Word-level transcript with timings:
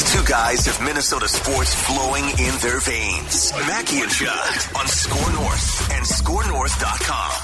These 0.00 0.14
two 0.14 0.24
guys 0.24 0.64
have 0.64 0.82
Minnesota 0.82 1.28
sports 1.28 1.74
flowing 1.74 2.24
in 2.24 2.56
their 2.62 2.80
veins. 2.80 3.52
Mackey 3.66 4.00
and 4.00 4.10
Judd 4.10 4.56
on 4.74 4.86
SKOR 4.86 5.30
North 5.34 5.92
and 5.92 6.06
SKORNorth.com. 6.06 7.34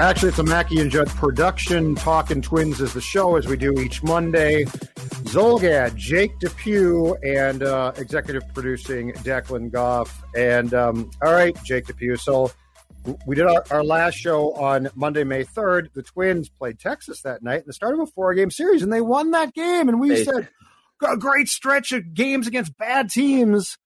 Actually, 0.00 0.30
it's 0.30 0.40
a 0.40 0.42
Mackey 0.42 0.80
and 0.80 0.90
Judd 0.90 1.06
production. 1.06 1.94
Talking 1.94 2.42
Twins 2.42 2.80
is 2.80 2.92
the 2.92 3.00
show 3.00 3.36
as 3.36 3.46
we 3.46 3.56
do 3.56 3.78
each 3.78 4.02
Monday. 4.02 4.64
Zulgad, 4.64 5.94
Jake 5.94 6.36
Depew, 6.40 7.14
and 7.24 7.62
uh, 7.62 7.92
executive 7.96 8.42
producing 8.52 9.12
Declan 9.12 9.70
Goff. 9.70 10.24
And 10.34 10.74
um, 10.74 11.08
all 11.22 11.32
right, 11.32 11.56
Jake 11.62 11.86
Depew. 11.86 12.16
So 12.16 12.50
we 13.26 13.36
did 13.36 13.46
our, 13.46 13.62
our, 13.70 13.84
last 13.84 14.16
show 14.16 14.52
on 14.54 14.88
Monday, 14.96 15.22
May 15.22 15.44
3rd. 15.44 15.92
The 15.92 16.02
Twins 16.02 16.48
played 16.48 16.80
Texas 16.80 17.20
that 17.20 17.44
night 17.44 17.60
in 17.60 17.66
the 17.68 17.72
start 17.72 17.94
of 17.94 18.00
a 18.00 18.06
four 18.06 18.34
game 18.34 18.50
series, 18.50 18.82
and 18.82 18.92
they 18.92 19.00
won 19.00 19.30
that 19.30 19.54
game. 19.54 19.88
And 19.88 20.00
we 20.00 20.08
they, 20.08 20.24
said, 20.24 20.48
a 21.02 21.16
great 21.16 21.48
stretch 21.48 21.92
of 21.92 22.14
games 22.14 22.46
against 22.46 22.76
bad 22.76 23.10
teams. 23.10 23.76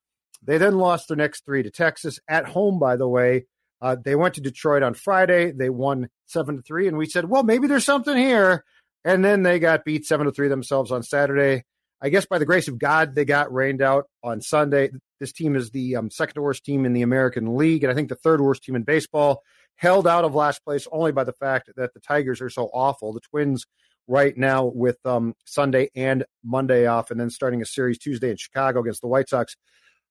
They 0.42 0.58
then 0.58 0.78
lost 0.78 1.08
their 1.08 1.17
next 1.17 1.44
three 1.44 1.62
to 1.62 1.70
Texas 1.70 2.19
at 2.28 2.47
home, 2.47 2.78
by 2.78 2.97
the 2.97 3.08
way. 3.08 3.47
Uh, 3.83 3.97
they 4.02 4.14
went 4.14 4.34
to 4.34 4.41
Detroit 4.41 4.83
on 4.83 4.94
Friday. 4.94 5.52
They 5.52 5.70
won 5.70 6.08
seven 6.27 6.56
to 6.56 6.62
three, 6.62 6.86
and 6.86 6.97
we 6.97 7.06
said, 7.06 7.28
well, 7.28 7.42
maybe 7.42 7.67
there's 7.67 7.84
something 7.84 8.17
here. 8.17 8.64
And 9.05 9.25
then 9.25 9.42
they 9.42 9.58
got 9.58 9.84
beat 9.84 10.06
seven 10.06 10.27
to 10.27 10.33
three 10.33 10.48
themselves 10.48 10.92
on 10.92 11.02
Saturday. 11.02 11.64
I 12.02 12.08
guess 12.08 12.27
by 12.27 12.39
the 12.39 12.47
grace 12.47 12.69
of 12.69 12.78
God, 12.78 13.14
they 13.14 13.24
got 13.24 13.52
rained 13.52 13.83
out 13.83 14.06
on 14.22 14.41
Sunday. 14.41 14.91
This 15.19 15.33
team 15.33 15.56
is 15.56 15.70
the 15.70 15.97
um, 15.97 16.11
second 16.11 16.42
worst 16.42 16.64
team 16.64 16.86
in 16.86 16.92
the 16.92 17.02
American 17.02 17.56
League, 17.56 17.84
and 17.84 17.91
I 17.91 17.95
think 17.95 18.08
the 18.08 18.14
third 18.14 18.41
worst 18.41 18.62
team 18.62 18.77
in 18.77 18.83
baseball. 18.83 19.42
Held 19.77 20.06
out 20.06 20.24
of 20.24 20.34
last 20.34 20.62
place 20.62 20.86
only 20.92 21.11
by 21.11 21.24
the 21.24 21.33
fact 21.33 21.70
that 21.74 21.95
the 21.95 22.00
Tigers 22.00 22.42
are 22.42 22.50
so 22.50 22.69
awful. 22.74 23.14
The 23.14 23.20
Twins 23.20 23.64
right 24.11 24.36
now 24.36 24.64
with 24.64 24.98
um, 25.06 25.34
Sunday 25.47 25.89
and 25.94 26.25
Monday 26.44 26.84
off, 26.86 27.12
and 27.12 27.20
then 27.20 27.30
starting 27.30 27.62
a 27.62 27.64
series 27.64 27.97
Tuesday 27.97 28.30
in 28.30 28.36
Chicago 28.36 28.80
against 28.80 29.00
the 29.00 29.06
White 29.06 29.28
Sox 29.28 29.55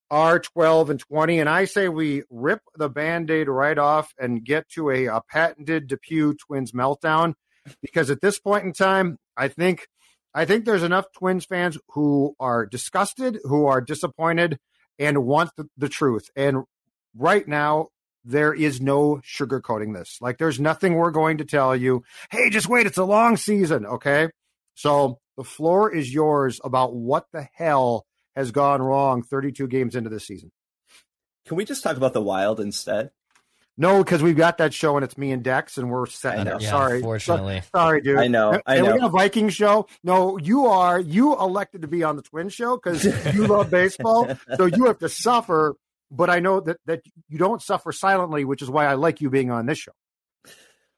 are 0.09 0.39
12 0.39 0.89
and 0.89 0.99
20. 1.01 1.39
And 1.39 1.49
I 1.49 1.65
say 1.65 1.89
we 1.89 2.23
rip 2.29 2.61
the 2.75 2.89
band 2.89 3.29
aid 3.29 3.49
right 3.49 3.77
off 3.77 4.13
and 4.17 4.43
get 4.43 4.67
to 4.69 4.89
a, 4.89 5.05
a 5.07 5.21
patented 5.29 5.87
Depew 5.87 6.35
Twins 6.35 6.71
meltdown 6.71 7.33
because 7.81 8.09
at 8.09 8.21
this 8.21 8.39
point 8.39 8.63
in 8.63 8.73
time, 8.73 9.17
I 9.37 9.49
think. 9.49 9.85
I 10.31 10.45
think 10.45 10.63
there's 10.63 10.83
enough 10.83 11.05
Twins 11.11 11.45
fans 11.45 11.75
who 11.89 12.35
are 12.39 12.67
disgusted, 12.67 13.39
who 13.45 13.65
are 13.65 13.81
disappointed, 13.81 14.59
and 14.99 15.25
want 15.25 15.49
the, 15.57 15.67
the 15.75 15.89
truth. 15.89 16.29
And 16.35 16.65
right 17.17 17.47
now, 17.47 17.87
there 18.29 18.53
is 18.53 18.79
no 18.79 19.21
sugarcoating 19.23 19.95
this. 19.95 20.17
Like, 20.21 20.37
there's 20.37 20.59
nothing 20.59 20.93
we're 20.93 21.11
going 21.11 21.39
to 21.39 21.45
tell 21.45 21.75
you. 21.75 22.03
Hey, 22.29 22.49
just 22.49 22.69
wait. 22.69 22.85
It's 22.85 22.97
a 22.97 23.03
long 23.03 23.37
season. 23.37 23.85
Okay. 23.85 24.29
So 24.75 25.19
the 25.35 25.43
floor 25.43 25.93
is 25.93 26.13
yours 26.13 26.61
about 26.63 26.93
what 26.95 27.25
the 27.33 27.47
hell 27.53 28.05
has 28.35 28.51
gone 28.51 28.81
wrong 28.81 29.23
32 29.23 29.67
games 29.67 29.95
into 29.95 30.09
this 30.09 30.25
season. 30.27 30.51
Can 31.47 31.57
we 31.57 31.65
just 31.65 31.83
talk 31.83 31.97
about 31.97 32.13
the 32.13 32.21
Wild 32.21 32.59
instead? 32.59 33.09
No, 33.75 34.03
because 34.03 34.21
we've 34.21 34.35
got 34.35 34.57
that 34.57 34.73
show 34.73 34.97
and 34.97 35.05
it's 35.05 35.17
me 35.17 35.31
and 35.31 35.41
Dex 35.41 35.77
and 35.77 35.89
we're 35.89 36.05
set 36.05 36.45
now. 36.45 36.59
Yeah, 36.59 36.69
sorry. 36.69 37.01
Fortunately. 37.01 37.61
sorry, 37.73 38.01
dude. 38.01 38.19
I 38.19 38.27
know. 38.27 38.61
I 38.65 38.81
know. 38.81 38.93
we 38.93 38.99
got 38.99 39.07
a 39.07 39.09
Viking 39.09 39.47
show. 39.47 39.87
No, 40.03 40.37
you 40.37 40.65
are. 40.67 40.99
You 40.99 41.39
elected 41.39 41.83
to 41.83 41.87
be 41.87 42.03
on 42.03 42.17
the 42.17 42.21
Twin 42.21 42.49
show 42.49 42.75
because 42.75 43.05
you 43.33 43.47
love 43.47 43.71
baseball. 43.71 44.27
So 44.57 44.65
you 44.65 44.85
have 44.85 44.99
to 44.99 45.07
suffer 45.09 45.75
but 46.11 46.29
I 46.29 46.39
know 46.39 46.59
that 46.61 46.77
that 46.85 47.01
you 47.27 47.37
don't 47.37 47.61
suffer 47.61 47.91
silently, 47.91 48.45
which 48.45 48.61
is 48.61 48.69
why 48.69 48.85
I 48.85 48.93
like 48.93 49.21
you 49.21 49.29
being 49.29 49.51
on 49.51 49.65
this 49.65 49.79
show. 49.79 49.91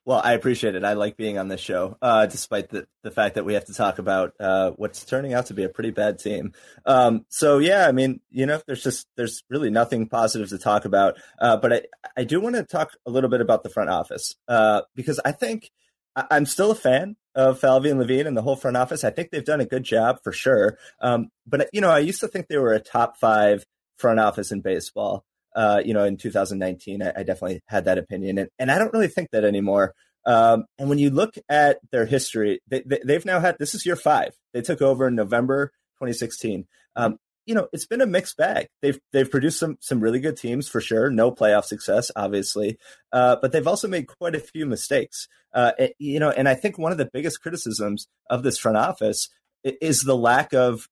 Well, 0.03 0.21
I 0.23 0.33
appreciate 0.33 0.73
it. 0.73 0.83
I 0.83 0.93
like 0.93 1.15
being 1.15 1.37
on 1.37 1.47
this 1.47 1.61
show, 1.61 1.95
uh, 2.01 2.25
despite 2.25 2.69
the, 2.69 2.87
the 3.03 3.11
fact 3.11 3.35
that 3.35 3.45
we 3.45 3.53
have 3.53 3.65
to 3.65 3.73
talk 3.73 3.99
about 3.99 4.33
uh, 4.39 4.71
what's 4.71 5.05
turning 5.05 5.35
out 5.35 5.45
to 5.47 5.53
be 5.53 5.63
a 5.63 5.69
pretty 5.69 5.91
bad 5.91 6.17
team. 6.17 6.53
Um, 6.87 7.25
so 7.29 7.59
yeah, 7.59 7.87
I 7.87 7.91
mean, 7.91 8.19
you 8.31 8.47
know, 8.47 8.59
there's 8.65 8.83
just 8.83 9.05
there's 9.15 9.43
really 9.49 9.69
nothing 9.69 10.07
positive 10.07 10.49
to 10.49 10.57
talk 10.57 10.85
about. 10.85 11.17
Uh, 11.39 11.57
but 11.57 11.73
I 11.73 11.81
I 12.17 12.23
do 12.23 12.41
want 12.41 12.55
to 12.55 12.63
talk 12.63 12.97
a 13.05 13.11
little 13.11 13.29
bit 13.29 13.41
about 13.41 13.61
the 13.61 13.69
front 13.69 13.91
office 13.91 14.35
uh, 14.47 14.81
because 14.95 15.19
I 15.23 15.33
think 15.33 15.69
I'm 16.15 16.47
still 16.47 16.71
a 16.71 16.75
fan 16.75 17.15
of 17.35 17.59
Falvey 17.59 17.89
and 17.89 17.99
Levine 17.99 18.27
and 18.27 18.35
the 18.35 18.41
whole 18.41 18.55
front 18.55 18.77
office. 18.77 19.03
I 19.03 19.11
think 19.11 19.29
they've 19.29 19.45
done 19.45 19.61
a 19.61 19.65
good 19.65 19.83
job 19.83 20.17
for 20.23 20.31
sure. 20.31 20.77
Um, 20.99 21.29
but 21.45 21.69
you 21.73 21.79
know, 21.79 21.91
I 21.91 21.99
used 21.99 22.21
to 22.21 22.27
think 22.27 22.47
they 22.47 22.57
were 22.57 22.73
a 22.73 22.79
top 22.79 23.17
five 23.17 23.65
front 24.01 24.19
office 24.19 24.51
in 24.51 24.61
baseball. 24.61 25.23
Uh, 25.55 25.81
you 25.83 25.93
know, 25.93 26.03
in 26.03 26.17
2019, 26.17 27.01
I, 27.01 27.11
I, 27.17 27.23
definitely 27.23 27.61
had 27.67 27.85
that 27.85 27.97
opinion, 27.97 28.37
and, 28.37 28.49
and 28.57 28.71
I 28.71 28.77
don't 28.77 28.93
really 28.93 29.09
think 29.09 29.31
that 29.31 29.43
anymore. 29.43 29.93
Um, 30.25 30.65
and 30.77 30.87
when 30.87 30.97
you 30.97 31.09
look 31.09 31.35
at 31.49 31.79
their 31.91 32.05
history, 32.05 32.61
they, 32.67 32.83
they, 32.85 33.13
have 33.13 33.25
now 33.25 33.39
had 33.39 33.57
this 33.59 33.75
is 33.75 33.85
year 33.85 33.97
five. 33.97 34.33
They 34.53 34.61
took 34.61 34.81
over 34.81 35.07
in 35.07 35.15
November 35.15 35.71
2016. 35.99 36.67
Um, 36.95 37.17
you 37.45 37.55
know, 37.55 37.67
it's 37.73 37.87
been 37.87 38.01
a 38.01 38.05
mixed 38.05 38.37
bag. 38.37 38.67
They've 38.81 38.99
they've 39.11 39.29
produced 39.29 39.59
some 39.59 39.77
some 39.81 39.99
really 39.99 40.19
good 40.19 40.37
teams 40.37 40.67
for 40.67 40.79
sure. 40.79 41.09
No 41.09 41.31
playoff 41.31 41.65
success, 41.65 42.11
obviously, 42.15 42.77
uh, 43.11 43.37
but 43.41 43.51
they've 43.51 43.67
also 43.67 43.87
made 43.87 44.07
quite 44.07 44.35
a 44.35 44.39
few 44.39 44.65
mistakes. 44.65 45.27
Uh, 45.53 45.71
it, 45.79 45.95
you 45.97 46.19
know, 46.19 46.29
and 46.29 46.47
I 46.47 46.53
think 46.53 46.77
one 46.77 46.91
of 46.91 46.97
the 46.97 47.09
biggest 47.11 47.41
criticisms 47.41 48.07
of 48.29 48.43
this 48.43 48.57
front 48.57 48.77
office 48.77 49.27
is 49.63 50.03
the 50.03 50.15
lack 50.15 50.53
of 50.53 50.87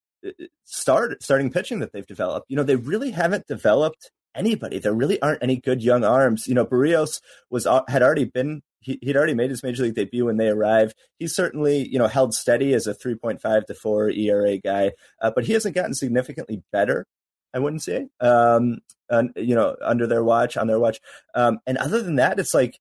start 0.66 1.22
starting 1.24 1.52
pitching 1.52 1.80
that 1.80 1.94
they've 1.94 2.06
developed. 2.08 2.48
You 2.50 2.58
know, 2.58 2.64
they 2.64 2.76
really 2.76 3.12
haven't 3.12 3.48
developed 3.48 4.12
anybody. 4.36 4.80
There 4.80 4.94
really 4.94 5.22
aren't 5.22 5.44
any 5.44 5.58
good 5.58 5.84
young 5.84 6.04
arms. 6.04 6.48
You 6.48 6.56
know, 6.56 6.66
Berrios 6.66 7.22
was 7.50 7.66
uh, 7.66 7.82
had 7.88 8.02
already 8.02 8.26
been 8.26 8.62
he, 8.82 9.00
would 9.04 9.18
already 9.18 9.34
made 9.34 9.50
his 9.50 9.64
major 9.64 9.84
league 9.84 9.96
debut 9.96 10.26
when 10.26 10.38
they 10.38 10.50
arrived. 10.50 10.96
He's 11.18 11.36
certainly 11.36 11.88
you 11.88 12.00
know 12.00 12.08
held 12.08 12.34
steady 12.34 12.74
as 12.74 12.88
a 12.88 12.94
3.5 12.94 13.66
to 13.66 13.74
4 13.74 14.10
ERA 14.12 14.58
guy, 14.58 14.92
uh, 15.22 15.32
but 15.34 15.46
he 15.46 15.54
hasn't 15.54 15.76
gotten 15.76 15.94
significantly 15.94 16.64
better. 16.72 17.06
I 17.54 17.60
wouldn't 17.60 17.82
say, 17.82 18.08
um, 18.20 18.78
and, 19.10 19.32
you 19.36 19.56
know, 19.56 19.76
under 19.82 20.06
their 20.06 20.24
watch, 20.24 20.56
on 20.56 20.68
their 20.68 20.80
watch. 20.80 21.00
Um, 21.34 21.58
and 21.66 21.78
other 21.80 22.02
than 22.02 22.18
that, 22.18 22.40
it's 22.40 22.54
like, 22.54 22.80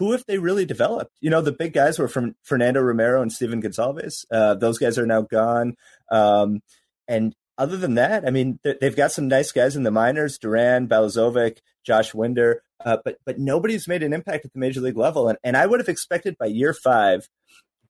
who 0.00 0.12
have 0.12 0.24
they 0.26 0.38
really 0.38 0.64
developed? 0.64 1.12
You 1.20 1.28
know, 1.28 1.42
the 1.42 1.52
big 1.52 1.74
guys 1.74 1.98
were 1.98 2.08
from 2.08 2.34
Fernando 2.42 2.80
Romero 2.80 3.20
and 3.20 3.30
Stephen 3.30 3.60
Gonsalves. 3.60 4.24
Uh, 4.32 4.54
those 4.54 4.78
guys 4.78 4.96
are 4.98 5.06
now 5.06 5.20
gone. 5.20 5.76
Um, 6.10 6.60
and 7.06 7.34
other 7.58 7.76
than 7.76 7.96
that, 7.96 8.26
I 8.26 8.30
mean, 8.30 8.58
they've 8.64 8.96
got 8.96 9.12
some 9.12 9.28
nice 9.28 9.52
guys 9.52 9.76
in 9.76 9.82
the 9.82 9.90
minors: 9.90 10.38
Duran, 10.38 10.88
Balazovic, 10.88 11.58
Josh 11.84 12.14
Winder. 12.14 12.62
Uh, 12.82 12.96
but 13.04 13.18
but 13.26 13.38
nobody's 13.38 13.86
made 13.86 14.02
an 14.02 14.14
impact 14.14 14.46
at 14.46 14.54
the 14.54 14.58
major 14.58 14.80
league 14.80 14.96
level. 14.96 15.28
And 15.28 15.36
and 15.44 15.54
I 15.54 15.66
would 15.66 15.80
have 15.80 15.88
expected 15.88 16.38
by 16.38 16.46
year 16.46 16.72
five, 16.72 17.28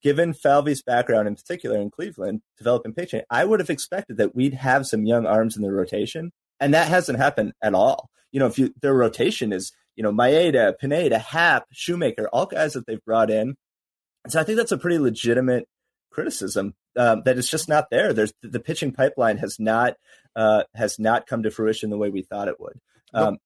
given 0.02 0.34
Falvey's 0.34 0.82
background 0.82 1.28
in 1.28 1.36
particular 1.36 1.78
in 1.78 1.92
Cleveland, 1.92 2.42
developing 2.58 2.92
pitching, 2.92 3.22
I 3.30 3.44
would 3.44 3.60
have 3.60 3.70
expected 3.70 4.16
that 4.16 4.34
we'd 4.34 4.54
have 4.54 4.84
some 4.84 5.06
young 5.06 5.26
arms 5.26 5.54
in 5.54 5.62
the 5.62 5.70
rotation, 5.70 6.32
and 6.58 6.74
that 6.74 6.88
hasn't 6.88 7.20
happened 7.20 7.52
at 7.62 7.72
all. 7.72 8.10
You 8.32 8.40
know, 8.40 8.46
if 8.46 8.58
you 8.58 8.74
their 8.82 8.94
rotation 8.94 9.52
is 9.52 9.70
you 10.00 10.02
know 10.02 10.12
Maeda, 10.12 10.78
Pineda, 10.78 11.18
Happ, 11.18 11.66
Shoemaker, 11.72 12.26
all 12.32 12.46
guys 12.46 12.72
that 12.72 12.86
they've 12.86 13.04
brought 13.04 13.30
in. 13.30 13.54
So 14.28 14.40
I 14.40 14.44
think 14.44 14.56
that's 14.56 14.72
a 14.72 14.78
pretty 14.78 14.98
legitimate 14.98 15.68
criticism 16.10 16.72
um, 16.96 17.20
that 17.26 17.36
it's 17.36 17.50
just 17.50 17.68
not 17.68 17.90
there. 17.90 18.14
There's 18.14 18.32
the 18.42 18.60
pitching 18.60 18.92
pipeline 18.92 19.36
has 19.36 19.56
not 19.58 19.96
uh, 20.34 20.62
has 20.74 20.98
not 20.98 21.26
come 21.26 21.42
to 21.42 21.50
fruition 21.50 21.90
the 21.90 21.98
way 21.98 22.08
we 22.08 22.22
thought 22.22 22.48
it 22.48 22.58
would. 22.58 22.80
Um, 23.12 23.36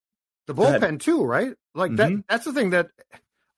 the 0.47 0.55
bullpen 0.55 1.01
too, 1.01 1.25
right? 1.25 1.55
Like 1.75 1.91
mm-hmm. 1.91 2.19
that. 2.19 2.25
That's 2.29 2.45
the 2.45 2.53
thing 2.53 2.71
that 2.71 2.87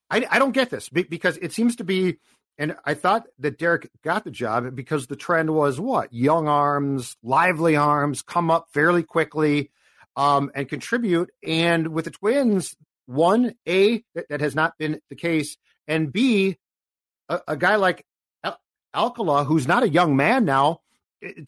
I 0.08 0.26
I 0.31 0.38
don't 0.38 0.52
get 0.52 0.70
this 0.70 0.88
because 0.88 1.37
it 1.37 1.52
seems 1.52 1.76
to 1.76 1.84
be 1.84 2.16
and 2.56 2.76
I 2.82 2.94
thought 2.94 3.26
that 3.40 3.58
Derek 3.58 3.90
got 4.02 4.25
the 4.25 4.31
job 4.31 4.75
because 4.75 5.06
the 5.06 5.16
trend 5.16 5.50
was 5.50 5.78
what 5.78 6.14
young 6.14 6.48
arms, 6.48 7.19
lively 7.22 7.76
arms, 7.76 8.22
come 8.22 8.50
up 8.50 8.69
fairly 8.72 9.02
quickly, 9.02 9.70
um, 10.16 10.50
and 10.54 10.69
contribute. 10.69 11.31
And 11.46 11.88
with 11.88 12.06
the 12.06 12.10
Twins, 12.10 12.75
one 13.06 13.55
a 13.69 14.03
that, 14.14 14.29
that 14.29 14.41
has 14.41 14.55
not 14.55 14.76
been 14.79 15.00
the 15.08 15.17
case, 15.17 15.56
and 15.88 16.12
b 16.12 16.56
a, 17.29 17.41
a 17.49 17.56
guy 17.56 17.76
like 17.76 18.05
Al- 18.44 18.61
Alcala, 18.94 19.44
who's 19.44 19.67
not 19.67 19.82
a 19.82 19.88
young 19.88 20.17
man 20.17 20.44
now, 20.44 20.81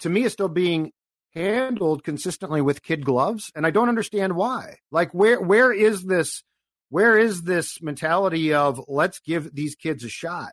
to 0.01 0.09
me 0.09 0.25
is 0.25 0.33
still 0.33 0.49
being 0.49 0.93
handled 1.35 2.05
consistently 2.05 2.61
with 2.61 2.83
kid 2.83 3.05
gloves, 3.05 3.53
and 3.55 3.67
I 3.67 3.71
don't 3.71 3.89
understand 3.89 4.35
why. 4.35 4.77
Like, 4.91 5.13
where 5.13 5.41
where 5.41 5.73
is 5.73 6.05
this? 6.05 6.43
Where 6.91 7.19
is 7.19 7.43
this 7.43 7.83
mentality 7.83 8.55
of 8.55 8.81
let's 8.89 9.21
give 9.21 9.55
these 9.55 9.75
kids 9.75 10.05
a 10.05 10.09
shot? 10.09 10.53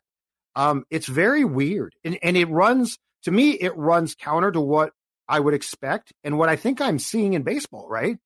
Um, 0.54 0.84
it's 0.90 1.06
very 1.06 1.44
weird, 1.44 1.94
and 2.04 2.18
and 2.22 2.36
it 2.36 2.48
runs 2.48 2.98
to 3.22 3.30
me. 3.30 3.52
It 3.52 3.76
runs 3.76 4.14
counter 4.14 4.52
to 4.52 4.60
what 4.60 4.92
I 5.28 5.40
would 5.40 5.54
expect 5.54 6.12
and 6.22 6.38
what 6.38 6.48
I 6.48 6.56
think 6.56 6.80
I'm 6.80 6.98
seeing 6.98 7.34
in 7.34 7.42
baseball. 7.42 7.88
Right? 7.88 8.18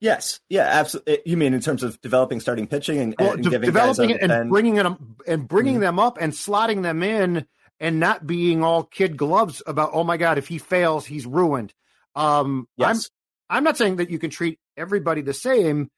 Yes, 0.00 0.40
yeah, 0.48 0.62
absolutely. 0.62 1.18
You 1.24 1.36
mean 1.36 1.54
in 1.54 1.60
terms 1.60 1.82
of 1.82 2.00
developing 2.00 2.40
starting 2.40 2.66
pitching 2.66 3.00
and, 3.00 3.14
well, 3.18 3.32
and 3.32 3.42
de- 3.42 3.58
developing 3.58 4.10
it 4.10 4.22
and 4.22 4.50
bringing 4.50 4.76
it 4.76 4.86
and 5.26 5.48
bringing 5.48 5.74
mm-hmm. 5.74 5.82
them 5.82 5.98
up 5.98 6.18
and 6.20 6.32
slotting 6.32 6.82
them 6.82 7.02
in 7.02 7.46
and 7.80 8.00
not 8.00 8.26
being 8.26 8.62
all 8.62 8.82
kid 8.84 9.16
gloves 9.16 9.62
about 9.66 9.90
oh 9.92 10.04
my 10.04 10.16
god 10.16 10.38
if 10.38 10.48
he 10.48 10.58
fails 10.58 11.06
he's 11.06 11.26
ruined. 11.26 11.72
Um, 12.14 12.68
yes. 12.76 13.10
I'm 13.48 13.56
I'm 13.58 13.64
not 13.64 13.76
saying 13.76 13.96
that 13.96 14.10
you 14.10 14.18
can 14.18 14.30
treat 14.30 14.58
everybody 14.76 15.22
the 15.22 15.34
same, 15.34 15.90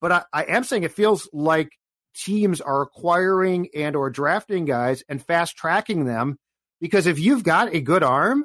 but 0.00 0.12
I, 0.12 0.24
I 0.32 0.44
am 0.44 0.64
saying 0.64 0.84
it 0.84 0.92
feels 0.92 1.28
like 1.32 1.70
teams 2.14 2.60
are 2.60 2.82
acquiring 2.82 3.68
and 3.74 3.96
or 3.96 4.10
drafting 4.10 4.64
guys 4.64 5.02
and 5.08 5.24
fast 5.24 5.56
tracking 5.56 6.04
them 6.04 6.38
because 6.80 7.06
if 7.06 7.18
you've 7.18 7.42
got 7.42 7.74
a 7.74 7.80
good 7.80 8.02
arm, 8.02 8.44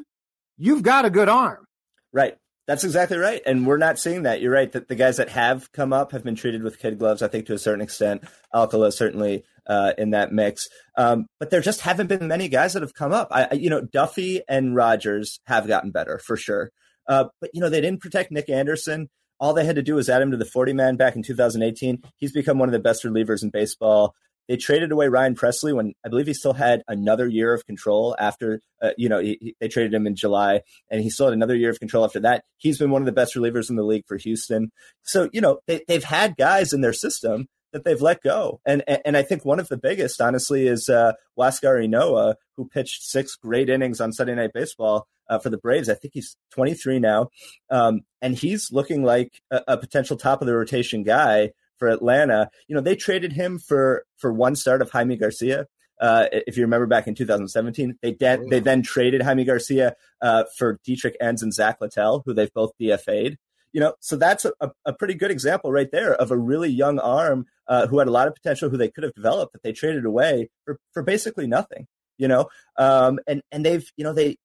you've 0.57 0.84
got 0.84 1.06
a 1.06 1.10
good 1.10 1.30
arm. 1.30 1.66
Right. 2.12 2.38
That's 2.69 2.83
exactly 2.83 3.18
right. 3.18 3.42
And 3.48 3.66
we're 3.66 3.80
not 3.80 3.98
seeing 3.98 4.24
that. 4.24 4.42
You're 4.42 4.54
right 4.54 4.71
that 4.74 4.88
the 4.88 4.94
guys 4.94 5.18
that 5.18 5.30
have 5.30 5.71
come 5.71 5.92
up 5.92 6.12
have 6.12 6.24
been 6.24 6.36
treated 6.36 6.62
with 6.62 6.77
kid 6.77 7.00
gloves, 7.00 7.24
I 7.24 7.27
think, 7.27 7.48
to 7.48 7.56
a 7.56 7.57
certain 7.57 7.81
extent. 7.81 8.24
Alcala 8.54 8.92
certainly 8.92 9.44
uh, 9.66 9.94
in 9.98 10.12
that 10.12 10.31
mix. 10.31 10.69
Um, 10.95 11.25
but 11.39 11.50
there 11.50 11.62
just 11.62 11.81
haven't 11.81 12.10
been 12.10 12.27
many 12.27 12.48
guys 12.48 12.74
that 12.74 12.83
have 12.83 12.94
come 12.94 13.12
up. 13.12 13.30
I, 13.31 13.56
you 13.56 13.71
know, 13.71 13.81
Duffey 13.81 14.42
and 14.48 14.75
Rogers 14.75 15.39
have 15.48 15.68
gotten 15.68 15.89
better 15.89 16.19
for 16.19 16.38
sure. 16.38 16.69
Uh, 17.07 17.30
but, 17.42 17.50
you 17.56 17.60
know, 17.60 17.69
they 17.69 17.81
didn't 17.81 18.01
protect 18.01 18.31
Nick 18.31 18.51
Anderson. 18.51 19.10
All 19.39 19.56
they 19.56 19.65
had 19.65 19.77
to 19.77 19.81
do 19.81 19.95
was 19.95 20.07
add 20.07 20.22
him 20.22 20.30
to 20.30 20.38
the 20.38 20.45
40 20.45 20.74
man 20.74 20.95
back 20.95 21.15
in 21.15 21.24
2018. 21.24 22.04
He's 22.18 22.33
become 22.33 22.60
one 22.60 22.69
of 22.69 22.74
the 22.74 22.77
best 22.77 23.04
relievers 23.04 23.42
in 23.42 23.50
baseball. 23.50 24.13
They 24.50 24.57
traded 24.57 24.92
away 24.92 25.07
Ryan 25.10 25.36
Pressly 25.36 25.75
when 25.75 25.94
I 26.04 26.10
believe 26.10 26.25
he 26.25 26.34
still 26.34 26.54
had 26.54 26.81
another 26.88 27.28
year 27.28 27.54
of 27.54 27.68
control 27.68 28.16
after, 28.18 28.62
uh, 28.81 28.90
you 28.98 29.07
know, 29.07 29.19
he, 29.19 29.38
he, 29.40 29.56
they 29.60 29.68
traded 29.68 29.94
him 29.94 30.07
in 30.07 30.16
July 30.16 30.62
and 30.90 31.01
he 31.01 31.12
still 31.12 31.28
had 31.28 31.34
another 31.34 31.56
year 31.56 31.69
of 31.69 31.80
control 31.80 32.04
after 32.04 32.19
that. 32.22 32.44
He's 32.57 32.80
been 32.80 32.90
one 32.90 33.04
of 33.04 33.06
the 33.06 33.12
best 33.12 33.36
relievers 33.36 33.69
in 33.69 33.75
the 33.75 33.84
league 33.84 34.07
for 34.07 34.18
Houston. 34.18 34.72
So, 35.04 35.30
you 35.31 35.40
know, 35.40 35.60
they, 35.68 35.81
they've 35.88 36.04
had 36.04 36.36
guys 36.36 36.74
in 36.74 36.81
their 36.81 36.94
system 36.94 37.48
that 37.74 37.84
they've 37.84 38.01
let 38.01 38.24
go. 38.24 38.60
And, 38.66 38.84
and 39.06 39.16
I 39.16 39.22
think 39.22 39.46
one 39.46 39.60
of 39.60 39.68
the 39.68 39.78
biggest, 39.78 40.19
honestly, 40.19 40.66
is 40.68 40.90
uh, 40.90 41.13
Huascar 41.38 41.88
Ynoa, 41.88 42.34
who 42.57 42.68
pitched 42.68 43.04
six 43.04 43.36
great 43.36 43.69
innings 43.69 44.01
on 44.01 44.12
Sunday 44.12 44.34
Night 44.34 44.51
Baseball 44.51 45.07
uh, 45.30 45.38
for 45.38 45.51
the 45.51 45.57
Braves. 45.57 45.90
I 45.90 45.94
think 45.94 46.16
he's 46.16 46.36
23 46.51 46.98
now. 46.98 47.30
Um, 47.69 48.01
and 48.22 48.36
he's 48.36 48.72
looking 48.72 49.04
like 49.04 49.42
a, 49.51 49.62
a, 49.68 49.78
potential 49.78 50.18
top 50.18 50.42
of 50.42 50.48
the 50.48 50.56
rotation 50.56 51.04
guy 51.04 51.51
for 51.79 51.87
Atlanta. 51.87 52.51
You 52.67 52.75
know, 52.75 52.81
they 52.81 52.95
traded 52.95 53.33
him 53.33 53.57
for 53.57 54.05
for 54.17 54.31
one 54.31 54.55
start 54.55 54.81
of 54.81 54.91
Jaime 54.91 55.15
Garcia. 55.15 55.65
Uh, 55.99 56.27
if 56.31 56.55
you 56.55 56.63
remember 56.63 56.85
back 56.85 57.07
in 57.07 57.15
2017, 57.15 57.97
they 58.01 58.11
de- 58.11 58.45
they 58.49 58.59
then 58.59 58.81
traded 58.81 59.21
Jaime 59.21 59.43
Garcia 59.43 59.95
uh, 60.21 60.43
for 60.57 60.79
Dietrich 60.85 61.17
Enns 61.19 61.41
and 61.43 61.53
Zach 61.53 61.77
Littell, 61.81 62.23
who 62.25 62.33
they've 62.33 62.53
both 62.53 62.71
DFA'd. 62.79 63.37
You 63.71 63.81
know, 63.81 63.93
so 63.99 64.15
that's 64.15 64.45
a, 64.45 64.71
a 64.85 64.93
pretty 64.93 65.13
good 65.13 65.29
example 65.29 65.71
right 65.71 65.91
there 65.91 66.15
of 66.15 66.31
a 66.31 66.37
really 66.37 66.69
young 66.69 66.97
arm 66.97 67.45
uh, 67.67 67.85
who 67.85 67.99
had 67.99 68.07
a 68.07 68.11
lot 68.11 68.27
of 68.27 68.33
potential, 68.33 68.69
who 68.69 68.77
they 68.77 68.89
could 68.89 69.03
have 69.03 69.13
developed 69.13 69.53
that 69.53 69.61
they 69.61 69.73
traded 69.73 70.05
away 70.05 70.49
for, 70.65 70.79
for 70.91 71.03
basically 71.03 71.45
nothing. 71.45 71.87
You 72.17 72.27
know, 72.27 72.49
um, 72.77 73.19
and 73.27 73.41
and 73.51 73.65
they've 73.65 73.89
you 73.95 74.03
know 74.03 74.13
they 74.13 74.37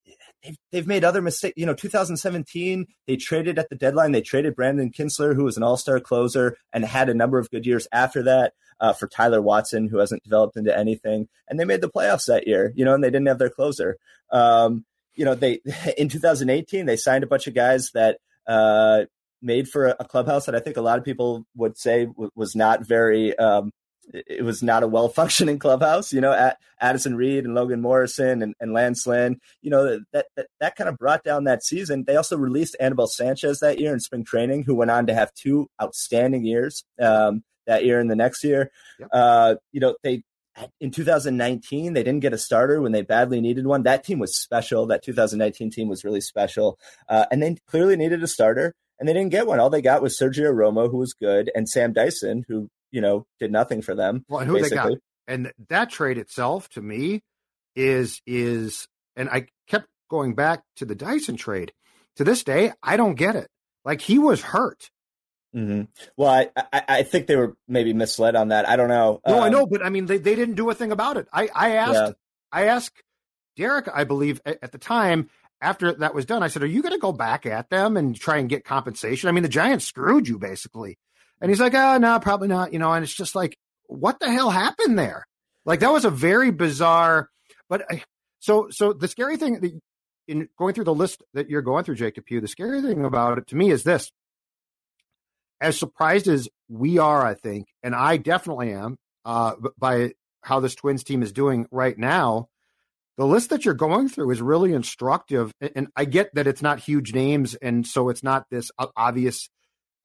they've, 0.44 0.56
they've 0.70 0.86
made 0.86 1.04
other 1.04 1.22
mistakes. 1.22 1.54
You 1.56 1.66
know, 1.66 1.74
2017, 1.74 2.86
they 3.06 3.16
traded 3.16 3.58
at 3.58 3.68
the 3.70 3.76
deadline. 3.76 4.12
They 4.12 4.20
traded 4.20 4.54
Brandon 4.54 4.90
Kintzler, 4.90 5.34
who 5.34 5.44
was 5.44 5.56
an 5.56 5.62
all 5.62 5.76
star 5.76 6.00
closer 6.00 6.56
and 6.72 6.84
had 6.84 7.08
a 7.08 7.14
number 7.14 7.38
of 7.38 7.50
good 7.50 7.66
years 7.66 7.88
after 7.92 8.22
that, 8.24 8.52
uh, 8.80 8.92
for 8.92 9.08
Tyler 9.08 9.40
Watson, 9.40 9.88
who 9.88 9.98
hasn't 9.98 10.22
developed 10.22 10.56
into 10.56 10.76
anything. 10.76 11.28
And 11.48 11.58
they 11.58 11.64
made 11.64 11.80
the 11.80 11.90
playoffs 11.90 12.26
that 12.26 12.46
year, 12.46 12.72
you 12.76 12.84
know, 12.84 12.94
and 12.94 13.02
they 13.02 13.10
didn't 13.10 13.28
have 13.28 13.38
their 13.38 13.50
closer. 13.50 13.96
Um, 14.30 14.84
you 15.14 15.24
know, 15.24 15.34
they 15.34 15.60
in 15.98 16.08
2018, 16.08 16.86
they 16.86 16.96
signed 16.96 17.24
a 17.24 17.28
bunch 17.28 17.46
of 17.46 17.54
guys 17.54 17.90
that 17.94 18.18
uh, 18.46 19.04
made 19.40 19.68
for 19.68 19.88
a, 19.88 20.04
clubhouse 20.04 20.46
that 20.46 20.54
I 20.54 20.60
think 20.60 20.76
a 20.76 20.82
lot 20.82 20.98
of 20.98 21.04
people 21.04 21.46
would 21.54 21.78
say 21.78 22.08
was 22.34 22.54
not 22.54 22.86
very 22.86 23.36
um, 23.38 23.72
it 24.12 24.44
was 24.44 24.62
not 24.62 24.82
a 24.82 24.88
well 24.88 25.08
functioning 25.08 25.58
clubhouse. 25.60 26.12
You 26.12 26.20
know, 26.20 26.32
at 26.32 26.58
Addison 26.80 27.16
Reed 27.16 27.44
and 27.44 27.54
Logan 27.54 27.80
Morrison 27.80 28.42
and, 28.42 28.54
and 28.60 28.72
Lance 28.72 29.06
Lynn, 29.06 29.40
you 29.62 29.70
know, 29.70 30.00
that, 30.12 30.26
that, 30.36 30.46
that 30.60 30.76
kind 30.76 30.88
of 30.88 30.98
brought 30.98 31.24
down 31.24 31.44
that 31.44 31.64
season. 31.64 32.04
They 32.06 32.16
also 32.16 32.36
released 32.36 32.76
Anibal 32.80 33.06
Sanchez 33.06 33.60
that 33.60 33.78
year 33.78 33.92
in 33.92 34.00
spring 34.00 34.24
training, 34.24 34.64
who 34.64 34.74
went 34.74 34.90
on 34.90 35.06
to 35.06 35.14
have 35.14 35.32
two 35.34 35.68
outstanding 35.82 36.44
years 36.44 36.84
um, 37.00 37.42
that 37.66 37.84
year 37.84 38.00
and 38.00 38.10
the 38.10 38.16
next 38.16 38.44
year. 38.44 38.70
Yep. 38.98 39.08
Uh, 39.12 39.54
you 39.72 39.80
know, 39.80 39.96
they, 40.02 40.22
in 40.80 40.90
2019, 40.90 41.94
they 41.94 42.02
didn't 42.02 42.20
get 42.20 42.32
a 42.32 42.38
starter 42.38 42.80
when 42.80 42.92
they 42.92 43.02
badly 43.02 43.40
needed 43.40 43.66
one. 43.66 43.82
That 43.82 44.04
team 44.04 44.18
was 44.20 44.36
special. 44.36 44.86
That 44.86 45.02
2019 45.02 45.70
team 45.70 45.88
was 45.88 46.04
really 46.04 46.20
special. 46.20 46.78
Uh, 47.08 47.26
and 47.30 47.42
they 47.42 47.56
clearly 47.66 47.96
needed 47.96 48.22
a 48.22 48.28
starter 48.28 48.74
and 48.98 49.08
they 49.08 49.12
didn't 49.12 49.32
get 49.32 49.46
one. 49.46 49.60
All 49.60 49.70
they 49.70 49.82
got 49.82 50.02
was 50.02 50.18
Sergio 50.18 50.52
Romo, 50.52 50.90
who 50.90 50.98
was 50.98 51.14
good, 51.14 51.50
and 51.54 51.68
Sam 51.68 51.92
Dyson, 51.92 52.44
who 52.48 52.68
you 52.94 53.00
know, 53.00 53.26
did 53.40 53.50
nothing 53.50 53.82
for 53.82 53.96
them. 53.96 54.24
Well, 54.28 54.44
who 54.44 54.54
basically. 54.54 54.78
they 54.78 54.90
got, 54.90 54.98
and 55.26 55.52
that 55.68 55.90
trade 55.90 56.16
itself 56.16 56.68
to 56.70 56.80
me 56.80 57.22
is 57.74 58.22
is, 58.24 58.86
and 59.16 59.28
I 59.28 59.48
kept 59.66 59.88
going 60.08 60.36
back 60.36 60.62
to 60.76 60.84
the 60.84 60.94
Dyson 60.94 61.36
trade. 61.36 61.72
To 62.16 62.24
this 62.24 62.44
day, 62.44 62.72
I 62.80 62.96
don't 62.96 63.16
get 63.16 63.34
it. 63.34 63.48
Like 63.84 64.00
he 64.00 64.20
was 64.20 64.40
hurt. 64.40 64.90
Mm-hmm. 65.56 65.82
Well, 66.16 66.30
I, 66.30 66.50
I, 66.72 66.82
I 66.88 67.02
think 67.02 67.26
they 67.26 67.34
were 67.34 67.56
maybe 67.66 67.92
misled 67.92 68.36
on 68.36 68.48
that. 68.48 68.68
I 68.68 68.76
don't 68.76 68.88
know. 68.88 69.20
No, 69.26 69.38
um, 69.38 69.42
I 69.42 69.48
know, 69.48 69.66
but 69.66 69.84
I 69.84 69.88
mean, 69.88 70.06
they, 70.06 70.18
they 70.18 70.36
didn't 70.36 70.54
do 70.54 70.70
a 70.70 70.74
thing 70.74 70.92
about 70.92 71.16
it. 71.16 71.26
I 71.32 71.48
I 71.52 71.70
asked 71.72 71.94
yeah. 71.94 72.12
I 72.52 72.66
asked 72.66 73.02
Derek, 73.56 73.88
I 73.92 74.04
believe 74.04 74.40
at 74.46 74.70
the 74.70 74.78
time 74.78 75.28
after 75.60 75.92
that 75.94 76.14
was 76.14 76.26
done, 76.26 76.44
I 76.44 76.48
said, 76.48 76.62
"Are 76.62 76.66
you 76.66 76.82
going 76.82 76.92
to 76.94 76.98
go 76.98 77.12
back 77.12 77.44
at 77.44 77.70
them 77.70 77.96
and 77.96 78.14
try 78.14 78.38
and 78.38 78.48
get 78.48 78.64
compensation?" 78.64 79.28
I 79.28 79.32
mean, 79.32 79.42
the 79.42 79.48
Giants 79.48 79.84
screwed 79.84 80.28
you 80.28 80.38
basically. 80.38 80.96
And 81.44 81.50
he's 81.50 81.60
like, 81.60 81.74
oh, 81.74 81.98
no, 81.98 82.18
probably 82.20 82.48
not. 82.48 82.72
You 82.72 82.78
know, 82.78 82.90
and 82.94 83.04
it's 83.04 83.12
just 83.12 83.34
like, 83.34 83.58
what 83.86 84.18
the 84.18 84.32
hell 84.32 84.48
happened 84.48 84.98
there? 84.98 85.26
Like 85.66 85.80
that 85.80 85.92
was 85.92 86.06
a 86.06 86.10
very 86.10 86.50
bizarre, 86.50 87.28
but 87.68 87.84
I, 87.90 88.02
so, 88.38 88.68
so 88.70 88.94
the 88.94 89.08
scary 89.08 89.36
thing 89.36 89.82
in 90.26 90.48
going 90.58 90.72
through 90.72 90.84
the 90.84 90.94
list 90.94 91.22
that 91.34 91.50
you're 91.50 91.60
going 91.60 91.84
through, 91.84 91.96
Jake 91.96 92.14
Depew, 92.14 92.40
the 92.40 92.48
scary 92.48 92.80
thing 92.80 93.04
about 93.04 93.36
it 93.36 93.46
to 93.48 93.56
me 93.56 93.70
is 93.70 93.82
this. 93.82 94.10
As 95.60 95.78
surprised 95.78 96.28
as 96.28 96.48
we 96.70 96.96
are, 96.96 97.22
I 97.22 97.34
think, 97.34 97.66
and 97.82 97.94
I 97.94 98.16
definitely 98.16 98.72
am, 98.72 98.96
uh, 99.26 99.56
by 99.76 100.12
how 100.40 100.60
this 100.60 100.74
Twins 100.74 101.04
team 101.04 101.22
is 101.22 101.30
doing 101.30 101.66
right 101.70 101.98
now, 101.98 102.48
the 103.18 103.26
list 103.26 103.50
that 103.50 103.66
you're 103.66 103.74
going 103.74 104.08
through 104.08 104.30
is 104.30 104.40
really 104.40 104.72
instructive. 104.72 105.52
And 105.74 105.88
I 105.94 106.06
get 106.06 106.34
that 106.36 106.46
it's 106.46 106.62
not 106.62 106.78
huge 106.78 107.12
names, 107.12 107.54
and 107.54 107.86
so 107.86 108.08
it's 108.08 108.22
not 108.22 108.46
this 108.50 108.70
obvious 108.96 109.50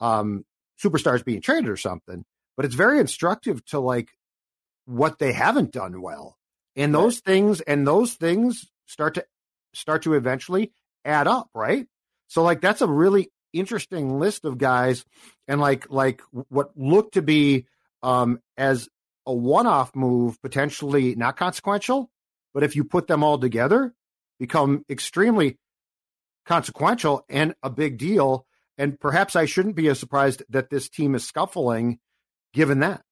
um, 0.02 0.44
superstars 0.82 1.24
being 1.24 1.42
traded 1.42 1.70
or 1.70 1.78
something, 1.78 2.26
but 2.56 2.66
it's 2.66 2.76
very 2.76 3.00
instructive 3.00 3.64
to 3.66 3.80
like 3.80 4.10
what 4.86 5.20
they 5.20 5.34
haven't 5.34 5.72
done 5.72 6.02
well. 6.02 6.38
And 6.76 6.94
those 6.94 7.18
right. 7.18 7.34
things 7.34 7.62
and 7.62 7.86
those 7.86 8.14
things 8.14 8.70
start 8.86 9.16
to 9.16 9.26
start 9.74 10.04
to 10.04 10.14
eventually 10.14 10.72
add 11.06 11.28
up, 11.28 11.50
right? 11.54 11.88
So 12.28 12.44
like 12.44 12.62
that's 12.62 12.82
a 12.82 12.88
really 12.88 13.32
interesting 13.52 14.20
list 14.20 14.46
of 14.46 14.58
guys 14.58 15.04
and 15.48 15.60
like 15.60 15.90
like 15.90 16.22
what 16.50 16.72
looked 16.78 17.16
to 17.16 17.22
be 17.22 17.66
um 18.04 18.40
as 18.58 18.88
a 19.26 19.34
one-off 19.34 19.96
move 19.96 20.42
potentially 20.42 21.16
not 21.16 21.36
consequential, 21.38 22.10
but 22.54 22.64
if 22.64 22.76
you 22.76 22.84
put 22.84 23.08
them 23.08 23.24
all 23.24 23.38
together 23.38 23.94
become 24.40 24.86
extremely 24.90 25.58
consequential 26.46 27.26
and 27.30 27.54
a 27.62 27.70
big 27.70 27.98
deal 27.98 28.46
and 28.80 29.00
perhaps 29.00 29.36
I 29.36 29.46
shouldn't 29.46 29.76
be 29.76 29.90
as 29.90 30.00
surprised 30.00 30.42
that 30.50 30.70
this 30.70 30.90
team 30.90 31.14
is 31.14 31.28
scuffling 31.28 32.00
given 32.54 32.80
that. 32.80 33.04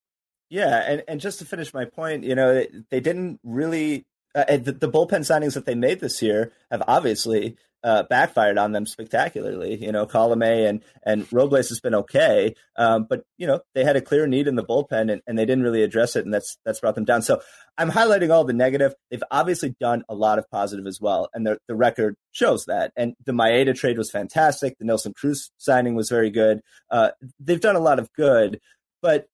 Yeah, 0.50 0.82
and, 0.88 1.04
and 1.08 1.20
just 1.20 1.40
to 1.40 1.46
finish 1.46 1.74
my 1.74 1.84
point, 1.84 2.24
you 2.24 2.34
know, 2.34 2.66
they, 2.90 3.02
didn't 3.02 3.42
really 3.44 4.06
uh, 4.34 4.46
the, 4.58 4.72
the, 4.72 4.90
bullpen 4.90 5.22
signings 5.22 5.56
that 5.56 5.66
they 5.66 5.76
made 5.76 6.00
this 6.00 6.22
year 6.22 6.54
have 6.72 6.82
obviously 6.88 7.58
uh, 7.84 8.04
backfired 8.04 8.58
on 8.58 8.72
them 8.72 8.86
spectacularly. 8.86 9.84
You 9.84 9.92
know, 9.92 10.06
Colome 10.06 10.68
and 10.68 10.84
and 11.04 11.32
Robles 11.32 11.70
has 11.70 11.80
been 11.80 11.96
okay, 11.96 12.54
um, 12.76 13.06
but 13.10 13.24
you 13.38 13.48
know 13.48 13.62
they 13.76 13.84
had 13.84 13.96
a 13.96 14.02
clear 14.02 14.28
need 14.28 14.48
in 14.48 14.56
the 14.56 14.64
bullpen 14.64 15.12
and, 15.12 15.22
and 15.28 15.38
they 15.38 15.46
didn't 15.46 15.64
really 15.64 15.84
address 15.84 16.16
it, 16.16 16.26
and 16.26 16.34
that's 16.34 16.58
that's 16.66 16.80
brought 16.80 16.96
them 16.96 17.06
down. 17.06 17.22
So 17.22 17.42
I'm 17.78 17.92
highlighting 17.92 18.32
all 18.32 18.44
the 18.44 18.54
negative. 18.54 18.94
They've 19.12 19.24
obviously 19.32 19.76
done 19.80 20.04
a 20.10 20.16
lot 20.16 20.40
of 20.40 20.50
positive 20.50 20.88
as 20.88 21.00
well, 21.00 21.30
and 21.34 21.46
the 21.46 21.58
the 21.68 21.76
record 21.76 22.16
shows 22.32 22.66
that. 22.66 22.92
And 22.96 23.14
the 23.26 23.32
Maeda 23.32 23.76
trade 23.76 23.98
was 23.98 24.12
fantastic. 24.12 24.78
The 24.78 24.86
Nelson 24.86 25.14
Cruz 25.16 25.52
signing 25.58 25.96
was 25.96 26.10
very 26.10 26.30
good. 26.30 26.62
Uh, 26.90 27.12
they've 27.40 27.62
done 27.62 27.76
a 27.76 27.82
lot 27.82 28.00
of 28.00 28.12
good, 28.14 28.60
but 29.02 29.28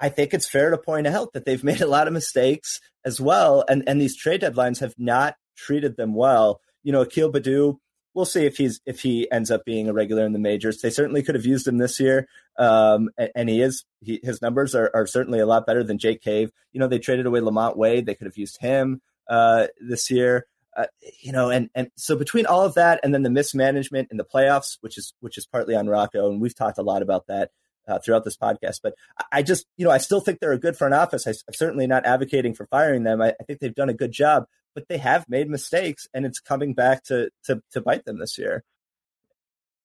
I 0.00 0.08
think 0.08 0.32
it's 0.32 0.48
fair 0.48 0.70
to 0.70 0.78
point 0.78 1.06
out 1.06 1.32
that 1.32 1.44
they've 1.44 1.64
made 1.64 1.80
a 1.80 1.86
lot 1.86 2.06
of 2.06 2.12
mistakes 2.12 2.80
as 3.04 3.20
well, 3.20 3.64
and 3.68 3.84
and 3.86 4.00
these 4.00 4.16
trade 4.16 4.42
deadlines 4.42 4.80
have 4.80 4.94
not 4.98 5.36
treated 5.56 5.96
them 5.96 6.14
well 6.14 6.60
you 6.82 6.92
know, 6.92 7.02
Akil 7.02 7.32
Baddoo, 7.32 7.78
we'll 8.14 8.24
see 8.24 8.46
if 8.46 8.56
he's 8.56 8.80
if 8.84 9.00
he 9.00 9.30
ends 9.30 9.50
up 9.50 9.64
being 9.64 9.88
a 9.88 9.92
regular 9.92 10.26
in 10.26 10.32
the 10.32 10.38
majors. 10.38 10.80
They 10.80 10.90
certainly 10.90 11.22
could 11.22 11.36
have 11.36 11.46
used 11.46 11.68
him 11.68 11.78
this 11.78 12.00
year, 12.00 12.28
um, 12.58 13.10
and, 13.16 13.30
and, 13.34 13.48
he 13.48 13.62
is. 13.62 13.84
He, 14.00 14.20
his 14.22 14.42
numbers 14.42 14.74
are, 14.74 14.90
are 14.92 15.06
certainly 15.06 15.38
a 15.38 15.46
lot 15.46 15.66
better 15.66 15.84
than 15.84 15.98
Jake 15.98 16.20
Cave. 16.20 16.50
You 16.72 16.80
know, 16.80 16.88
they 16.88 16.98
traded 16.98 17.26
away 17.26 17.40
LaMonte 17.40 17.76
Wade. 17.76 18.06
They 18.06 18.14
could 18.14 18.26
have 18.26 18.36
used 18.36 18.60
him 18.60 19.00
uh, 19.28 19.68
this 19.80 20.10
year. 20.10 20.46
Uh, 20.76 20.86
you 21.22 21.32
know, 21.32 21.50
and 21.50 21.70
and 21.74 21.90
so 21.96 22.16
between 22.16 22.46
all 22.46 22.64
of 22.64 22.74
that 22.74 23.00
and 23.02 23.14
then 23.14 23.22
the 23.22 23.30
mismanagement 23.30 24.08
in 24.10 24.16
the 24.16 24.24
playoffs, 24.24 24.78
which 24.80 24.98
is 24.98 25.14
which 25.20 25.38
is 25.38 25.46
partly 25.46 25.74
on 25.74 25.88
Rocco, 25.88 26.30
and 26.30 26.40
we've 26.40 26.54
talked 26.54 26.78
a 26.78 26.82
lot 26.82 27.02
about 27.02 27.26
that. 27.28 27.50
Uh, 27.86 27.98
throughout 27.98 28.22
this 28.22 28.36
podcast, 28.36 28.80
but 28.82 28.92
I 29.32 29.42
just, 29.42 29.64
you 29.78 29.86
know, 29.86 29.90
I 29.90 29.96
still 29.96 30.20
think 30.20 30.40
they're 30.40 30.52
a 30.52 30.58
good 30.58 30.76
front 30.76 30.92
office. 30.92 31.26
I, 31.26 31.30
am 31.30 31.54
certainly 31.54 31.86
not 31.86 32.04
advocating 32.04 32.52
for 32.52 32.66
firing 32.66 33.02
them. 33.02 33.22
I, 33.22 33.28
I 33.40 33.44
think 33.46 33.60
they've 33.60 33.74
done 33.74 33.88
a 33.88 33.94
good 33.94 34.12
job, 34.12 34.44
but 34.74 34.88
they 34.88 34.98
have 34.98 35.28
made 35.28 35.48
mistakes 35.48 36.06
and 36.14 36.24
it's 36.24 36.40
coming 36.40 36.74
back 36.74 37.04
to 37.04 37.30
to, 37.44 37.62
to 37.72 37.80
bite 37.80 38.04
them 38.04 38.18
this 38.18 38.38
year. 38.38 38.64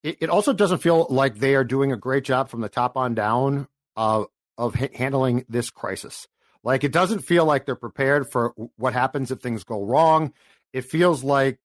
It, 0.04 0.18
it 0.22 0.30
also 0.30 0.54
doesn't 0.54 0.80
feel 0.80 1.08
like 1.10 1.36
they 1.36 1.56
are 1.56 1.64
doing 1.64 1.92
a 1.92 1.98
great 1.98 2.24
job 2.24 2.50
from 2.50 2.62
the 2.62 2.70
top 2.70 2.98
on 2.98 3.16
down 3.16 3.68
of 3.96 4.28
of 4.58 4.76
handling 4.76 5.46
this 5.50 5.70
crisis. 5.70 6.28
Like 6.64 6.84
it 6.84 6.92
doesn't 6.92 7.20
feel 7.20 7.46
like 7.46 7.66
they're 7.66 7.76
prepared 7.76 8.32
for 8.32 8.54
what 8.78 8.94
happens 8.94 9.32
if 9.32 9.40
things 9.40 9.64
go 9.64 9.84
wrong. 9.84 10.34
It 10.72 10.86
feels 10.86 11.24
like 11.24 11.60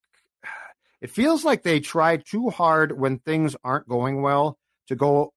it 1.00 1.10
feels 1.10 1.44
like 1.44 1.62
they 1.62 1.80
try 1.80 2.16
too 2.16 2.50
hard 2.50 2.98
when 2.98 3.18
things 3.18 3.56
aren't 3.62 3.88
going 3.88 4.22
well 4.22 4.58
to 4.88 4.96
go 4.96 5.32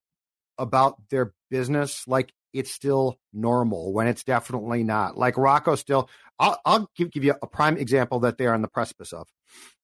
about 0.57 1.09
their 1.09 1.33
business 1.49 2.07
like 2.07 2.31
it's 2.53 2.71
still 2.71 3.17
normal 3.33 3.93
when 3.93 4.07
it's 4.07 4.23
definitely 4.23 4.83
not. 4.83 5.17
Like 5.17 5.37
Rocco 5.37 5.75
still, 5.75 6.09
I'll, 6.39 6.59
I'll 6.65 6.89
give, 6.95 7.11
give 7.11 7.23
you 7.23 7.35
a 7.41 7.47
prime 7.47 7.77
example 7.77 8.21
that 8.21 8.37
they 8.37 8.45
are 8.47 8.53
on 8.53 8.61
the 8.61 8.67
precipice 8.67 9.13
of. 9.13 9.27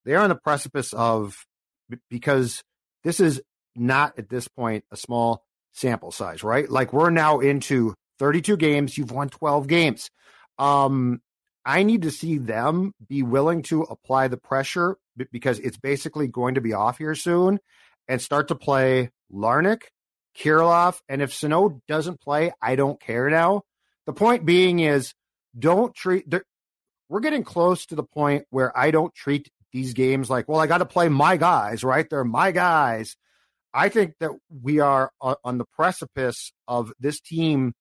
They 0.06 0.16
are 0.16 0.24
on 0.24 0.30
the 0.30 0.36
precipice 0.36 0.94
of 0.94 1.36
because 2.10 2.64
this 3.04 3.20
is 3.20 3.42
not 3.76 4.18
at 4.18 4.30
this 4.30 4.48
point 4.48 4.84
a 4.92 4.98
small 4.98 5.44
sample 5.74 6.12
size, 6.12 6.44
right? 6.44 6.70
Like 6.70 6.94
we're 6.94 7.10
now 7.10 7.40
into 7.40 7.94
32 8.20 8.58
games. 8.58 8.98
You've 8.98 9.12
won 9.12 9.30
12 9.30 9.68
games. 9.68 10.10
Um, 10.58 11.22
I 11.66 11.84
need 11.84 12.04
to 12.04 12.12
see 12.12 12.38
them 12.38 12.94
be 13.08 13.24
willing 13.24 13.62
to 13.64 13.84
apply 13.84 14.30
the 14.30 14.38
pressure 14.38 14.98
because 15.32 15.60
it's 15.60 15.78
basically 15.78 16.28
going 16.28 16.56
to 16.56 16.62
be 16.62 16.74
off 16.74 16.98
here 16.98 17.16
soon 17.16 17.60
and 18.08 18.22
start 18.22 18.48
to 18.48 18.56
play 18.56 19.12
Larnach, 19.32 19.82
Kirilloff, 20.38 21.00
and 21.10 21.22
if 21.22 21.34
Sano 21.34 21.82
doesn't 21.88 22.22
play, 22.22 22.51
I 22.62 22.75
don't 22.75 23.00
care 23.00 23.29
now. 23.29 23.63
The 24.06 24.13
point 24.13 24.46
being 24.46 24.79
is 24.79 25.13
don't 25.58 25.94
treat 25.96 26.25
we're 27.10 27.20
getting 27.22 27.44
close 27.44 27.86
to 27.88 27.96
the 27.96 28.03
point 28.03 28.46
where 28.50 28.77
I 28.77 28.91
don't 28.91 29.13
treat 29.13 29.50
these 29.72 29.94
games 29.94 30.29
like, 30.29 30.48
well, 30.48 30.60
I 30.60 30.67
got 30.67 30.79
to 30.79 30.86
play 30.86 31.10
my 31.10 31.38
guys, 31.38 31.84
right? 31.84 32.08
They're 32.10 32.24
my 32.24 32.51
guys. 32.51 33.15
I 33.74 33.89
think 33.89 34.15
that 34.20 34.32
we 34.50 34.79
are 34.79 35.12
uh, 35.22 35.36
on 35.44 35.58
the 35.58 35.65
precipice 35.65 36.51
of 36.67 36.91
this 37.00 37.20
team 37.20 37.74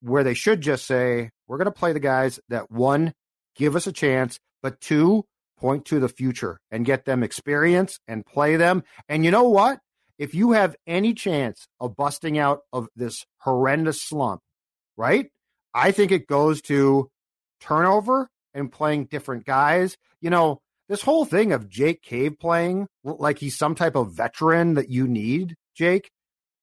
where 0.00 0.24
they 0.24 0.34
should 0.34 0.60
just 0.60 0.86
say, 0.86 1.30
we're 1.46 1.58
going 1.58 1.66
to 1.66 1.72
play 1.72 1.92
the 1.92 2.00
guys 2.00 2.38
that 2.48 2.70
one, 2.70 3.14
give 3.56 3.76
us 3.76 3.86
a 3.86 3.92
chance, 3.92 4.38
but 4.62 4.80
two, 4.80 5.24
point 5.58 5.86
to 5.86 5.98
the 5.98 6.08
future 6.08 6.60
and 6.70 6.84
get 6.84 7.04
them 7.04 7.22
experience 7.22 7.98
and 8.06 8.24
play 8.24 8.56
them. 8.56 8.84
And 9.08 9.24
you 9.24 9.30
know 9.30 9.48
what? 9.48 9.80
If 10.18 10.34
you 10.34 10.52
have 10.52 10.76
any 10.86 11.14
chance 11.14 11.68
of 11.80 11.96
busting 11.96 12.38
out 12.38 12.60
of 12.72 12.88
this 12.96 13.24
horrendous 13.38 14.02
slump, 14.02 14.40
right? 14.96 15.30
I 15.72 15.92
think 15.92 16.10
it 16.10 16.26
goes 16.26 16.60
to 16.62 17.08
turnover 17.60 18.28
and 18.54 18.72
playing 18.72 19.06
different 19.06 19.44
guys. 19.44 19.96
You 20.20 20.30
know, 20.30 20.60
this 20.88 21.02
whole 21.02 21.24
thing 21.24 21.52
of 21.52 21.68
Jake 21.68 22.02
Cave 22.02 22.38
playing 22.38 22.88
like 23.04 23.38
he's 23.38 23.56
some 23.56 23.74
type 23.74 23.94
of 23.94 24.12
veteran 24.12 24.74
that 24.74 24.90
you 24.90 25.06
need, 25.06 25.54
Jake, 25.74 26.10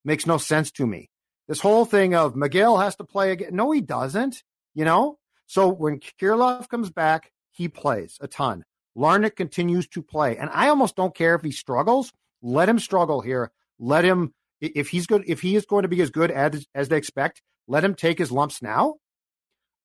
makes 0.04 0.26
no 0.26 0.38
sense 0.38 0.72
to 0.72 0.86
me. 0.86 1.10
This 1.48 1.62
whole 1.62 1.86
thing 1.86 2.16
of 2.16 2.36
Miguel 2.36 2.78
has 2.78 2.96
to 2.98 3.04
play 3.04 3.32
again. 3.32 3.56
No, 3.56 3.72
he 3.72 3.82
doesn't, 3.82 4.42
you 4.74 4.84
know? 4.84 5.18
So 5.46 5.70
when 5.70 6.00
Kirilloff 6.00 6.68
comes 6.70 6.90
back, 6.90 7.32
he 7.52 7.68
plays 7.68 8.18
a 8.20 8.28
ton. 8.28 8.64
Larnach 8.98 9.36
continues 9.36 9.88
to 9.90 10.02
play. 10.02 10.38
And 10.38 10.50
I 10.52 10.70
almost 10.70 10.96
don't 10.96 11.14
care 11.14 11.36
if 11.36 11.44
he 11.44 11.52
struggles. 11.52 12.12
Let 12.46 12.70
him 12.70 12.80
struggle 12.80 13.22
here. 13.22 13.52
Let 13.80 14.06
him, 14.06 14.34
if 14.62 14.90
he's 14.90 15.08
good, 15.08 15.24
if 15.28 15.42
he 15.42 15.56
is 15.56 15.66
going 15.66 15.82
to 15.82 15.90
be 15.90 16.02
as 16.02 16.12
good 16.12 16.32
as, 16.32 16.66
as 16.74 16.90
they 16.90 16.98
expect, 16.98 17.42
let 17.68 17.84
him 17.84 17.96
take 17.96 18.20
his 18.20 18.32
lumps 18.32 18.62
now 18.62 18.96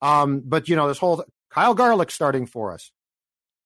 um, 0.02 0.42
but 0.44 0.68
you 0.68 0.76
know, 0.76 0.88
this 0.88 0.98
whole 0.98 1.24
Kyle 1.50 1.74
Garlick 1.74 2.10
starting 2.10 2.46
for 2.46 2.72
us. 2.72 2.90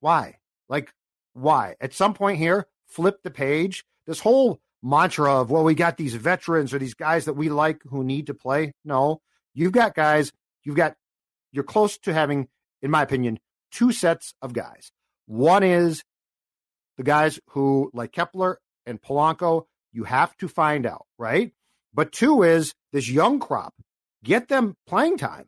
Why? 0.01 0.39
Like, 0.69 0.93
why? 1.33 1.77
At 1.81 1.95
some 1.95 2.15
point 2.15 2.39
here, 2.39 2.67
flip 2.87 3.19
the 3.23 3.31
page. 3.31 3.85
This 4.07 4.21
whole 4.21 4.61
mantra 4.83 5.41
of, 5.41 5.51
well, 5.51 5.65
we 5.65 5.75
got 5.75 5.97
these 5.97 6.15
veterans 6.15 6.75
or 6.75 6.79
these 6.79 6.95
guys 6.95 7.25
that 7.25 7.35
we 7.35 7.49
like 7.49 7.81
who 7.85 8.05
need 8.05 8.27
to 8.27 8.35
play. 8.35 8.73
No, 8.85 9.21
you've 9.55 9.73
got 9.73 9.95
guys, 9.95 10.33
you've 10.63 10.77
got, 10.77 10.95
you're 11.53 11.65
close 11.65 11.99
to 11.99 12.13
having, 12.13 12.49
in 12.83 12.91
my 12.91 13.03
opinion, 13.03 13.39
two 13.71 13.93
sets 13.93 14.35
of 14.43 14.53
guys. 14.53 14.91
One 15.27 15.63
is 15.63 16.03
the 16.99 17.03
guys 17.03 17.41
who, 17.51 17.91
like 17.95 18.13
Kepler 18.13 18.59
and 18.87 19.00
Polanco, 19.00 19.67
you 19.93 20.05
have 20.05 20.37
to 20.38 20.49
find 20.49 20.87
out, 20.87 21.07
right? 21.19 21.53
But 21.93 22.12
two 22.12 22.43
is 22.43 22.75
this 22.93 23.09
young 23.09 23.38
crop. 23.38 23.75
Get 24.23 24.49
them 24.49 24.76
playing 24.87 25.19
time. 25.19 25.47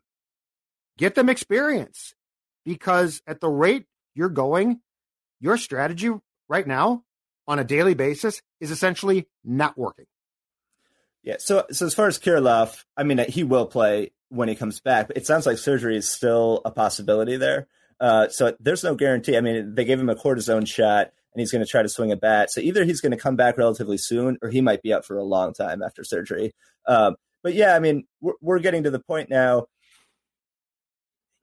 Get 0.97 1.15
them 1.15 1.29
experience 1.29 2.13
because 2.65 3.21
at 3.27 3.41
the 3.41 3.49
rate 3.49 3.85
you're 4.15 4.29
going, 4.29 4.81
your 5.39 5.57
strategy 5.57 6.09
right 6.47 6.65
now 6.65 7.03
on 7.47 7.59
a 7.59 7.63
daily 7.63 7.93
basis 7.93 8.41
is 8.59 8.71
essentially 8.71 9.27
not 9.43 9.77
working. 9.77 10.05
Yeah. 11.23 11.35
So, 11.39 11.65
so 11.71 11.85
as 11.85 11.93
far 11.93 12.07
as 12.07 12.19
Kirilloff, 12.19 12.85
I 12.95 13.03
mean, 13.03 13.19
he 13.29 13.43
will 13.43 13.65
play 13.65 14.11
when 14.29 14.47
he 14.49 14.55
comes 14.55 14.79
back. 14.79 15.07
But 15.07 15.17
it 15.17 15.25
sounds 15.25 15.45
like 15.45 15.57
surgery 15.57 15.97
is 15.97 16.09
still 16.09 16.61
a 16.65 16.71
possibility 16.71 17.37
there. 17.37 17.67
Uh, 17.99 18.29
so 18.29 18.55
there's 18.59 18.83
no 18.83 18.95
guarantee. 18.95 19.37
I 19.37 19.41
mean, 19.41 19.75
they 19.75 19.85
gave 19.85 19.99
him 19.99 20.09
a 20.09 20.15
cortisone 20.15 20.67
shot 20.67 21.11
and 21.33 21.39
he's 21.39 21.51
going 21.51 21.63
to 21.63 21.69
try 21.69 21.81
to 21.81 21.89
swing 21.89 22.11
a 22.11 22.17
bat. 22.17 22.51
So 22.51 22.61
either 22.61 22.83
he's 22.83 23.01
going 23.01 23.11
to 23.11 23.17
come 23.17 23.35
back 23.35 23.57
relatively 23.57 23.97
soon 23.97 24.37
or 24.41 24.49
he 24.49 24.61
might 24.61 24.81
be 24.81 24.93
out 24.93 25.05
for 25.05 25.17
a 25.17 25.23
long 25.23 25.53
time 25.53 25.83
after 25.83 26.03
surgery. 26.03 26.53
Um, 26.87 27.15
but 27.43 27.53
yeah, 27.53 27.75
I 27.75 27.79
mean, 27.79 28.05
we're, 28.21 28.33
we're 28.41 28.59
getting 28.59 28.83
to 28.83 28.91
the 28.91 28.99
point 28.99 29.29
now 29.29 29.67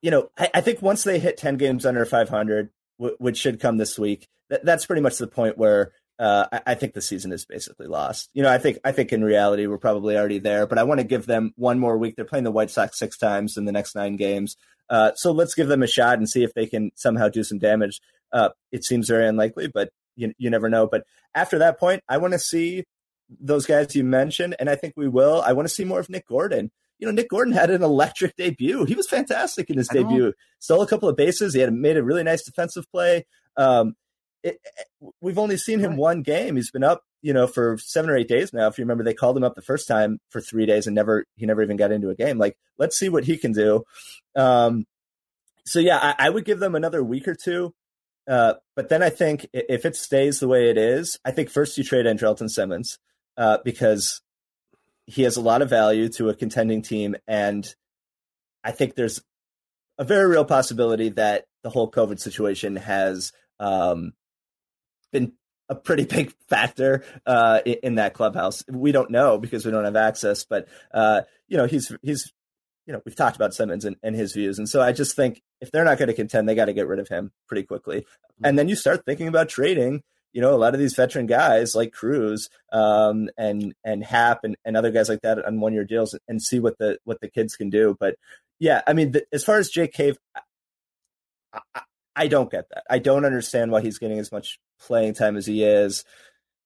you 0.05 0.11
know, 0.11 0.29
I, 0.39 0.51
I, 0.53 0.61
think 0.61 0.83
once 0.83 1.03
they 1.03 1.19
hit 1.19 1.39
10 1.39 1.57
games 1.57 1.87
under 1.87 2.05
500, 2.05 2.69
w- 2.99 3.17
which 3.19 3.39
should 3.39 3.59
come 3.59 3.79
this 3.79 3.99
week, 3.99 4.29
th- 4.51 4.61
that's 4.63 4.85
pretty 4.85 5.01
much 5.01 5.17
the 5.17 5.27
point 5.27 5.57
where 5.57 5.93
uh, 6.19 6.45
I-, 6.53 6.61
I, 6.67 6.75
think 6.75 6.93
the 6.93 7.01
season 7.01 7.33
is 7.33 7.47
basically 7.47 7.87
lost. 7.87 8.29
You 8.35 8.43
know, 8.43 8.51
I 8.51 8.59
think 8.59 8.77
I 8.85 8.93
think 8.93 9.15
in 9.15 9.25
reality 9.25 9.67
we're 9.67 9.79
probably 9.79 10.19
already 10.19 10.41
there, 10.41 10.67
but 10.67 10.77
I 10.77 10.83
want 10.83 11.01
to 11.01 11.07
give 11.07 11.25
them 11.25 11.55
one 11.57 11.79
more 11.79 11.97
week. 11.97 12.17
They're 12.17 12.27
playing 12.27 12.45
the 12.45 12.51
White 12.51 12.71
Sox 12.71 12.99
six 12.99 13.17
times 13.17 13.57
in 13.57 13.65
the 13.65 13.73
next 13.73 13.95
nine 13.95 14.17
games, 14.17 14.59
uh, 14.91 15.13
so 15.15 15.33
let's 15.33 15.55
give 15.55 15.69
them 15.69 15.83
a 15.83 15.87
shot 15.87 16.19
and 16.19 16.29
see 16.29 16.45
if 16.45 16.53
they 16.53 16.67
can 16.67 16.91
somehow 16.95 17.31
do 17.31 17.43
some 17.43 17.59
damage. 17.59 18.03
Uh, 18.35 18.51
it 18.71 18.85
seems 18.85 19.09
very 19.09 19.27
unlikely, 19.27 19.69
but 19.73 19.89
you 20.17 20.35
you 20.37 20.51
never 20.51 20.69
know. 20.69 20.87
But 20.87 21.05
after 21.35 21.59
that 21.61 21.81
point, 21.81 22.03
I 22.09 22.19
want 22.19 22.35
to 22.35 22.39
see 22.39 22.85
those 23.41 23.65
guys 23.65 23.97
you 23.97 24.05
mentioned, 24.05 24.57
and 24.59 24.69
I 24.69 24.75
think 24.75 24.93
we 24.97 25.09
will. 25.09 25.41
I 25.41 25.55
want 25.55 25.67
to 25.67 25.75
see 25.75 25.85
more 25.85 26.01
of 26.01 26.11
Nick 26.11 26.29
Gordon 26.29 26.71
you 26.99 27.07
know, 27.07 27.13
Nick 27.13 27.29
Gordon 27.29 27.53
had 27.53 27.71
an 27.71 27.83
electric 27.83 28.37
debut. 28.37 28.85
He 28.85 28.95
was 28.95 29.09
fantastic 29.09 29.71
in 29.71 29.79
his 29.79 29.91
I 29.91 29.95
debut. 29.95 30.27
Know. 30.27 30.33
Stole 30.59 30.83
a 30.83 30.87
couple 30.87 31.09
of 31.09 31.17
bases. 31.17 31.55
He 31.55 31.61
had 31.61 31.73
made 31.73 31.97
a 31.97 32.03
really 32.03 32.23
nice 32.23 32.45
defensive 32.45 32.91
play. 32.91 33.27
Um, 33.57 33.95
it, 34.43 34.59
it, 34.65 35.13
we've 35.21 35.39
only 35.39 35.57
seen 35.57 35.81
him 35.81 35.97
one 35.97 36.23
game. 36.23 36.57
He's 36.57 36.71
been 36.71 36.85
up, 36.85 37.03
you 37.23 37.33
know, 37.33 37.47
for 37.47 37.79
seven 37.79 38.11
or 38.11 38.17
eight 38.17 38.29
days 38.29 38.53
now. 38.53 38.69
If 38.69 38.79
you 38.79 38.85
remember, 38.85 39.03
they 39.03 39.15
called 39.15 39.37
him 39.37 39.45
up 39.45 39.55
the 39.55 39.63
first 39.63 39.89
time 39.89 40.19
for 40.31 40.41
three 40.41 40.67
days 40.67 40.87
and 40.87 40.95
never 40.95 41.25
he 41.37 41.47
never 41.47 41.63
even 41.63 41.77
got 41.77 41.93
into 41.93 42.11
a 42.11 42.15
game. 42.15 42.39
Like, 42.39 42.57
let's 42.79 42.99
see 42.99 43.09
what 43.09 43.25
he 43.25 43.37
can 43.37 43.53
do. 43.53 43.85
Um, 44.37 44.85
so 45.67 45.81
yeah, 45.81 45.99
I, 45.99 46.27
I 46.27 46.31
would 46.31 46.45
give 46.45 46.59
them 46.59 46.75
another 46.75 47.03
week 47.03 47.27
or 47.27 47.35
two. 47.35 47.75
Uh, 48.27 48.55
but 48.75 48.89
then 48.89 49.03
I 49.03 49.11
think 49.11 49.47
if 49.53 49.85
it 49.85 49.97
stays 49.97 50.41
the 50.41 50.49
way 50.49 50.71
it 50.71 50.79
is, 50.79 51.19
I 51.25 51.31
think 51.31 51.51
first 51.51 51.77
you 51.77 51.85
trade 51.85 52.07
Andrelton 52.07 52.51
Simmons 52.51 52.99
uh, 53.37 53.59
because 53.65 54.23
he 55.07 55.23
has 55.23 55.37
a 55.37 55.43
lot 55.43 55.63
of 55.63 55.69
value 55.69 56.09
to 56.11 56.31
a 56.31 56.35
contending 56.35 56.83
team, 56.83 57.17
and 57.27 57.67
I 58.63 58.73
think 58.73 58.95
there's 58.95 59.23
a 59.99 60.05
very 60.05 60.29
real 60.29 60.45
possibility 60.45 61.11
that 61.11 61.45
the 61.63 61.71
whole 61.71 61.91
COVID 61.91 62.19
situation 62.19 62.77
has 62.77 63.33
um, 63.61 64.15
been 65.13 65.33
a 65.69 65.75
pretty 65.75 66.05
big 66.17 66.35
factor 66.49 67.05
uh, 67.27 67.61
in, 67.65 67.97
that 67.97 68.15
clubhouse. 68.15 68.65
We 68.69 68.93
don't 68.93 69.11
know 69.11 69.39
because 69.39 69.65
we 69.65 69.73
don't 69.73 69.85
have 69.85 69.97
access, 69.97 70.45
but 70.45 70.69
uh, 70.93 71.23
you 71.49 71.57
know 71.57 71.67
he's 71.67 71.95
he's 72.03 72.33
you 72.87 72.93
know 72.93 73.01
we've 73.05 73.17
talked 73.17 73.37
about 73.37 73.55
Simmons 73.55 73.85
and, 73.85 73.97
and 74.03 74.15
his 74.15 74.33
views, 74.33 74.59
and 74.59 74.69
so 74.69 74.81
I 74.83 74.93
just 74.93 75.17
think 75.17 75.43
if 75.61 75.71
they're 75.71 75.85
not 75.85 75.99
going 75.99 76.09
to 76.09 76.15
contend, 76.15 76.49
they 76.49 76.55
got 76.55 76.67
to 76.67 76.73
get 76.73 76.87
rid 76.87 76.99
of 76.99 77.09
him 77.09 77.33
pretty 77.47 77.65
quickly, 77.65 78.07
and 78.43 78.59
then 78.59 78.69
you 78.69 78.77
start 78.77 79.05
thinking 79.05 79.29
about 79.29 79.49
trading. 79.49 80.03
You 80.33 80.41
know, 80.41 80.53
a 80.53 80.57
lot 80.57 80.75
of 80.75 80.81
these 80.81 80.97
veteran 80.97 81.27
guys 81.27 81.77
like 81.77 81.93
Cruz 81.93 82.49
um, 82.73 83.31
and 83.39 83.73
and 83.85 84.05
Happ 84.05 84.41
and, 84.43 84.57
and 84.65 84.77
other 84.77 84.91
guys 84.91 85.09
like 85.09 85.21
that 85.23 85.45
on 85.45 85.61
one 85.61 85.73
year 85.73 85.85
deals, 85.85 86.19
and 86.27 86.43
see 86.43 86.59
what 86.59 86.77
the 86.79 86.99
what 87.05 87.21
the 87.21 87.29
kids 87.29 87.57
can 87.57 87.71
do. 87.71 87.97
But 87.99 88.17
yeah, 88.59 88.83
I 88.87 88.93
mean, 88.93 89.13
the, 89.13 89.25
as 89.33 89.45
far 89.45 89.59
as 89.59 89.69
Jake 89.69 89.93
Cave, 89.93 90.19
I, 91.53 91.61
I, 91.75 91.83
I 92.17 92.27
don't 92.27 92.51
get 92.51 92.69
that. 92.71 92.85
I 92.91 92.99
don't 92.99 93.25
understand 93.25 93.71
why 93.71 93.81
he's 93.81 93.99
getting 93.99 94.19
as 94.19 94.33
much 94.33 94.59
playing 94.81 95.15
time 95.15 95.37
as 95.37 95.47
he 95.47 95.65
is. 95.65 96.05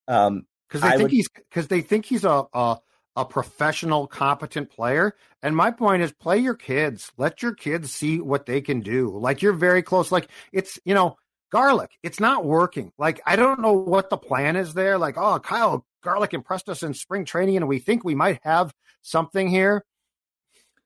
Um, 0.06 0.46
because 0.68 0.82
they 0.82 0.88
I 0.88 0.90
think 0.92 1.02
would... 1.02 1.10
he's 1.12 1.28
because 1.28 1.68
they 1.68 1.80
think 1.80 2.04
he's 2.06 2.24
a, 2.24 2.44
a 2.52 2.78
a 3.18 3.24
professional, 3.24 4.06
competent 4.06 4.70
player. 4.70 5.12
And 5.42 5.56
my 5.56 5.72
point 5.72 6.02
is, 6.02 6.12
play 6.12 6.38
your 6.38 6.54
kids. 6.54 7.10
Let 7.16 7.42
your 7.42 7.52
kids 7.52 7.92
see 7.92 8.20
what 8.20 8.46
they 8.46 8.60
can 8.60 8.80
do. 8.80 9.18
Like 9.18 9.42
you're 9.42 9.52
very 9.52 9.82
close. 9.82 10.12
Like 10.12 10.28
it's 10.52 10.78
you 10.84 10.94
know, 10.94 11.16
Garlick, 11.50 11.90
It's 12.02 12.20
not 12.20 12.44
working. 12.44 12.92
Like 12.96 13.20
I 13.26 13.34
don't 13.34 13.60
know 13.60 13.72
what 13.72 14.08
the 14.08 14.16
plan 14.16 14.54
is 14.54 14.72
there. 14.72 14.98
Like 14.98 15.18
oh, 15.18 15.40
Kyle 15.40 15.84
Garlick 16.02 16.32
impressed 16.32 16.68
us 16.68 16.84
in 16.84 16.94
spring 16.94 17.24
training, 17.24 17.56
and 17.56 17.68
we 17.68 17.80
think 17.80 18.04
we 18.04 18.14
might 18.14 18.38
have 18.44 18.72
something 19.02 19.48
here. 19.48 19.84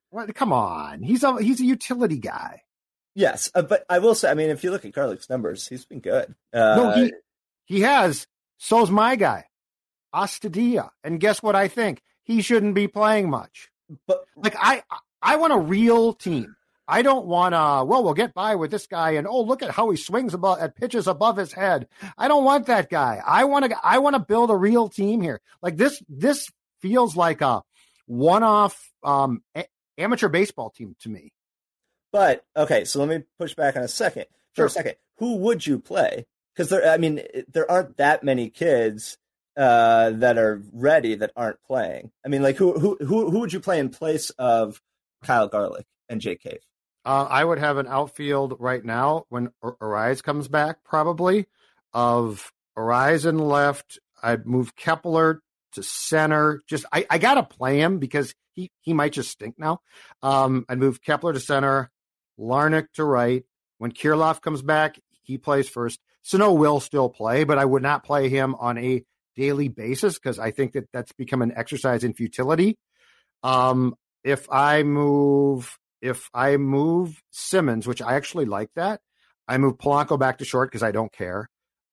What? 0.08 0.34
Come 0.34 0.54
on, 0.54 1.02
he's 1.02 1.22
a 1.22 1.40
he's 1.42 1.60
a 1.60 1.66
utility 1.66 2.18
guy. 2.18 2.62
Yes, 3.14 3.50
uh, 3.54 3.60
but 3.60 3.84
I 3.90 3.98
will 3.98 4.14
say, 4.14 4.30
I 4.30 4.34
mean, 4.34 4.48
if 4.48 4.64
you 4.64 4.70
look 4.70 4.86
at 4.86 4.92
Garlick's 4.92 5.28
numbers, 5.28 5.68
he's 5.68 5.84
been 5.84 6.00
good. 6.00 6.34
Uh, 6.52 6.76
no, 6.76 6.92
he 6.92 7.12
he 7.66 7.80
has. 7.82 8.26
So's 8.56 8.90
my 8.90 9.16
guy, 9.16 9.46
Astudillo, 10.14 10.88
and 11.04 11.20
guess 11.20 11.42
what? 11.42 11.54
I 11.56 11.68
think 11.68 12.00
he 12.32 12.42
shouldn't 12.42 12.74
be 12.74 12.88
playing 12.88 13.30
much. 13.30 13.70
But 14.06 14.24
like 14.36 14.56
I, 14.58 14.82
I 15.20 15.36
want 15.36 15.52
a 15.52 15.58
real 15.58 16.12
team. 16.12 16.56
I 16.88 17.02
don't 17.02 17.26
want 17.26 17.52
to. 17.52 17.84
Well, 17.86 18.02
we'll 18.02 18.14
get 18.14 18.34
by 18.34 18.56
with 18.56 18.70
this 18.70 18.86
guy, 18.86 19.12
and 19.12 19.26
oh, 19.26 19.42
look 19.42 19.62
at 19.62 19.70
how 19.70 19.90
he 19.90 19.96
swings 19.96 20.34
above 20.34 20.58
at 20.60 20.76
pitches 20.76 21.06
above 21.06 21.36
his 21.36 21.52
head. 21.52 21.88
I 22.18 22.28
don't 22.28 22.44
want 22.44 22.66
that 22.66 22.90
guy. 22.90 23.20
I 23.24 23.44
want 23.44 23.66
to. 23.66 23.76
I 23.82 23.98
want 23.98 24.14
to 24.14 24.20
build 24.20 24.50
a 24.50 24.56
real 24.56 24.88
team 24.88 25.20
here. 25.20 25.40
Like 25.62 25.76
this. 25.76 26.02
This 26.08 26.50
feels 26.80 27.16
like 27.16 27.40
a 27.40 27.62
one-off 28.06 28.90
um, 29.04 29.42
a- 29.56 29.68
amateur 29.96 30.28
baseball 30.28 30.70
team 30.70 30.96
to 31.00 31.08
me. 31.08 31.32
But 32.10 32.44
okay, 32.56 32.84
so 32.84 32.98
let 32.98 33.08
me 33.08 33.24
push 33.38 33.54
back 33.54 33.76
on 33.76 33.82
a 33.82 33.88
second 33.88 34.26
for 34.54 34.62
sure. 34.62 34.66
a 34.66 34.70
second. 34.70 34.94
Who 35.18 35.36
would 35.36 35.66
you 35.66 35.78
play? 35.78 36.26
Because 36.54 36.68
there, 36.68 36.86
I 36.90 36.98
mean, 36.98 37.22
there 37.50 37.70
aren't 37.70 37.96
that 37.96 38.24
many 38.24 38.50
kids 38.50 39.16
uh, 39.56 40.10
that 40.10 40.38
are 40.38 40.62
ready 40.72 41.14
that 41.16 41.32
aren't 41.36 41.62
playing. 41.62 42.10
I 42.24 42.28
mean, 42.28 42.42
like 42.42 42.56
who 42.56 42.78
who 42.78 42.96
who 43.00 43.30
who 43.30 43.40
would 43.40 43.52
you 43.52 43.60
play 43.60 43.78
in 43.78 43.90
place 43.90 44.30
of 44.30 44.80
Kyle 45.22 45.48
Garlick 45.48 45.86
and 46.08 46.20
Jake 46.20 46.42
Cave? 46.42 46.60
Uh, 47.04 47.26
I 47.28 47.44
would 47.44 47.58
have 47.58 47.78
an 47.78 47.88
outfield 47.88 48.56
right 48.60 48.84
now 48.84 49.24
when 49.28 49.50
Arraez 49.62 50.22
comes 50.22 50.48
back, 50.48 50.84
probably 50.84 51.46
of 51.92 52.52
Arraez 52.78 53.26
in 53.26 53.38
left. 53.38 53.98
I'd 54.22 54.46
move 54.46 54.76
Kepler 54.76 55.42
to 55.72 55.82
center. 55.82 56.62
Just 56.68 56.84
I, 56.92 57.06
I 57.10 57.18
gotta 57.18 57.42
play 57.42 57.80
him 57.80 57.98
because 57.98 58.34
he 58.52 58.70
he 58.80 58.92
might 58.92 59.12
just 59.12 59.30
stink 59.30 59.58
now. 59.58 59.80
Um, 60.22 60.64
I'd 60.68 60.78
move 60.78 61.02
Kepler 61.02 61.32
to 61.32 61.40
center. 61.40 61.90
Larnach 62.38 62.86
to 62.94 63.04
right. 63.04 63.44
When 63.78 63.92
Kirilloff 63.92 64.40
comes 64.40 64.62
back, 64.62 64.98
he 65.22 65.38
plays 65.38 65.68
first. 65.68 66.00
Sano 66.22 66.52
will 66.52 66.80
still 66.80 67.08
play, 67.08 67.44
but 67.44 67.58
I 67.58 67.64
would 67.64 67.82
not 67.82 68.04
play 68.04 68.28
him 68.28 68.54
on 68.54 68.78
a 68.78 69.04
daily 69.36 69.68
basis 69.68 70.14
because 70.18 70.38
I 70.38 70.50
think 70.50 70.72
that 70.72 70.88
that's 70.92 71.12
become 71.12 71.42
an 71.42 71.52
exercise 71.56 72.04
in 72.04 72.14
futility. 72.14 72.76
Um, 73.42 73.94
if 74.24 74.50
I 74.50 74.82
move, 74.82 75.78
if 76.00 76.28
I 76.32 76.56
move 76.56 77.20
Simmons, 77.30 77.86
which 77.86 78.02
I 78.02 78.14
actually 78.14 78.46
like 78.46 78.70
that, 78.76 79.00
I 79.48 79.58
move 79.58 79.78
Polanco 79.78 80.18
back 80.18 80.38
to 80.38 80.44
short 80.44 80.70
because 80.70 80.82
I 80.82 80.92
don't 80.92 81.12
care. 81.12 81.48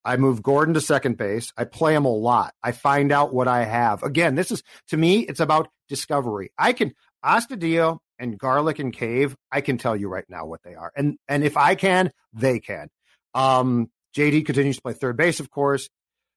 I 0.05 0.17
move 0.17 0.41
Gordon 0.41 0.74
to 0.75 0.81
second 0.81 1.17
base. 1.17 1.51
I 1.58 1.65
play 1.65 1.93
him 1.93 2.05
a 2.05 2.10
lot. 2.10 2.53
I 2.63 2.72
find 2.72 3.12
out 3.12 3.34
what 3.34 3.48
I 3.48 3.66
have. 3.66 4.03
Again, 4.03 4.35
this 4.35 4.51
is 4.51 4.64
to 4.90 4.98
me, 4.98 5.22
it's 5.22 5.40
about 5.40 5.70
discovery. 5.90 6.51
I 6.57 6.74
can 6.74 6.94
Astudillo 7.24 8.00
and 8.18 8.37
Garlick 8.37 8.79
and 8.79 8.94
Cave, 8.94 9.35
I 9.51 9.61
can 9.61 9.77
tell 9.77 9.96
you 9.96 10.09
right 10.09 10.25
now 10.29 10.46
what 10.46 10.61
they 10.64 10.75
are. 10.75 10.92
And 10.96 11.18
and 11.27 11.44
if 11.44 11.57
I 11.57 11.75
can, 11.75 12.11
they 12.33 12.59
can. 12.59 12.90
Um, 13.33 13.90
JD 14.16 14.46
continues 14.46 14.77
to 14.77 14.81
play 14.81 14.94
third 14.94 15.18
base, 15.18 15.40
of 15.40 15.50
course. 15.50 15.90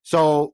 So, 0.02 0.52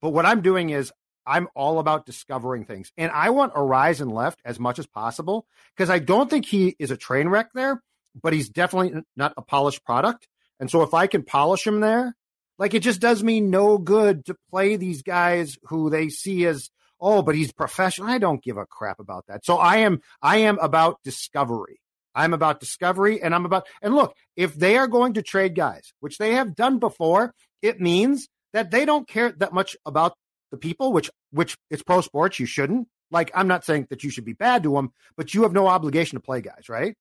but 0.00 0.10
what 0.10 0.26
I'm 0.26 0.40
doing 0.40 0.70
is 0.70 0.92
I'm 1.26 1.48
all 1.54 1.78
about 1.78 2.06
discovering 2.06 2.64
things. 2.64 2.92
And 2.96 3.10
I 3.10 3.30
want 3.30 3.54
Arraez 3.54 4.00
left 4.10 4.40
as 4.44 4.60
much 4.60 4.78
as 4.78 4.86
possible 4.86 5.46
because 5.76 5.90
I 5.90 5.98
don't 5.98 6.30
think 6.30 6.46
he 6.46 6.76
is 6.78 6.90
a 6.90 6.96
train 6.96 7.28
wreck 7.28 7.48
there, 7.54 7.82
but 8.20 8.32
he's 8.32 8.48
definitely 8.48 9.02
not 9.16 9.34
a 9.36 9.42
polished 9.42 9.84
product. 9.84 10.28
And 10.60 10.70
so 10.70 10.82
if 10.82 10.94
I 10.94 11.06
can 11.06 11.24
polish 11.24 11.66
him 11.66 11.80
there, 11.80 12.14
like 12.58 12.74
it 12.74 12.80
just 12.80 13.00
does 13.00 13.22
me 13.22 13.40
no 13.40 13.76
good 13.76 14.24
to 14.26 14.36
play 14.50 14.76
these 14.76 15.02
guys 15.02 15.58
who 15.64 15.90
they 15.90 16.08
see 16.08 16.46
as 16.46 16.70
oh, 16.98 17.20
but 17.22 17.34
he's 17.34 17.52
professional. 17.52 18.08
I 18.08 18.18
don't 18.18 18.42
give 18.42 18.56
a 18.56 18.64
crap 18.64 19.00
about 19.00 19.26
that. 19.26 19.44
So 19.44 19.56
I 19.56 19.78
am 19.78 20.00
I 20.22 20.38
am 20.38 20.58
about 20.58 21.02
discovery. 21.02 21.80
I'm 22.14 22.32
about 22.32 22.60
discovery 22.60 23.20
and 23.20 23.34
I'm 23.34 23.44
about 23.44 23.66
and 23.82 23.94
look, 23.94 24.14
if 24.36 24.54
they 24.54 24.78
are 24.78 24.88
going 24.88 25.14
to 25.14 25.22
trade 25.22 25.54
guys, 25.54 25.92
which 26.00 26.18
they 26.18 26.34
have 26.34 26.54
done 26.54 26.78
before, 26.78 27.34
it 27.60 27.80
means 27.80 28.28
that 28.56 28.70
they 28.70 28.86
don't 28.86 29.06
care 29.06 29.32
that 29.32 29.52
much 29.52 29.76
about 29.84 30.14
the 30.50 30.56
people, 30.56 30.90
which 30.90 31.10
which 31.30 31.58
it's 31.70 31.82
pro 31.82 32.00
sports, 32.00 32.40
you 32.40 32.46
shouldn't. 32.46 32.88
Like 33.10 33.30
I'm 33.34 33.48
not 33.48 33.66
saying 33.66 33.88
that 33.90 34.02
you 34.02 34.08
should 34.08 34.24
be 34.24 34.32
bad 34.32 34.62
to 34.62 34.72
them, 34.72 34.92
but 35.14 35.34
you 35.34 35.42
have 35.42 35.52
no 35.52 35.66
obligation 35.66 36.16
to 36.16 36.22
play 36.22 36.40
guys, 36.40 36.70
right? 36.70 36.96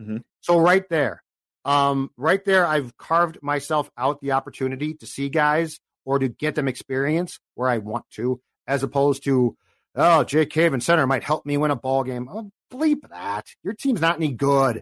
Mm-hmm. 0.00 0.18
So 0.40 0.58
right 0.58 0.82
there, 0.90 1.22
um, 1.64 2.10
right 2.16 2.44
there, 2.44 2.66
I've 2.66 2.96
carved 2.96 3.38
myself 3.42 3.88
out 3.96 4.20
the 4.20 4.32
opportunity 4.32 4.94
to 4.94 5.06
see 5.06 5.28
guys 5.28 5.78
or 6.04 6.18
to 6.18 6.28
get 6.28 6.56
them 6.56 6.66
experience 6.66 7.38
where 7.54 7.68
I 7.68 7.78
want 7.78 8.04
to 8.14 8.40
as 8.66 8.82
opposed 8.82 9.22
to, 9.24 9.56
oh, 9.94 10.24
Jake 10.24 10.50
Cave 10.50 10.72
and 10.72 10.82
center 10.82 11.06
might 11.06 11.22
help 11.22 11.46
me 11.46 11.56
win 11.56 11.70
a 11.70 11.76
ball 11.76 12.02
game. 12.02 12.28
Oh, 12.28 12.50
bleep 12.72 13.08
that. 13.08 13.46
Your 13.62 13.74
team's 13.74 14.00
not 14.00 14.16
any 14.16 14.32
good. 14.32 14.80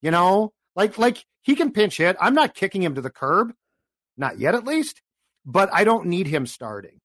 You 0.00 0.10
know, 0.10 0.54
like 0.74 0.96
like 0.96 1.22
he 1.42 1.54
can 1.54 1.70
pinch 1.70 1.98
hit. 1.98 2.16
I'm 2.18 2.34
not 2.34 2.54
kicking 2.54 2.82
him 2.82 2.94
to 2.94 3.02
the 3.02 3.10
curb, 3.10 3.52
not 4.16 4.38
yet 4.38 4.54
at 4.54 4.64
least, 4.64 5.02
but 5.44 5.70
I 5.72 5.84
don't 5.84 6.06
need 6.06 6.26
him 6.26 6.46
starting. 6.46 7.00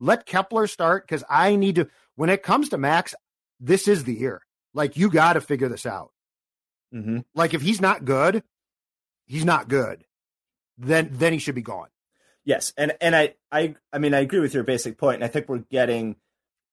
Let 0.00 0.26
Kepler 0.26 0.66
start 0.66 1.06
because 1.06 1.24
I 1.28 1.56
need 1.56 1.76
to. 1.76 1.88
When 2.16 2.30
it 2.30 2.42
comes 2.42 2.68
to 2.70 2.78
Max, 2.78 3.14
this 3.60 3.88
is 3.88 4.04
the 4.04 4.14
year. 4.14 4.42
Like 4.72 4.96
you 4.96 5.10
got 5.10 5.34
to 5.34 5.40
figure 5.40 5.68
this 5.68 5.86
out. 5.86 6.10
Mm-hmm. 6.94 7.20
Like 7.34 7.54
if 7.54 7.62
he's 7.62 7.80
not 7.80 8.04
good, 8.04 8.42
he's 9.26 9.44
not 9.44 9.68
good. 9.68 10.04
Then 10.78 11.10
then 11.12 11.32
he 11.32 11.38
should 11.38 11.54
be 11.54 11.62
gone. 11.62 11.88
Yes, 12.44 12.72
and 12.76 12.92
and 13.00 13.16
I 13.16 13.34
I 13.50 13.76
I 13.92 13.98
mean 13.98 14.14
I 14.14 14.20
agree 14.20 14.40
with 14.40 14.54
your 14.54 14.64
basic 14.64 14.98
point, 14.98 15.16
and 15.16 15.24
I 15.24 15.28
think 15.28 15.48
we're 15.48 15.58
getting. 15.58 16.16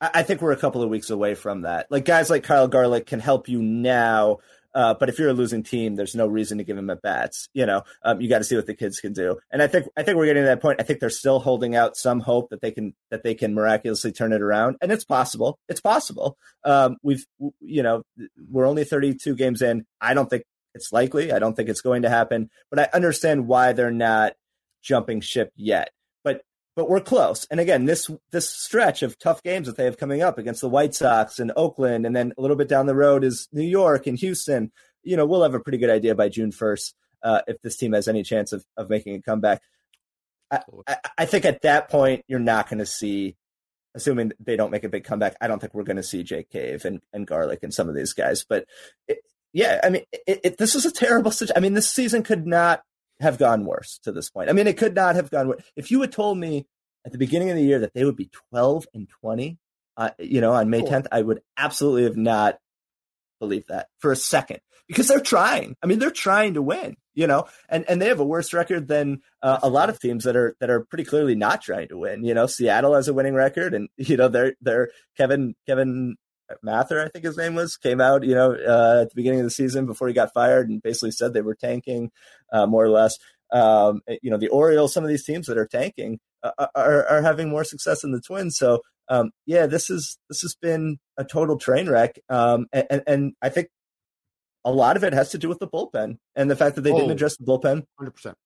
I 0.03 0.23
think 0.23 0.41
we're 0.41 0.51
a 0.51 0.57
couple 0.57 0.81
of 0.81 0.89
weeks 0.89 1.11
away 1.11 1.35
from 1.35 1.61
that. 1.61 1.85
Like 1.91 2.05
guys 2.05 2.27
like 2.31 2.43
Kyle 2.43 2.67
Garlick 2.67 3.05
can 3.05 3.19
help 3.19 3.47
you 3.47 3.61
now, 3.61 4.39
uh, 4.73 4.93
but 4.93 5.09
if 5.09 5.19
you're 5.19 5.29
a 5.29 5.33
losing 5.33 5.63
team, 5.63 5.95
there's 5.95 6.15
no 6.15 6.27
reason 6.27 6.57
to 6.57 6.63
give 6.63 6.77
him 6.77 6.89
at 6.89 7.01
bats. 7.01 7.49
You 7.53 7.65
know, 7.65 7.83
um, 8.03 8.21
you 8.21 8.29
got 8.29 8.39
to 8.39 8.43
see 8.43 8.55
what 8.55 8.67
the 8.67 8.73
kids 8.73 8.99
can 8.99 9.13
do. 9.13 9.37
And 9.51 9.61
I 9.61 9.67
think 9.67 9.87
I 9.97 10.03
think 10.03 10.17
we're 10.17 10.25
getting 10.25 10.43
to 10.43 10.47
that 10.47 10.61
point. 10.61 10.79
I 10.79 10.83
think 10.83 10.99
they're 10.99 11.09
still 11.09 11.39
holding 11.39 11.75
out 11.75 11.97
some 11.97 12.19
hope 12.19 12.49
that 12.49 12.61
they 12.61 12.71
can 12.71 12.93
that 13.09 13.23
they 13.23 13.33
can 13.33 13.53
miraculously 13.53 14.11
turn 14.11 14.33
it 14.33 14.41
around, 14.41 14.77
and 14.81 14.91
it's 14.91 15.05
possible. 15.05 15.59
It's 15.67 15.81
possible. 15.81 16.37
Um, 16.63 16.97
we've 17.03 17.25
you 17.59 17.83
know 17.83 18.03
we're 18.49 18.67
only 18.67 18.83
32 18.83 19.35
games 19.35 19.61
in. 19.61 19.85
I 19.99 20.13
don't 20.13 20.29
think 20.29 20.43
it's 20.73 20.91
likely. 20.91 21.31
I 21.31 21.39
don't 21.39 21.55
think 21.55 21.69
it's 21.69 21.81
going 21.81 22.03
to 22.03 22.09
happen, 22.09 22.49
but 22.69 22.79
I 22.79 22.89
understand 22.93 23.47
why 23.47 23.73
they're 23.73 23.91
not 23.91 24.33
jumping 24.81 25.21
ship 25.21 25.51
yet. 25.55 25.89
But 26.75 26.89
we're 26.89 27.01
close. 27.01 27.45
And 27.51 27.59
again, 27.59 27.85
this 27.85 28.09
this 28.31 28.49
stretch 28.49 29.03
of 29.03 29.19
tough 29.19 29.43
games 29.43 29.67
that 29.67 29.75
they 29.75 29.83
have 29.83 29.97
coming 29.97 30.21
up 30.21 30.37
against 30.37 30.61
the 30.61 30.69
White 30.69 30.95
Sox 30.95 31.37
and 31.37 31.51
Oakland, 31.55 32.05
and 32.05 32.15
then 32.15 32.31
a 32.37 32.41
little 32.41 32.55
bit 32.55 32.69
down 32.69 32.85
the 32.85 32.95
road 32.95 33.23
is 33.23 33.49
New 33.51 33.67
York 33.67 34.07
and 34.07 34.17
Houston. 34.17 34.71
You 35.03 35.17
know, 35.17 35.25
we'll 35.25 35.43
have 35.43 35.53
a 35.53 35.59
pretty 35.59 35.77
good 35.77 35.89
idea 35.89 36.15
by 36.15 36.29
June 36.29 36.51
first 36.51 36.95
uh, 37.23 37.41
if 37.47 37.61
this 37.61 37.75
team 37.75 37.91
has 37.91 38.07
any 38.07 38.23
chance 38.23 38.53
of 38.53 38.65
of 38.77 38.89
making 38.89 39.15
a 39.15 39.21
comeback. 39.21 39.61
I, 40.49 40.61
I, 40.87 40.97
I 41.19 41.25
think 41.25 41.45
at 41.45 41.61
that 41.63 41.89
point 41.89 42.23
you're 42.27 42.39
not 42.39 42.69
going 42.69 42.79
to 42.79 42.85
see, 42.85 43.35
assuming 43.95 44.31
they 44.39 44.55
don't 44.55 44.71
make 44.71 44.83
a 44.83 44.89
big 44.89 45.03
comeback. 45.03 45.35
I 45.41 45.47
don't 45.47 45.59
think 45.59 45.73
we're 45.73 45.83
going 45.83 45.97
to 45.97 46.03
see 46.03 46.23
Jake 46.23 46.49
Cave 46.49 46.85
and, 46.85 47.01
and 47.13 47.27
Garlick 47.27 47.63
and 47.63 47.73
some 47.73 47.89
of 47.89 47.95
these 47.95 48.13
guys. 48.13 48.45
But 48.47 48.65
it, 49.07 49.19
yeah, 49.53 49.79
I 49.83 49.89
mean, 49.89 50.03
it, 50.11 50.39
it, 50.43 50.57
this 50.57 50.75
is 50.75 50.85
a 50.85 50.91
terrible 50.91 51.31
situation. 51.31 51.57
I 51.57 51.61
mean, 51.61 51.73
this 51.73 51.89
season 51.89 52.23
could 52.23 52.45
not 52.45 52.83
have 53.21 53.37
gone 53.37 53.65
worse 53.65 53.99
to 54.03 54.11
this 54.11 54.29
point. 54.29 54.49
I 54.49 54.53
mean, 54.53 54.67
it 54.67 54.77
could 54.77 54.95
not 54.95 55.15
have 55.15 55.29
gone 55.29 55.47
worse. 55.47 55.63
If 55.75 55.91
you 55.91 56.01
had 56.01 56.11
told 56.11 56.37
me 56.37 56.67
at 57.05 57.11
the 57.11 57.17
beginning 57.17 57.49
of 57.49 57.55
the 57.55 57.63
year 57.63 57.79
that 57.79 57.93
they 57.93 58.05
would 58.05 58.15
be 58.15 58.29
12 58.51 58.87
and 58.93 59.07
20, 59.21 59.57
uh, 59.97 60.09
you 60.19 60.41
know, 60.41 60.53
on 60.53 60.69
May 60.69 60.81
10th, 60.81 61.07
I 61.11 61.21
would 61.21 61.41
absolutely 61.57 62.03
have 62.03 62.17
not 62.17 62.57
believed 63.39 63.69
that 63.69 63.87
for 63.99 64.11
a 64.11 64.15
second 64.15 64.59
because 64.87 65.07
they're 65.07 65.19
trying. 65.19 65.75
I 65.81 65.87
mean, 65.87 65.99
they're 65.99 66.11
trying 66.11 66.55
to 66.55 66.61
win, 66.61 66.95
you 67.13 67.27
know, 67.27 67.45
and, 67.69 67.85
and 67.87 68.01
they 68.01 68.07
have 68.07 68.19
a 68.19 68.25
worse 68.25 68.53
record 68.53 68.87
than 68.87 69.21
uh, 69.41 69.59
a 69.63 69.69
lot 69.69 69.89
of 69.89 69.99
teams 69.99 70.23
that 70.23 70.35
are 70.35 70.55
that 70.59 70.69
are 70.69 70.85
pretty 70.85 71.03
clearly 71.03 71.35
not 71.35 71.61
trying 71.61 71.89
to 71.89 71.97
win. 71.97 72.23
You 72.23 72.33
know, 72.33 72.45
Seattle 72.45 72.95
has 72.95 73.07
a 73.07 73.13
winning 73.13 73.33
record, 73.33 73.73
and 73.73 73.89
you 73.97 74.17
know 74.17 74.27
they're 74.27 74.55
they're 74.61 74.89
Kevin 75.17 75.55
Kevin 75.67 76.17
Mather, 76.61 77.01
I 77.01 77.09
think 77.09 77.25
his 77.25 77.37
name 77.37 77.55
was, 77.55 77.77
came 77.77 78.01
out, 78.01 78.23
you 78.23 78.35
know, 78.35 78.51
uh, 78.51 79.01
at 79.01 79.09
the 79.09 79.15
beginning 79.15 79.39
of 79.39 79.45
the 79.45 79.51
season 79.51 79.85
before 79.85 80.07
he 80.07 80.13
got 80.13 80.33
fired 80.33 80.69
and 80.69 80.81
basically 80.81 81.11
said 81.11 81.33
they 81.33 81.41
were 81.41 81.55
tanking, 81.55 82.11
uh, 82.51 82.65
more 82.65 82.83
or 82.83 82.89
less. 82.89 83.17
Um, 83.51 84.01
you 84.21 84.31
know, 84.31 84.37
the 84.37 84.47
Orioles, 84.47 84.93
some 84.93 85.03
of 85.03 85.09
these 85.09 85.25
teams 85.25 85.47
that 85.47 85.57
are 85.57 85.67
tanking 85.67 86.19
uh, 86.43 86.67
are, 86.75 87.05
are 87.05 87.21
having 87.21 87.49
more 87.49 87.63
success 87.63 88.01
than 88.01 88.11
the 88.11 88.21
Twins. 88.21 88.57
So, 88.57 88.81
um, 89.09 89.31
yeah, 89.45 89.65
this 89.65 89.89
is 89.89 90.17
this 90.29 90.41
has 90.41 90.55
been 90.55 90.97
a 91.17 91.25
total 91.25 91.57
train 91.57 91.89
wreck, 91.89 92.17
um, 92.29 92.67
and, 92.71 93.03
and 93.05 93.33
I 93.41 93.49
think 93.49 93.67
a 94.63 94.71
lot 94.71 94.95
of 94.95 95.03
it 95.03 95.11
has 95.11 95.31
to 95.31 95.37
do 95.37 95.49
with 95.49 95.59
the 95.59 95.67
bullpen 95.67 96.17
and 96.35 96.49
the 96.49 96.55
fact 96.55 96.75
that 96.75 96.81
they 96.81 96.91
oh, 96.91 96.97
didn't 96.97 97.11
address 97.11 97.35
the 97.35 97.43
bullpen, 97.43 97.83
hundred 97.97 98.11
percent, 98.11 98.37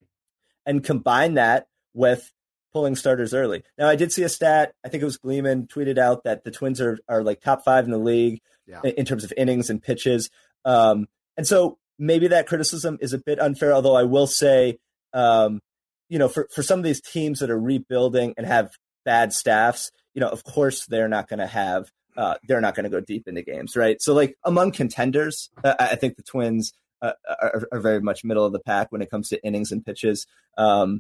and 0.66 0.84
combine 0.84 1.36
that 1.36 1.68
with 1.94 2.32
pulling 2.76 2.98
starters 2.98 3.34
early. 3.34 3.64
Now, 3.78 3.88
I 3.88 3.96
did 3.96 4.12
see 4.12 4.24
a 4.24 4.30
stat. 4.30 4.74
I 4.84 4.90
think 4.90 5.02
it 5.02 5.06
was 5.06 5.18
Gleeman 5.18 5.68
tweeted 5.68 5.98
out 5.98 6.26
that 6.26 6.44
the 6.44 6.52
Twins 6.52 6.82
are 6.82 7.00
are 7.08 7.24
like 7.24 7.40
top 7.40 7.64
five 7.64 7.86
in 7.86 7.92
the 7.92 7.98
league 7.98 8.42
yeah. 8.68 8.82
in, 8.84 8.92
in, 8.92 9.06
terms 9.06 9.24
of 9.24 9.32
innings 9.38 9.70
and 9.70 9.82
pitches, 9.82 10.30
um, 10.66 11.08
and 11.38 11.48
so 11.48 11.78
maybe 11.98 12.28
that 12.28 12.48
criticism 12.48 12.98
is 13.00 13.14
a 13.14 13.18
bit 13.18 13.40
unfair. 13.40 13.74
Although 13.74 13.96
I 13.96 14.04
will 14.04 14.28
say, 14.28 14.78
um, 15.14 15.62
you 16.10 16.20
know, 16.20 16.28
for 16.28 16.50
for 16.54 16.64
some 16.64 16.80
of 16.80 16.84
these 16.84 17.00
teams 17.00 17.40
that 17.40 17.50
are 17.50 17.60
rebuilding 17.60 18.34
and 18.36 18.46
have 18.46 18.72
bad 19.06 19.32
staffs, 19.32 19.90
you 20.14 20.20
know, 20.20 20.28
of 20.28 20.44
course 20.44 20.86
they're 20.86 21.08
not 21.08 21.30
going 21.30 21.40
to 21.40 21.48
have 21.48 21.90
uh, 22.18 22.36
they're 22.46 22.60
not 22.60 22.76
going 22.76 22.84
to 22.84 22.90
go 22.90 23.00
deep 23.00 23.26
into 23.26 23.42
games, 23.42 23.78
right? 23.78 24.02
So, 24.02 24.14
like 24.14 24.36
among 24.44 24.74
contenders, 24.74 25.50
uh, 25.64 25.76
I 25.80 25.96
think 25.96 26.18
the 26.18 26.24
Twins 26.24 26.74
uh, 27.02 27.14
are, 27.42 27.68
are, 27.72 27.80
very 27.80 28.02
much 28.02 28.26
middle 28.26 28.46
of 28.46 28.52
the 28.52 28.60
pack 28.60 28.92
when 28.92 29.02
it 29.02 29.10
comes 29.10 29.30
to 29.30 29.42
innings 29.46 29.72
and 29.72 29.86
pitches. 29.86 30.28
Um, 30.58 31.00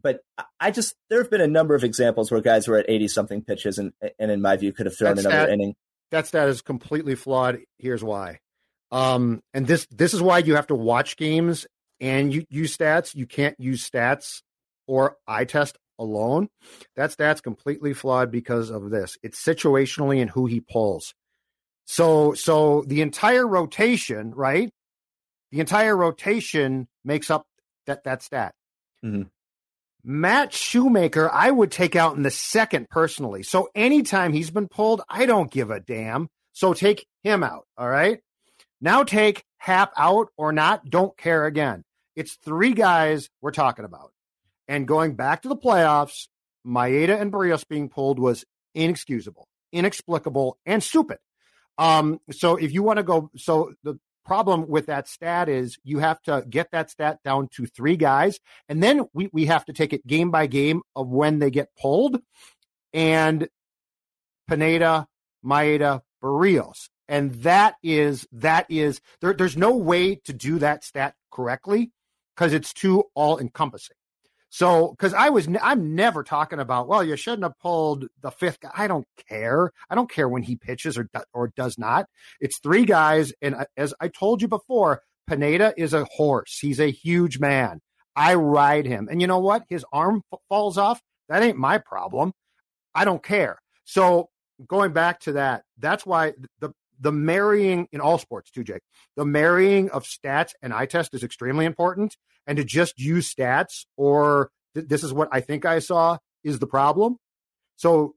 but 0.00 0.20
I 0.60 0.70
just 0.70 0.94
there 1.08 1.18
have 1.20 1.30
been 1.30 1.40
a 1.40 1.46
number 1.46 1.74
of 1.74 1.84
examples 1.84 2.30
where 2.30 2.40
guys 2.40 2.68
were 2.68 2.78
at 2.78 2.88
eighty 2.88 3.08
something 3.08 3.42
pitches, 3.42 3.78
and 3.78 3.92
and 4.18 4.30
in 4.30 4.40
my 4.40 4.56
view, 4.56 4.72
could 4.72 4.86
have 4.86 4.96
thrown 4.96 5.18
another 5.18 5.50
inning. 5.50 5.74
That 6.10 6.26
stat 6.26 6.48
is 6.48 6.62
completely 6.62 7.14
flawed. 7.14 7.60
Here's 7.78 8.04
why. 8.04 8.40
Um, 8.90 9.42
and 9.54 9.66
this 9.66 9.86
this 9.90 10.14
is 10.14 10.22
why 10.22 10.38
you 10.38 10.56
have 10.56 10.66
to 10.68 10.74
watch 10.74 11.16
games 11.16 11.66
and 12.00 12.32
you 12.32 12.44
use 12.50 12.76
stats. 12.76 13.14
You 13.14 13.26
can't 13.26 13.58
use 13.58 13.88
stats 13.88 14.42
or 14.86 15.16
eye 15.26 15.44
test 15.44 15.78
alone, 15.98 16.48
that 16.96 17.12
stat's 17.12 17.40
completely 17.40 17.94
flawed 17.94 18.30
because 18.30 18.70
of 18.70 18.90
this. 18.90 19.16
It's 19.22 19.42
situationally 19.42 20.20
and 20.20 20.30
who 20.30 20.46
he 20.46 20.60
pulls. 20.60 21.14
So 21.86 22.34
so 22.34 22.84
the 22.86 23.00
entire 23.00 23.46
rotation, 23.46 24.32
right? 24.34 24.70
The 25.50 25.60
entire 25.60 25.96
rotation 25.96 26.88
makes 27.04 27.30
up 27.30 27.46
that 27.86 28.04
that 28.04 28.22
stat. 28.22 28.54
Mm-hmm. 29.04 29.22
Matt 30.04 30.52
Shoemaker, 30.52 31.30
I 31.30 31.50
would 31.50 31.70
take 31.70 31.94
out 31.94 32.16
in 32.16 32.22
the 32.22 32.30
second 32.30 32.88
personally. 32.90 33.42
So 33.42 33.68
anytime 33.74 34.32
he's 34.32 34.50
been 34.50 34.68
pulled, 34.68 35.02
I 35.08 35.26
don't 35.26 35.50
give 35.50 35.70
a 35.70 35.80
damn. 35.80 36.28
So 36.52 36.74
take 36.74 37.06
him 37.22 37.44
out. 37.44 37.66
All 37.76 37.88
right. 37.88 38.20
Now 38.80 39.04
take 39.04 39.44
Happ 39.58 39.92
out 39.96 40.28
or 40.36 40.52
not. 40.52 40.90
Don't 40.90 41.16
care 41.16 41.46
again. 41.46 41.84
It's 42.16 42.34
three 42.34 42.72
guys 42.72 43.30
we're 43.40 43.52
talking 43.52 43.84
about. 43.84 44.12
And 44.66 44.88
going 44.88 45.14
back 45.14 45.42
to 45.42 45.48
the 45.48 45.56
playoffs, 45.56 46.26
Maeda 46.66 47.20
and 47.20 47.32
Berrios 47.32 47.66
being 47.66 47.88
pulled 47.88 48.18
was 48.18 48.44
inexcusable, 48.74 49.46
inexplicable, 49.72 50.58
and 50.66 50.82
stupid. 50.82 51.18
Um, 51.78 52.20
so 52.30 52.56
if 52.56 52.72
you 52.72 52.82
want 52.82 52.98
to 52.98 53.02
go, 53.02 53.30
so 53.36 53.72
the 53.82 53.98
problem 54.24 54.68
with 54.68 54.86
that 54.86 55.08
stat 55.08 55.48
is 55.48 55.78
you 55.84 55.98
have 55.98 56.20
to 56.22 56.44
get 56.48 56.70
that 56.72 56.90
stat 56.90 57.18
down 57.24 57.48
to 57.56 57.66
three 57.66 57.96
guys, 57.96 58.38
and 58.68 58.82
then 58.82 59.06
we, 59.12 59.28
we 59.32 59.46
have 59.46 59.64
to 59.66 59.72
take 59.72 59.92
it 59.92 60.06
game 60.06 60.30
by 60.30 60.46
game 60.46 60.82
of 60.94 61.08
when 61.08 61.38
they 61.38 61.50
get 61.50 61.68
pulled. 61.80 62.20
And 62.92 63.48
Pineda, 64.48 65.06
Maeda, 65.44 66.02
Berrios. 66.22 66.88
And 67.08 67.32
that 67.42 67.74
is 67.82 68.26
that 68.32 68.66
is 68.68 69.00
there, 69.20 69.34
there's 69.34 69.56
no 69.56 69.76
way 69.76 70.16
to 70.24 70.32
do 70.32 70.58
that 70.58 70.84
stat 70.84 71.14
correctly 71.30 71.90
because 72.34 72.52
it's 72.52 72.72
too 72.72 73.04
all 73.14 73.38
encompassing. 73.38 73.96
So, 74.54 74.90
because 74.90 75.14
I 75.14 75.30
was, 75.30 75.48
I'm 75.62 75.94
never 75.94 76.22
talking 76.22 76.58
about, 76.58 76.86
well, 76.86 77.02
you 77.02 77.16
shouldn't 77.16 77.44
have 77.44 77.58
pulled 77.58 78.04
the 78.20 78.30
fifth 78.30 78.60
guy. 78.60 78.70
I 78.76 78.86
don't 78.86 79.06
care. 79.26 79.72
I 79.88 79.94
don't 79.94 80.10
care 80.10 80.28
when 80.28 80.42
he 80.42 80.56
pitches 80.56 80.98
or 80.98 81.08
or 81.32 81.48
does 81.56 81.78
not. 81.78 82.04
It's 82.38 82.58
three 82.58 82.84
guys, 82.84 83.32
and 83.40 83.64
as 83.78 83.94
I 83.98 84.08
told 84.08 84.42
you 84.42 84.48
before, 84.48 85.00
Pineda 85.26 85.72
is 85.78 85.94
a 85.94 86.04
horse. 86.04 86.58
He's 86.60 86.80
a 86.80 86.90
huge 86.90 87.40
man. 87.40 87.80
I 88.14 88.34
ride 88.34 88.84
him, 88.84 89.08
and 89.10 89.22
you 89.22 89.26
know 89.26 89.38
what? 89.38 89.62
His 89.70 89.86
arm 89.90 90.20
f- 90.30 90.40
falls 90.50 90.76
off. 90.76 91.00
That 91.30 91.42
ain't 91.42 91.56
my 91.56 91.78
problem. 91.78 92.34
I 92.94 93.06
don't 93.06 93.22
care. 93.22 93.58
So, 93.84 94.28
going 94.68 94.92
back 94.92 95.20
to 95.20 95.32
that, 95.32 95.62
that's 95.78 96.04
why 96.04 96.34
the 96.60 96.74
the 97.02 97.12
marrying 97.12 97.88
in 97.92 98.00
all 98.00 98.16
sports 98.16 98.50
too, 98.50 98.64
Jake. 98.64 98.82
The 99.16 99.24
marrying 99.24 99.90
of 99.90 100.04
stats 100.04 100.52
and 100.62 100.72
eye 100.72 100.86
test 100.86 101.14
is 101.14 101.24
extremely 101.24 101.64
important 101.64 102.16
and 102.46 102.56
to 102.56 102.64
just 102.64 102.98
use 102.98 103.32
stats 103.32 103.84
or 103.96 104.50
th- 104.74 104.86
this 104.88 105.02
is 105.02 105.12
what 105.12 105.28
I 105.32 105.40
think 105.40 105.66
I 105.66 105.80
saw 105.80 106.18
is 106.44 106.60
the 106.60 106.66
problem. 106.66 107.16
So 107.76 108.14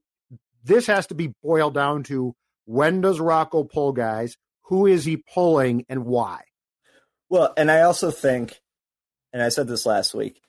this 0.64 0.86
has 0.86 1.08
to 1.08 1.14
be 1.14 1.32
boiled 1.42 1.74
down 1.74 2.04
to 2.04 2.34
when 2.64 3.00
does 3.00 3.20
Rocco 3.20 3.64
pull 3.64 3.92
guys? 3.92 4.36
Who 4.66 4.86
is 4.86 5.04
he 5.04 5.22
pulling 5.34 5.84
and 5.88 6.04
why? 6.04 6.42
Well, 7.28 7.52
and 7.56 7.70
I 7.70 7.82
also 7.82 8.10
think, 8.10 8.60
and 9.32 9.42
I 9.42 9.48
said 9.48 9.66
this 9.66 9.84
last 9.84 10.14
week, 10.14 10.40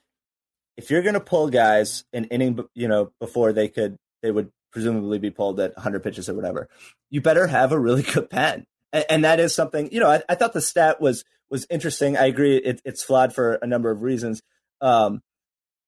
if 0.75 0.91
you're 0.91 1.01
going 1.01 1.15
to 1.15 1.19
pull 1.19 1.49
guys 1.49 2.03
an 2.13 2.25
inning, 2.25 2.59
you 2.75 2.87
know, 2.87 3.11
before 3.19 3.51
they 3.51 3.67
could, 3.67 3.97
they 4.21 4.29
would 4.29 4.51
presumably 4.77 5.17
be 5.17 5.31
pulled 5.31 5.59
at 5.59 5.75
100 5.75 6.03
pitches 6.03 6.29
or 6.29 6.35
whatever, 6.35 6.69
you 7.09 7.19
better 7.19 7.47
have 7.47 7.71
a 7.71 7.79
really 7.79 8.03
good 8.03 8.29
pen. 8.29 8.67
And, 8.93 9.05
and 9.09 9.25
that 9.25 9.39
is 9.39 9.55
something, 9.55 9.89
you 9.91 9.99
know, 9.99 10.07
I, 10.07 10.21
I 10.29 10.35
thought 10.35 10.53
the 10.53 10.61
stat 10.61 11.01
was 11.01 11.23
was 11.49 11.65
interesting. 11.71 12.15
I 12.15 12.27
agree, 12.27 12.57
it, 12.57 12.79
it's 12.85 13.03
flawed 13.03 13.33
for 13.33 13.53
a 13.55 13.65
number 13.65 13.89
of 13.89 14.03
reasons. 14.03 14.43
Um, 14.81 15.23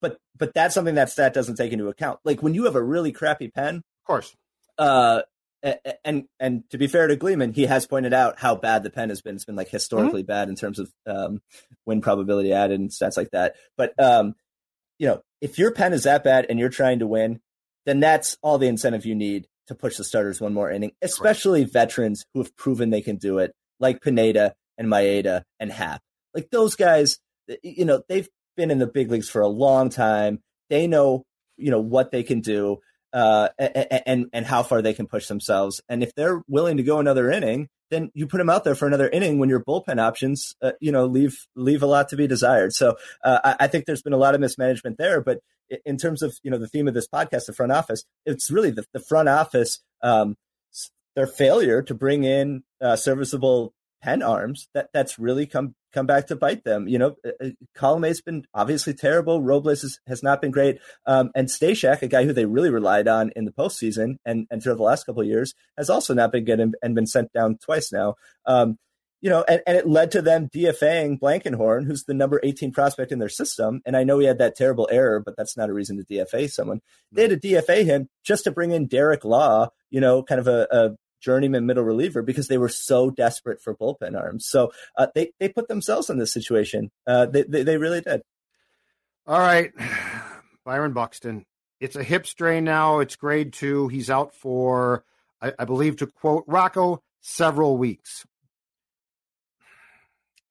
but 0.01 0.17
but 0.35 0.55
that's 0.55 0.73
something 0.73 0.95
that 0.95 1.11
stat 1.11 1.35
doesn't 1.35 1.57
take 1.57 1.71
into 1.71 1.87
account. 1.87 2.19
Like 2.23 2.41
when 2.41 2.55
you 2.55 2.65
have 2.65 2.75
a 2.75 2.83
really 2.83 3.11
crappy 3.11 3.49
pen, 3.49 3.75
of 3.75 4.07
course. 4.07 4.35
Uh, 4.79 5.21
and 6.03 6.23
and 6.39 6.63
to 6.71 6.79
be 6.79 6.87
fair 6.87 7.05
to 7.05 7.15
Gleeman, 7.15 7.53
he 7.53 7.67
has 7.67 7.85
pointed 7.85 8.13
out 8.13 8.39
how 8.39 8.55
bad 8.55 8.81
the 8.81 8.89
pen 8.89 9.09
has 9.09 9.21
been. 9.21 9.35
It's 9.35 9.45
been 9.45 9.57
like 9.57 9.69
historically 9.69 10.21
mm-hmm. 10.21 10.27
bad 10.27 10.49
in 10.49 10.55
terms 10.55 10.79
of 10.79 10.91
um, 11.05 11.41
win 11.85 12.01
probability 12.01 12.53
added 12.53 12.79
and 12.79 12.89
stats 12.89 13.17
like 13.17 13.31
that. 13.31 13.55
But 13.77 13.93
um, 14.01 14.33
you 14.97 15.07
know, 15.07 15.21
if 15.41 15.59
your 15.59 15.71
pen 15.71 15.93
is 15.93 16.03
that 16.03 16.23
bad 16.23 16.47
and 16.49 16.57
you're 16.57 16.69
trying 16.69 16.99
to 16.99 17.07
win, 17.07 17.41
then 17.85 17.99
that's 17.99 18.37
all 18.41 18.57
the 18.57 18.67
incentive 18.67 19.05
you 19.05 19.15
need 19.15 19.47
to 19.67 19.75
push 19.75 19.97
the 19.97 20.03
starters 20.03 20.41
one 20.41 20.53
more 20.53 20.71
inning, 20.71 20.91
especially 21.01 21.63
veterans 21.63 22.25
who 22.33 22.41
have 22.41 22.55
proven 22.55 22.89
they 22.89 23.01
can 23.01 23.17
do 23.17 23.37
it, 23.37 23.53
like 23.79 24.01
Pineda 24.01 24.55
and 24.77 24.87
Maeda 24.87 25.43
and 25.59 25.71
Happ. 25.71 26.01
Like 26.33 26.49
those 26.51 26.75
guys, 26.75 27.19
you 27.63 27.85
know, 27.85 28.01
they've 28.09 28.27
been 28.57 28.71
in 28.71 28.79
the 28.79 28.87
big 28.87 29.11
leagues 29.11 29.29
for 29.29 29.41
a 29.41 29.47
long 29.47 29.89
time. 29.89 30.39
They 30.69 30.87
know, 30.87 31.23
you 31.57 31.71
know, 31.71 31.79
what 31.79 32.11
they 32.11 32.23
can 32.23 32.41
do 32.41 32.79
uh, 33.13 33.49
and 33.57 34.27
and 34.33 34.45
how 34.45 34.63
far 34.63 34.81
they 34.81 34.93
can 34.93 35.07
push 35.07 35.27
themselves. 35.27 35.81
And 35.89 36.03
if 36.03 36.13
they're 36.15 36.41
willing 36.47 36.77
to 36.77 36.83
go 36.83 36.99
another 36.99 37.31
inning, 37.31 37.69
then 37.89 38.11
you 38.13 38.27
put 38.27 38.37
them 38.37 38.49
out 38.49 38.63
there 38.63 38.75
for 38.75 38.87
another 38.87 39.09
inning 39.09 39.39
when 39.39 39.49
your 39.49 39.63
bullpen 39.63 39.99
options, 39.99 40.55
uh, 40.61 40.71
you 40.79 40.91
know, 40.91 41.05
leave 41.05 41.47
leave 41.55 41.83
a 41.83 41.87
lot 41.87 42.09
to 42.09 42.15
be 42.15 42.27
desired. 42.27 42.73
So 42.73 42.97
uh, 43.23 43.39
I, 43.43 43.55
I, 43.61 43.67
think 43.67 43.85
there's 43.85 44.01
been 44.01 44.13
a 44.13 44.17
lot 44.17 44.35
of 44.35 44.41
mismanagement 44.41 44.97
there. 44.97 45.21
But 45.21 45.39
in 45.85 45.97
terms 45.97 46.21
of 46.21 46.37
you 46.43 46.51
know 46.51 46.57
the 46.57 46.67
theme 46.67 46.87
of 46.87 46.93
this 46.93 47.07
podcast, 47.07 47.45
the 47.45 47.53
front 47.53 47.71
office, 47.71 48.03
it's 48.25 48.51
really 48.51 48.71
the, 48.71 48.85
the 48.93 48.99
front 48.99 49.29
office 49.29 49.79
um, 50.01 50.35
their 51.15 51.27
failure 51.27 51.81
to 51.81 51.93
bring 51.93 52.23
in 52.23 52.63
uh, 52.81 52.95
serviceable 52.95 53.73
pen 54.01 54.23
arms 54.23 54.69
that 54.73 54.89
that's 54.93 55.19
really 55.19 55.45
come 55.45 55.75
come 55.93 56.05
back 56.05 56.27
to 56.27 56.35
bite 56.35 56.63
them. 56.63 56.87
You 56.87 56.99
know, 56.99 57.15
uh, 57.25 57.31
uh, 57.43 57.49
Colomé's 57.77 58.21
been 58.21 58.45
obviously 58.53 58.93
terrible. 58.93 59.41
Robles 59.41 59.83
is, 59.83 59.99
has 60.07 60.23
not 60.23 60.41
been 60.41 60.51
great, 60.51 60.79
um, 61.05 61.31
and 61.35 61.47
Stashak, 61.47 62.01
a 62.01 62.07
guy 62.07 62.25
who 62.25 62.33
they 62.33 62.45
really 62.45 62.69
relied 62.69 63.07
on 63.07 63.31
in 63.35 63.45
the 63.45 63.51
postseason 63.51 64.17
and 64.25 64.47
and 64.49 64.61
throughout 64.61 64.77
the 64.77 64.83
last 64.83 65.05
couple 65.05 65.21
of 65.21 65.27
years, 65.27 65.53
has 65.77 65.89
also 65.89 66.13
not 66.13 66.31
been 66.31 66.45
good 66.45 66.59
and, 66.59 66.75
and 66.81 66.95
been 66.95 67.07
sent 67.07 67.31
down 67.33 67.57
twice 67.57 67.91
now. 67.91 68.15
Um, 68.45 68.77
you 69.21 69.29
know, 69.29 69.43
and, 69.47 69.61
and 69.67 69.77
it 69.77 69.87
led 69.87 70.11
to 70.11 70.21
them 70.21 70.47
DFAing 70.47 71.19
Blankenhorn, 71.19 71.85
who's 71.85 72.05
the 72.05 72.13
number 72.13 72.39
18 72.41 72.71
prospect 72.71 73.11
in 73.11 73.19
their 73.19 73.29
system. 73.29 73.81
And 73.85 73.97
I 73.97 74.03
know 74.03 74.19
he 74.19 74.27
had 74.27 74.37
that 74.37 74.55
terrible 74.55 74.87
error, 74.91 75.21
but 75.23 75.35
that's 75.35 75.57
not 75.57 75.69
a 75.69 75.73
reason 75.73 75.97
to 75.97 76.05
DFA 76.05 76.49
someone. 76.49 76.79
They 77.11 77.23
had 77.23 77.41
to 77.41 77.47
DFA 77.47 77.83
him 77.83 78.07
just 78.23 78.45
to 78.45 78.51
bring 78.51 78.71
in 78.71 78.87
Derek 78.87 79.25
Law, 79.25 79.69
you 79.89 79.99
know, 79.99 80.23
kind 80.23 80.39
of 80.39 80.47
a, 80.47 80.67
a 80.71 80.89
journeyman 81.19 81.65
middle 81.65 81.83
reliever 81.83 82.21
because 82.21 82.47
they 82.47 82.57
were 82.57 82.69
so 82.69 83.09
desperate 83.09 83.61
for 83.61 83.75
bullpen 83.75 84.19
arms. 84.19 84.45
So 84.45 84.71
uh, 84.97 85.07
they 85.13 85.31
they 85.39 85.49
put 85.49 85.67
themselves 85.67 86.09
in 86.09 86.17
this 86.17 86.33
situation. 86.33 86.91
Uh, 87.05 87.25
they, 87.25 87.43
they, 87.43 87.63
they 87.63 87.77
really 87.77 88.01
did. 88.01 88.21
All 89.27 89.39
right, 89.39 89.71
Byron 90.65 90.93
Buxton. 90.93 91.45
It's 91.79 91.95
a 91.95 92.03
hip 92.03 92.27
strain 92.27 92.63
now. 92.63 92.99
It's 92.99 93.15
grade 93.15 93.53
two. 93.53 93.87
He's 93.87 94.09
out 94.09 94.33
for, 94.35 95.05
I, 95.41 95.53
I 95.59 95.65
believe, 95.65 95.97
to 95.97 96.07
quote 96.07 96.43
Rocco, 96.45 97.01
several 97.21 97.77
weeks. 97.77 98.25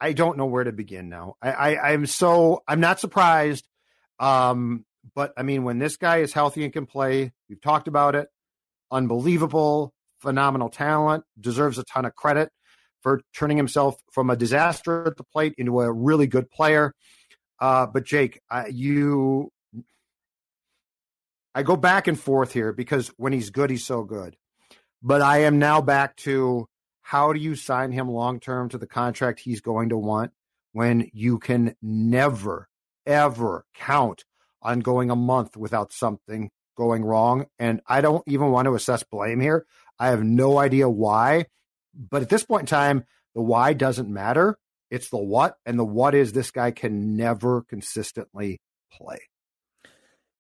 I 0.01 0.13
don't 0.13 0.39
know 0.39 0.47
where 0.47 0.65
to 0.65 0.73
begin 0.73 1.09
now. 1.09 1.37
I, 1.43 1.53
I 1.53 1.93
I'm 1.93 2.07
so 2.07 2.63
I'm 2.67 2.81
not 2.81 3.01
surprised. 3.01 3.67
Um, 4.21 4.85
but 5.15 5.33
I 5.37 5.43
mean, 5.43 5.65
when 5.65 5.79
this 5.79 5.97
guy 5.97 6.19
is 6.19 6.33
healthy 6.33 6.65
and 6.65 6.73
can 6.73 6.87
play, 6.87 7.33
we've 7.49 7.61
talked 7.61 7.89
about 7.89 8.15
it. 8.15 8.29
Unbelievable, 8.91 9.93
phenomenal 10.21 10.69
talent, 10.69 11.25
deserves 11.41 11.79
a 11.79 11.85
ton 11.85 12.05
of 12.05 12.15
credit 12.15 12.51
for 13.03 13.21
turning 13.35 13.57
himself 13.57 13.97
from 14.13 14.31
a 14.31 14.37
disaster 14.37 15.07
at 15.07 15.17
the 15.17 15.25
plate 15.25 15.55
into 15.59 15.81
a 15.81 15.93
really 15.93 16.27
good 16.27 16.51
player. 16.51 16.95
Uh, 17.61 17.87
but 17.87 18.05
Jake, 18.05 18.41
uh, 18.51 18.65
you, 18.71 19.51
I 21.55 21.63
go 21.63 21.77
back 21.77 22.07
and 22.07 22.19
forth 22.19 22.53
here 22.53 22.73
because 22.73 23.09
when 23.17 23.33
he's 23.33 23.51
good, 23.51 23.71
he's 23.71 23.85
so 23.85 24.05
good. 24.05 24.37
But 25.03 25.23
I 25.23 25.43
am 25.43 25.59
now 25.59 25.81
back 25.81 26.17
to 26.19 26.67
how 27.03 27.33
do 27.33 27.39
you 27.39 27.55
sign 27.55 27.93
him 27.93 28.11
long 28.11 28.41
term 28.41 28.69
to 28.71 28.79
the 28.79 28.87
contract 28.87 29.41
he's 29.41 29.61
going 29.61 29.89
to 29.91 29.97
want 29.97 30.33
when 30.73 31.09
you 31.13 31.39
can 31.39 31.75
never, 31.81 32.69
ever 33.07 33.65
count 33.75 34.25
on 34.61 34.81
going 34.81 35.11
a 35.11 35.17
month 35.17 35.57
without 35.57 35.93
something 35.93 36.51
going 36.77 37.05
wrong? 37.05 37.47
And 37.59 37.81
I 37.87 38.01
don't 38.01 38.25
even 38.27 38.51
want 38.51 38.67
to 38.67 38.75
assess 38.75 39.05
blame 39.05 39.41
here. 39.41 39.67
I 39.99 40.09
have 40.09 40.23
no 40.23 40.59
idea 40.59 40.89
why. 40.89 41.47
But 41.95 42.23
at 42.23 42.29
this 42.29 42.45
point 42.45 42.63
in 42.63 42.67
time, 42.67 43.05
the 43.35 43.43
why 43.43 43.73
doesn't 43.73 44.09
matter. 44.09 44.59
It's 44.91 45.11
the 45.11 45.19
what. 45.19 45.57
And 45.67 45.79
the 45.79 45.85
what 45.85 46.15
is 46.15 46.33
this 46.33 46.51
guy 46.51 46.71
can 46.71 47.17
never 47.17 47.63
consistently 47.63 48.61
play. 48.93 49.21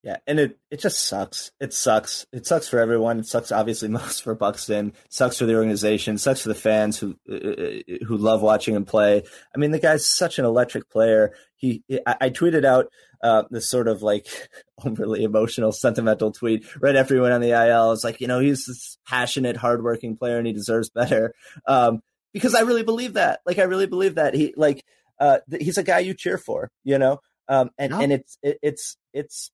Yeah, 0.04 0.18
and 0.28 0.38
it, 0.38 0.58
it 0.70 0.78
just 0.80 1.00
sucks. 1.00 1.50
It 1.60 1.74
sucks. 1.74 2.24
It 2.32 2.46
sucks 2.46 2.68
for 2.68 2.78
everyone. 2.78 3.18
It 3.18 3.26
sucks 3.26 3.50
obviously 3.50 3.88
most 3.88 4.22
for 4.22 4.34
Buxton. 4.34 4.92
Sucks 5.10 5.38
for 5.38 5.46
the 5.46 5.56
organization. 5.56 6.18
Sucks 6.18 6.42
for 6.42 6.48
the 6.48 6.54
fans 6.54 6.98
who 6.98 7.16
uh, 7.30 7.34
uh, 7.34 8.04
who 8.06 8.16
love 8.16 8.40
watching 8.40 8.74
him 8.76 8.84
play. 8.84 9.24
I 9.54 9.58
mean, 9.58 9.72
the 9.72 9.80
guy's 9.80 10.06
such 10.06 10.38
an 10.38 10.44
electric 10.44 10.88
player. 10.88 11.34
He 11.56 11.82
I, 12.06 12.16
I 12.20 12.30
tweeted 12.30 12.64
out 12.64 12.92
uh, 13.22 13.44
this 13.50 13.68
sort 13.68 13.88
of 13.88 14.02
like 14.02 14.26
overly 14.84 15.24
emotional, 15.24 15.72
sentimental 15.72 16.32
tweet 16.32 16.64
right 16.80 16.96
after 16.96 17.14
he 17.14 17.20
went 17.20 17.34
on 17.34 17.40
the 17.40 17.50
IL. 17.50 17.92
It's 17.92 18.04
like 18.04 18.20
you 18.20 18.28
know 18.28 18.40
he's 18.40 18.66
this 18.66 18.98
passionate, 19.06 19.56
hardworking 19.56 20.16
player 20.16 20.38
and 20.38 20.46
he 20.46 20.52
deserves 20.52 20.90
better. 20.90 21.34
Um, 21.66 22.00
because 22.32 22.54
I 22.54 22.60
really 22.60 22.82
believe 22.82 23.14
that. 23.14 23.40
Like 23.46 23.58
I 23.58 23.64
really 23.64 23.86
believe 23.86 24.16
that 24.16 24.34
he 24.34 24.54
like 24.56 24.84
uh, 25.18 25.38
he's 25.58 25.78
a 25.78 25.82
guy 25.82 26.00
you 26.00 26.14
cheer 26.14 26.38
for. 26.38 26.70
You 26.84 26.98
know. 26.98 27.20
Um, 27.50 27.70
and, 27.78 27.92
no. 27.92 28.00
and 28.00 28.12
it's 28.12 28.38
it, 28.42 28.58
it's 28.62 28.96
it's 29.12 29.50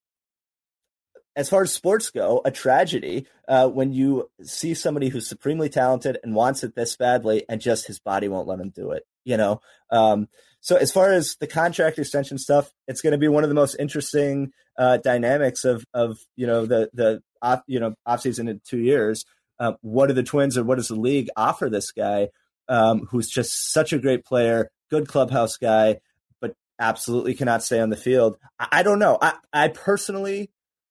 as 1.35 1.49
far 1.49 1.63
as 1.63 1.71
sports 1.71 2.11
go, 2.11 2.41
a 2.45 2.51
tragedy 2.51 3.27
uh, 3.47 3.67
when 3.67 3.91
you 3.91 4.29
see 4.41 4.73
somebody 4.73 5.09
who's 5.09 5.27
supremely 5.27 5.69
talented 5.69 6.17
and 6.23 6.33
wants 6.33 6.63
it 6.63 6.75
this 6.75 6.95
badly, 6.95 7.43
and 7.49 7.59
just 7.59 7.87
his 7.87 7.99
body 7.99 8.27
won't 8.27 8.47
let 8.47 8.59
him 8.59 8.69
do 8.69 8.91
it. 8.91 9.03
You 9.25 9.37
know. 9.37 9.59
Um, 9.91 10.27
so 10.61 10.77
as 10.77 10.91
far 10.91 11.11
as 11.11 11.35
the 11.39 11.45
contract 11.45 11.99
extension 11.99 12.39
stuff, 12.39 12.71
it's 12.87 13.01
going 13.01 13.11
to 13.11 13.19
be 13.19 13.27
one 13.27 13.43
of 13.43 13.49
the 13.49 13.55
most 13.55 13.75
interesting 13.77 14.51
uh, 14.77 14.97
dynamics 14.97 15.63
of 15.63 15.85
of 15.93 16.17
you 16.35 16.47
know 16.47 16.65
the 16.65 16.89
the 16.93 17.21
off, 17.41 17.61
you 17.67 17.79
know 17.79 17.93
off 18.05 18.21
season 18.21 18.47
in 18.47 18.61
two 18.67 18.79
years. 18.79 19.25
Uh, 19.59 19.73
what 19.81 20.07
do 20.07 20.13
the 20.13 20.23
Twins 20.23 20.57
or 20.57 20.63
what 20.63 20.75
does 20.75 20.87
the 20.87 20.95
league 20.95 21.29
offer 21.37 21.69
this 21.69 21.91
guy, 21.91 22.29
um, 22.67 23.07
who's 23.11 23.29
just 23.29 23.71
such 23.71 23.93
a 23.93 23.99
great 23.99 24.25
player, 24.25 24.69
good 24.89 25.07
clubhouse 25.07 25.55
guy, 25.55 25.99
but 26.41 26.55
absolutely 26.79 27.35
cannot 27.35 27.63
stay 27.63 27.79
on 27.79 27.89
the 27.89 27.95
field? 27.95 28.37
I, 28.59 28.67
I 28.71 28.83
don't 28.83 28.99
know. 28.99 29.17
I, 29.21 29.35
I 29.53 29.67
personally 29.69 30.49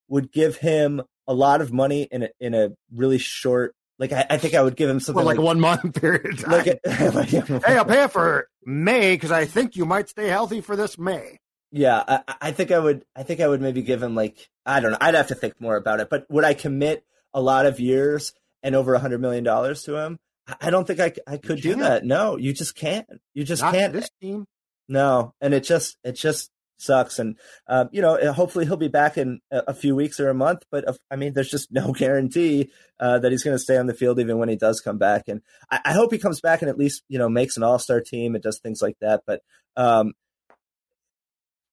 would 0.08 0.32
give 0.32 0.56
him 0.56 1.02
a 1.26 1.34
lot 1.34 1.60
of 1.60 1.72
money 1.72 2.08
in 2.10 2.22
a, 2.22 2.28
in 2.40 2.54
a 2.54 2.70
really 2.94 3.18
short 3.18 3.74
like 3.98 4.12
I, 4.12 4.26
I 4.30 4.38
think 4.38 4.54
I 4.54 4.62
would 4.62 4.76
give 4.76 4.90
him 4.90 5.00
something 5.00 5.16
well, 5.16 5.26
like, 5.26 5.38
like, 5.38 5.44
one 5.44 5.60
month 5.60 5.94
period. 6.00 6.46
Like, 6.46 6.80
hey, 6.84 7.76
I'll 7.76 7.84
pay 7.84 8.06
for 8.08 8.48
May 8.64 9.14
because 9.14 9.30
I 9.30 9.44
think 9.44 9.76
you 9.76 9.84
might 9.84 10.08
stay 10.08 10.28
healthy 10.28 10.60
for 10.60 10.76
this 10.76 10.98
May. 10.98 11.38
Yeah, 11.70 12.02
I, 12.06 12.34
I, 12.40 12.52
think 12.52 12.70
I 12.70 12.78
would. 12.78 13.04
I 13.16 13.24
think 13.24 13.40
I 13.40 13.48
would 13.48 13.60
maybe 13.60 13.82
give 13.82 14.02
him 14.02 14.14
like 14.14 14.48
I 14.64 14.80
don't 14.80 14.92
know. 14.92 14.98
I'd 15.00 15.14
have 15.14 15.28
to 15.28 15.34
think 15.34 15.60
more 15.60 15.76
about 15.76 16.00
it. 16.00 16.08
But 16.08 16.26
would 16.30 16.44
I 16.44 16.54
commit 16.54 17.04
a 17.32 17.40
lot 17.40 17.66
of 17.66 17.80
years 17.80 18.32
and 18.62 18.74
over 18.74 18.94
a 18.94 19.00
hundred 19.00 19.20
million 19.20 19.42
dollars 19.44 19.82
to 19.84 19.96
him? 19.96 20.18
I 20.60 20.70
don't 20.70 20.86
think 20.86 21.00
I, 21.00 21.12
I 21.26 21.38
could 21.38 21.60
do 21.60 21.76
that. 21.76 22.04
No, 22.04 22.36
you 22.36 22.52
just 22.52 22.76
can't. 22.76 23.06
You 23.32 23.44
just 23.44 23.62
Not 23.62 23.74
can't. 23.74 23.92
This 23.92 24.10
team. 24.20 24.46
No, 24.88 25.34
and 25.40 25.54
it 25.54 25.64
just 25.64 25.96
it 26.04 26.12
just 26.12 26.50
sucks. 26.76 27.18
And 27.18 27.38
uh, 27.68 27.86
you 27.92 28.02
know, 28.02 28.32
hopefully 28.32 28.66
he'll 28.66 28.76
be 28.76 28.88
back 28.88 29.16
in 29.16 29.40
a, 29.50 29.74
few 29.74 29.94
weeks 29.94 30.20
or 30.20 30.28
a 30.28 30.34
month. 30.34 30.64
But 30.70 30.88
uh, 30.88 30.94
I 31.10 31.16
mean, 31.16 31.32
there's 31.32 31.50
just 31.50 31.72
no 31.72 31.92
guarantee 31.92 32.70
uh, 33.00 33.18
that 33.18 33.32
he's 33.32 33.42
going 33.42 33.56
to 33.56 33.62
stay 33.62 33.76
on 33.76 33.86
the 33.86 33.94
field 33.94 34.18
even 34.20 34.38
when 34.38 34.48
he 34.48 34.56
does 34.56 34.80
come 34.80 34.98
back. 34.98 35.28
And 35.28 35.40
I, 35.70 35.80
I, 35.86 35.92
hope 35.92 36.12
he 36.12 36.18
comes 36.18 36.40
back 36.40 36.62
and 36.62 36.68
at 36.68 36.78
least 36.78 37.02
you 37.08 37.18
know 37.18 37.28
makes 37.28 37.56
an 37.56 37.62
All 37.62 37.78
Star 37.78 38.00
team 38.00 38.34
and 38.34 38.42
does 38.42 38.60
things 38.60 38.82
like 38.82 38.96
that. 39.00 39.22
But 39.26 39.42
um, 39.76 40.12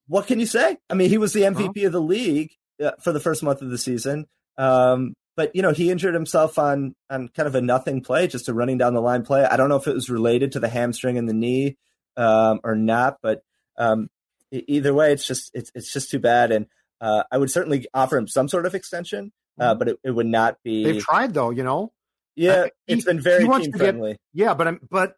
what 0.08 0.28
can 0.28 0.40
you 0.40 0.46
say? 0.46 0.78
I 0.90 0.94
mean, 0.94 1.10
he 1.10 1.18
was 1.18 1.34
the 1.34 1.42
MVP 1.42 1.78
uh-huh. 1.78 1.88
of 1.88 1.92
the 1.94 2.02
league 2.02 2.52
uh, 2.84 2.92
for 3.02 3.14
the 3.14 3.20
first 3.20 3.44
month 3.44 3.62
of 3.62 3.70
the 3.70 3.78
season. 3.78 4.28
Um, 4.58 5.14
but 5.36 5.56
you 5.56 5.62
know, 5.62 5.72
he 5.72 5.90
injured 5.90 6.14
himself 6.14 6.60
on 6.60 6.96
on 7.10 7.30
kind 7.30 7.48
of 7.48 7.56
a 7.56 7.62
nothing 7.62 8.02
play, 8.02 8.28
just 8.28 8.50
a 8.50 8.54
running 8.54 8.78
down 8.78 8.94
the 8.94 9.02
line 9.02 9.24
play. 9.24 9.46
I 9.46 9.58
don't 9.58 9.70
know 9.70 9.78
if 9.78 9.88
it 9.88 9.96
was 9.96 10.10
related 10.10 10.54
to 10.54 10.60
the 10.60 10.70
hamstring 10.70 11.18
and 11.18 11.28
the 11.28 11.34
knee 11.34 11.78
um, 12.18 12.60
or 12.64 12.76
not, 12.76 13.18
but 13.22 13.42
um, 13.78 14.10
either 14.52 14.94
way, 14.94 15.14
it's 15.14 15.26
just 15.26 15.52
it's 15.54 15.72
it's 15.74 15.92
just 15.92 16.12
too 16.12 16.20
bad. 16.20 16.52
And 16.52 16.68
uh, 17.00 17.24
I 17.32 17.38
would 17.38 17.52
certainly 17.52 17.88
offer 17.94 18.18
him 18.18 18.28
some 18.28 18.48
sort 18.48 18.66
of 18.66 18.76
extension, 18.76 19.32
uh, 19.60 19.72
mm-hmm. 19.72 19.80
but 19.80 19.88
it, 19.90 20.00
it, 20.04 20.12
would 20.12 20.28
not 20.28 20.58
be. 20.64 20.84
They've 20.84 21.04
tried 21.04 21.34
though, 21.34 21.50
you 21.50 21.64
know. 21.64 21.92
Yeah, 22.36 22.68
he, 22.86 22.94
it's 22.94 23.06
been 23.06 23.22
very 23.22 23.48
team 23.48 23.74
friendly. 23.74 24.12
Get, 24.12 24.20
yeah, 24.34 24.54
but 24.54 24.68
I'm 24.68 24.80
but 24.90 25.16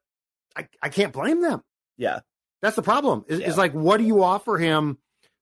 I, 0.55 0.67
I 0.81 0.89
can't 0.89 1.13
blame 1.13 1.41
them. 1.41 1.61
Yeah, 1.97 2.21
that's 2.61 2.75
the 2.75 2.81
problem. 2.81 3.25
Is, 3.27 3.39
yeah. 3.39 3.47
is 3.47 3.57
like 3.57 3.73
what 3.73 3.97
do 3.97 4.03
you 4.03 4.23
offer 4.23 4.57
him 4.57 4.97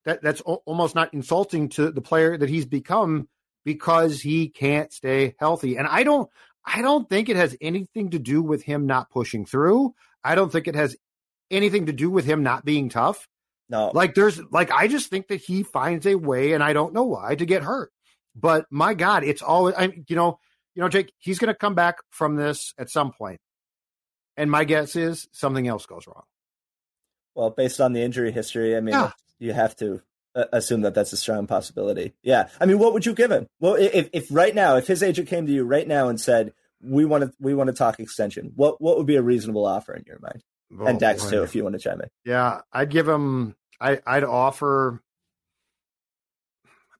that 0.05 0.21
that's 0.21 0.41
o- 0.45 0.63
almost 0.65 0.95
not 0.95 1.13
insulting 1.13 1.69
to 1.69 1.91
the 1.91 2.01
player 2.01 2.37
that 2.37 2.49
he's 2.49 2.65
become 2.65 3.27
because 3.63 4.21
he 4.21 4.49
can't 4.49 4.91
stay 4.91 5.35
healthy. 5.39 5.77
And 5.77 5.87
I 5.87 6.03
don't 6.03 6.29
I 6.65 6.81
don't 6.81 7.09
think 7.09 7.29
it 7.29 7.35
has 7.35 7.55
anything 7.61 8.11
to 8.11 8.19
do 8.19 8.41
with 8.41 8.63
him 8.63 8.85
not 8.85 9.09
pushing 9.09 9.45
through. 9.45 9.93
I 10.23 10.35
don't 10.35 10.51
think 10.51 10.67
it 10.67 10.75
has 10.75 10.95
anything 11.49 11.87
to 11.87 11.93
do 11.93 12.09
with 12.09 12.25
him 12.25 12.43
not 12.43 12.65
being 12.65 12.89
tough. 12.89 13.27
No. 13.71 13.89
Like 13.93 14.13
there's 14.13 14.39
like 14.51 14.69
I 14.69 14.87
just 14.87 15.09
think 15.09 15.29
that 15.29 15.41
he 15.41 15.63
finds 15.63 16.05
a 16.05 16.15
way 16.15 16.51
and 16.51 16.61
I 16.61 16.73
don't 16.73 16.93
know 16.93 17.03
why 17.03 17.35
to 17.35 17.45
get 17.45 17.63
hurt. 17.63 17.91
But 18.35 18.65
my 18.69 18.93
God, 18.93 19.23
it's 19.23 19.41
always 19.41 19.75
I 19.75 19.93
you 20.07 20.15
know, 20.15 20.39
you 20.75 20.81
know, 20.81 20.89
Jake, 20.89 21.11
he's 21.17 21.39
gonna 21.39 21.55
come 21.55 21.73
back 21.73 21.97
from 22.09 22.35
this 22.35 22.73
at 22.77 22.89
some 22.89 23.13
point. 23.13 23.39
And 24.37 24.51
my 24.51 24.65
guess 24.65 24.95
is 24.95 25.27
something 25.31 25.67
else 25.67 25.85
goes 25.85 26.05
wrong. 26.05 26.23
Well, 27.33 27.49
based 27.49 27.79
on 27.79 27.93
the 27.93 28.01
injury 28.01 28.31
history, 28.31 28.75
I 28.75 28.81
mean, 28.81 28.93
yeah. 28.93 29.11
you 29.39 29.53
have 29.53 29.75
to 29.77 30.01
uh, 30.35 30.45
assume 30.51 30.81
that 30.81 30.93
that's 30.93 31.13
a 31.13 31.17
strong 31.17 31.47
possibility. 31.47 32.13
Yeah. 32.23 32.47
I 32.59 32.65
mean, 32.65 32.79
what 32.79 32.93
would 32.93 33.05
you 33.05 33.13
give 33.13 33.31
him? 33.31 33.47
Well, 33.59 33.75
if, 33.75 34.09
if 34.13 34.27
right 34.31 34.53
now, 34.53 34.77
if 34.77 34.87
his 34.87 35.03
agent 35.03 35.27
came 35.27 35.45
to 35.45 35.51
you 35.51 35.63
right 35.63 35.87
now 35.87 36.09
and 36.09 36.19
said, 36.19 36.53
we 36.81 37.05
want 37.05 37.23
to, 37.23 37.33
we 37.39 37.53
want 37.53 37.67
to 37.67 37.73
talk 37.73 37.99
extension, 37.99 38.51
what, 38.55 38.81
what 38.81 38.97
would 38.97 39.05
be 39.05 39.15
a 39.15 39.21
reasonable 39.21 39.65
offer 39.65 39.93
in 39.93 40.03
your 40.07 40.19
mind? 40.19 40.41
Oh, 40.79 40.85
and 40.85 40.99
Dex 40.99 41.29
too, 41.29 41.43
if 41.43 41.53
you 41.53 41.63
want 41.63 41.73
to 41.73 41.79
chime 41.79 42.01
in. 42.01 42.07
Yeah. 42.25 42.61
I'd 42.71 42.89
give 42.89 43.07
him 43.07 43.55
I, 43.81 43.99
I'd 44.05 44.23
offer 44.23 45.01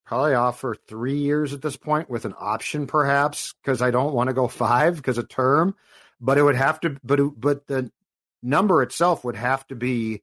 probably 0.06 0.34
offer 0.34 0.76
three 0.88 1.20
years 1.20 1.54
at 1.54 1.62
this 1.62 1.78
point 1.78 2.10
with 2.10 2.26
an 2.26 2.34
option, 2.38 2.86
perhaps, 2.86 3.54
because 3.63 3.82
I 3.82 3.91
don't 3.91 4.13
want 4.13 4.30
to 4.30 4.34
go 4.34 4.48
five 4.50 4.98
because 4.98 5.17
a 5.17 5.24
term. 5.24 5.76
But 6.20 6.38
it 6.38 6.44
would 6.44 6.56
have 6.56 6.80
to, 6.82 6.98
but 7.04 7.20
but 7.39 7.67
the 7.67 7.91
number 8.44 8.84
itself 8.84 9.24
would 9.24 9.36
have 9.36 9.65
to 9.67 9.76
be 9.76 10.22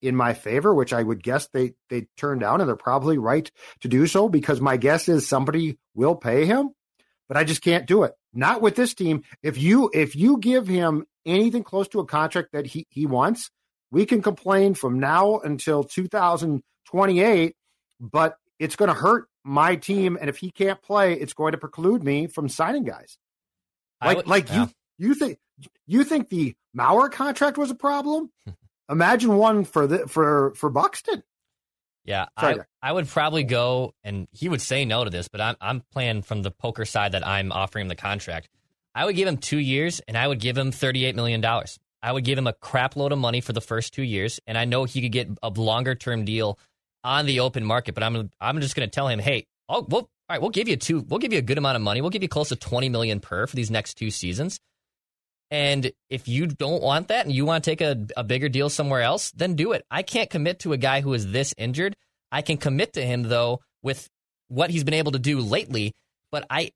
in 0.00 0.14
my 0.14 0.34
favor, 0.34 0.74
which 0.74 0.92
I 0.92 1.02
would 1.02 1.22
guess 1.22 1.48
they 1.48 1.74
they 1.90 2.06
turn 2.16 2.38
down, 2.38 2.60
and 2.60 2.68
they're 2.68 2.76
probably 2.76 3.18
right 3.18 3.50
to 3.80 3.88
do 3.88 4.06
so 4.06 4.28
because 4.28 4.60
my 4.60 4.76
guess 4.76 5.08
is 5.08 5.26
somebody 5.26 5.78
will 5.94 6.14
pay 6.14 6.46
him, 6.46 6.70
but 7.28 7.36
I 7.36 7.44
just 7.44 7.62
can't 7.62 7.86
do 7.86 8.04
it. 8.04 8.12
Not 8.32 8.62
with 8.62 8.76
this 8.76 8.94
team. 8.94 9.22
If 9.42 9.58
you 9.58 9.90
if 9.92 10.16
you 10.16 10.38
give 10.38 10.66
him 10.66 11.04
anything 11.26 11.62
close 11.62 11.88
to 11.88 12.00
a 12.00 12.06
contract 12.06 12.52
that 12.52 12.66
he 12.66 12.86
he 12.88 13.04
wants, 13.04 13.50
we 13.94 14.06
can 14.06 14.22
complain 14.22 14.74
from 14.74 14.98
now 14.98 15.38
until 15.38 15.84
2028, 15.84 17.56
but 18.00 18.36
it's 18.58 18.74
going 18.74 18.88
to 18.88 18.94
hurt 18.94 19.28
my 19.44 19.76
team. 19.76 20.18
And 20.20 20.28
if 20.28 20.38
he 20.38 20.50
can't 20.50 20.82
play, 20.82 21.14
it's 21.14 21.32
going 21.32 21.52
to 21.52 21.58
preclude 21.58 22.02
me 22.02 22.26
from 22.26 22.48
signing 22.48 22.82
guys. 22.82 23.16
Like, 24.02 24.16
would, 24.16 24.26
like 24.26 24.48
yeah. 24.48 24.66
you, 24.98 25.08
you 25.08 25.14
think, 25.14 25.38
you 25.86 26.02
think 26.02 26.28
the 26.28 26.56
Mauer 26.76 27.10
contract 27.10 27.56
was 27.56 27.70
a 27.70 27.76
problem? 27.76 28.32
Imagine 28.90 29.36
one 29.36 29.64
for 29.64 29.86
the 29.86 30.08
for 30.08 30.52
for 30.56 30.68
Buxton. 30.68 31.22
Yeah, 32.04 32.26
Sorry, 32.38 32.60
I, 32.82 32.90
I 32.90 32.92
would 32.92 33.08
probably 33.08 33.44
go, 33.44 33.94
and 34.02 34.28
he 34.30 34.50
would 34.50 34.60
say 34.60 34.84
no 34.84 35.04
to 35.04 35.10
this, 35.10 35.28
but 35.28 35.40
I'm 35.40 35.56
I'm 35.58 35.82
playing 35.92 36.20
from 36.22 36.42
the 36.42 36.50
poker 36.50 36.84
side 36.84 37.12
that 37.12 37.26
I'm 37.26 37.50
offering 37.50 37.84
him 37.84 37.88
the 37.88 37.96
contract. 37.96 38.50
I 38.94 39.06
would 39.06 39.16
give 39.16 39.26
him 39.26 39.38
two 39.38 39.58
years, 39.58 40.00
and 40.06 40.18
I 40.18 40.28
would 40.28 40.38
give 40.38 40.58
him 40.58 40.70
thirty 40.70 41.06
eight 41.06 41.16
million 41.16 41.40
dollars. 41.40 41.78
I 42.04 42.12
would 42.12 42.24
give 42.24 42.38
him 42.38 42.46
a 42.46 42.52
crap 42.52 42.96
load 42.96 43.12
of 43.12 43.18
money 43.18 43.40
for 43.40 43.54
the 43.54 43.62
first 43.62 43.94
two 43.94 44.02
years, 44.02 44.38
and 44.46 44.58
I 44.58 44.66
know 44.66 44.84
he 44.84 45.00
could 45.00 45.12
get 45.12 45.28
a 45.42 45.48
longer 45.48 45.94
term 45.94 46.24
deal 46.26 46.58
on 47.02 47.26
the 47.26 47.40
open 47.40 47.64
market. 47.64 47.94
But 47.94 48.04
I'm 48.04 48.30
I'm 48.40 48.60
just 48.60 48.76
going 48.76 48.88
to 48.88 48.94
tell 48.94 49.08
him, 49.08 49.18
hey, 49.18 49.46
oh, 49.68 49.86
we'll, 49.88 50.02
all 50.02 50.08
right, 50.28 50.40
we'll 50.40 50.50
give 50.50 50.68
you 50.68 50.76
two, 50.76 51.00
we'll 51.00 51.18
give 51.18 51.32
you 51.32 51.38
a 51.38 51.42
good 51.42 51.58
amount 51.58 51.76
of 51.76 51.82
money. 51.82 52.02
We'll 52.02 52.10
give 52.10 52.22
you 52.22 52.28
close 52.28 52.50
to 52.50 52.56
twenty 52.56 52.90
million 52.90 53.20
per 53.20 53.46
for 53.46 53.56
these 53.56 53.70
next 53.70 53.94
two 53.94 54.10
seasons, 54.10 54.60
And 55.50 55.92
if 56.10 56.26
you 56.26 56.46
don't 56.46 56.82
want 56.82 57.08
that 57.08 57.26
and 57.26 57.34
you 57.34 57.44
want 57.44 57.62
to 57.62 57.70
take 57.70 57.80
a, 57.80 58.06
a 58.16 58.24
bigger 58.24 58.48
deal 58.48 58.68
somewhere 58.68 59.02
else, 59.02 59.30
then 59.32 59.54
do 59.54 59.72
it. 59.72 59.84
I 59.90 60.02
can't 60.02 60.28
commit 60.28 60.60
to 60.60 60.72
a 60.72 60.76
guy 60.76 61.00
who 61.00 61.14
is 61.14 61.30
this 61.30 61.54
injured. 61.56 61.96
I 62.32 62.42
can 62.42 62.56
commit 62.56 62.94
to 62.94 63.04
him 63.06 63.22
though 63.22 63.60
with 63.82 64.08
what 64.48 64.70
he's 64.70 64.84
been 64.84 64.94
able 64.94 65.12
to 65.12 65.18
do 65.18 65.40
lately. 65.40 65.92
But 66.32 66.44
I, 66.50 66.72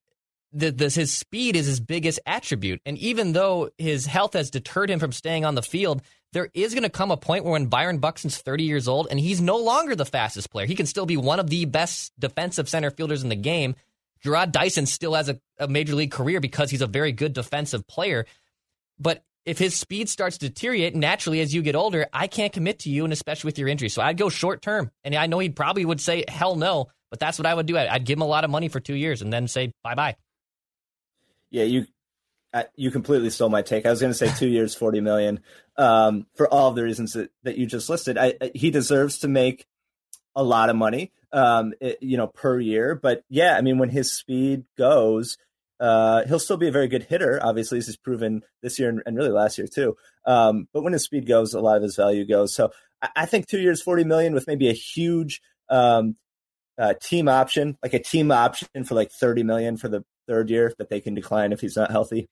the, 0.53 0.91
his 0.95 1.13
speed 1.15 1.57
is 1.57 1.67
his 1.67 1.81
biggest 1.81 2.21
attribute. 2.27 2.81
And 2.87 2.97
even 2.99 3.33
though 3.33 3.71
his 3.79 4.07
health 4.07 4.33
has 4.33 4.51
deterred 4.51 4.91
him 4.91 4.99
from 4.99 5.13
staying 5.13 5.45
on 5.45 5.55
the 5.55 5.63
field, 5.63 6.03
there 6.33 6.51
is 6.55 6.75
going 6.75 6.85
to 6.85 6.91
come 6.91 7.11
a 7.11 7.17
point 7.17 7.45
where 7.45 7.53
when 7.53 7.67
Byron 7.67 7.99
Buxton's 7.99 8.39
30 8.39 8.65
years 8.65 8.89
old 8.89 9.09
and 9.11 9.19
he's 9.19 9.41
no 9.41 9.57
longer 9.57 9.95
the 9.95 10.05
fastest 10.05 10.51
player, 10.51 10.67
he 10.67 10.75
can 10.75 10.87
still 10.87 11.07
be 11.07 11.17
one 11.17 11.41
of 11.41 11.49
the 11.49 11.65
best 11.65 12.13
defensive 12.19 12.69
center 12.69 12.91
fielders 12.91 13.23
in 13.23 13.29
the 13.29 13.37
game. 13.37 13.75
Jarrod 14.25 14.53
Dyson 14.53 14.87
still 14.87 15.15
has 15.15 15.29
a, 15.29 15.41
a 15.59 15.69
major 15.69 15.95
league 15.95 16.11
career 16.11 16.41
because 16.41 16.71
he's 16.71 16.83
a 16.83 16.87
very 16.87 17.13
good 17.13 17.33
defensive 17.33 17.87
player. 17.87 18.27
But 18.99 19.23
if 19.47 19.59
his 19.59 19.77
speed 19.77 20.09
starts 20.09 20.39
to 20.39 20.49
deteriorate 20.49 20.95
naturally 20.95 21.41
as 21.41 21.55
you 21.55 21.63
get 21.63 21.77
older, 21.77 22.07
I 22.13 22.27
can't 22.27 22.53
commit 22.53 22.81
to 22.81 22.91
you, 22.91 23.05
and 23.05 23.13
especially 23.13 23.49
with 23.49 23.59
your 23.59 23.69
injury. 23.69 23.89
So 23.89 24.03
I'd 24.03 24.19
go 24.19 24.29
short 24.29 24.61
term. 24.61 24.91
And 25.05 25.15
I 25.15 25.27
know 25.27 25.39
he 25.39 25.49
probably 25.49 25.85
would 25.85 26.01
say, 26.01 26.25
hell 26.29 26.57
no, 26.57 26.89
but 27.11 27.21
that's 27.21 27.39
what 27.39 27.47
I 27.47 27.55
would 27.55 27.67
do. 27.67 27.79
I'd 27.79 28.05
give 28.05 28.19
him 28.19 28.23
a 28.23 28.27
lot 28.27 28.45
of 28.45 28.51
money 28.51 28.69
for 28.69 28.81
two 28.81 28.95
years 28.95 29.23
and 29.23 29.33
then 29.33 29.49
say 29.49 29.73
bye 29.83 29.95
bye. 29.95 30.17
Yeah, 31.51 31.65
you 31.65 31.87
you 32.77 32.91
completely 32.91 33.31
stole 33.31 33.49
my 33.49 33.63
take. 33.63 33.87
I 33.87 33.91
was 33.91 34.01
going 34.01 34.13
to 34.13 34.19
say 34.19 34.33
two 34.35 34.49
years, 34.49 34.75
forty 34.75 35.01
million, 35.01 35.41
um, 35.77 36.27
for 36.35 36.49
all 36.49 36.71
of 36.71 36.77
the 36.77 36.83
reasons 36.83 37.13
that, 37.13 37.31
that 37.43 37.59
you 37.59 37.67
just 37.67 37.89
listed. 37.89 38.17
I, 38.19 38.35
he 38.55 38.71
deserves 38.71 39.19
to 39.19 39.29
make 39.29 39.67
a 40.35 40.43
lot 40.43 40.71
of 40.71 40.77
money, 40.77 41.13
um, 41.33 41.75
it, 41.81 41.99
you 42.01 42.17
know, 42.17 42.27
per 42.27 42.59
year. 42.59 42.95
But 42.95 43.23
yeah, 43.29 43.57
I 43.57 43.61
mean, 43.61 43.79
when 43.79 43.91
his 43.91 44.17
speed 44.17 44.65
goes, 44.77 45.37
uh, 45.81 46.25
he'll 46.27 46.39
still 46.39 46.57
be 46.57 46.69
a 46.69 46.73
very 46.73 46.89
good 46.89 47.05
hitter. 47.05 47.39
Obviously, 47.43 47.79
he's 47.79 47.97
proven 47.97 48.43
this 48.63 48.79
year 48.79 48.89
and, 48.89 49.03
and 49.05 49.17
really 49.17 49.31
last 49.31 49.59
year 49.59 49.67
too. 49.67 49.97
Um, 50.27 50.69
but 50.73 50.83
when 50.83 50.93
his 50.93 51.05
speed 51.05 51.27
goes, 51.27 51.55
a 51.55 51.61
lot 51.61 51.77
of 51.77 51.83
his 51.83 51.97
value 51.97 52.27
goes. 52.27 52.55
So 52.55 52.71
I, 53.03 53.09
I 53.17 53.27
think 53.27 53.47
two 53.47 53.61
years, 53.61 53.83
forty 53.83 54.05
million, 54.05 54.33
with 54.33 54.47
maybe 54.47 54.69
a 54.69 54.75
huge 54.75 55.43
um, 55.69 56.17
uh, 56.79 56.95
team 57.03 57.29
option, 57.29 57.77
like 57.83 57.95
a 57.95 58.03
team 58.03 58.31
option 58.31 58.85
for 58.85 58.95
like 58.95 59.11
thirty 59.11 59.43
million 59.43 59.77
for 59.77 59.89
the 59.89 60.05
third 60.29 60.51
year 60.51 60.73
that 60.79 60.91
they 60.91 61.01
can 61.01 61.15
decline 61.15 61.53
if 61.53 61.61
he's 61.61 61.77
not 61.77 61.91
healthy. 61.91 62.29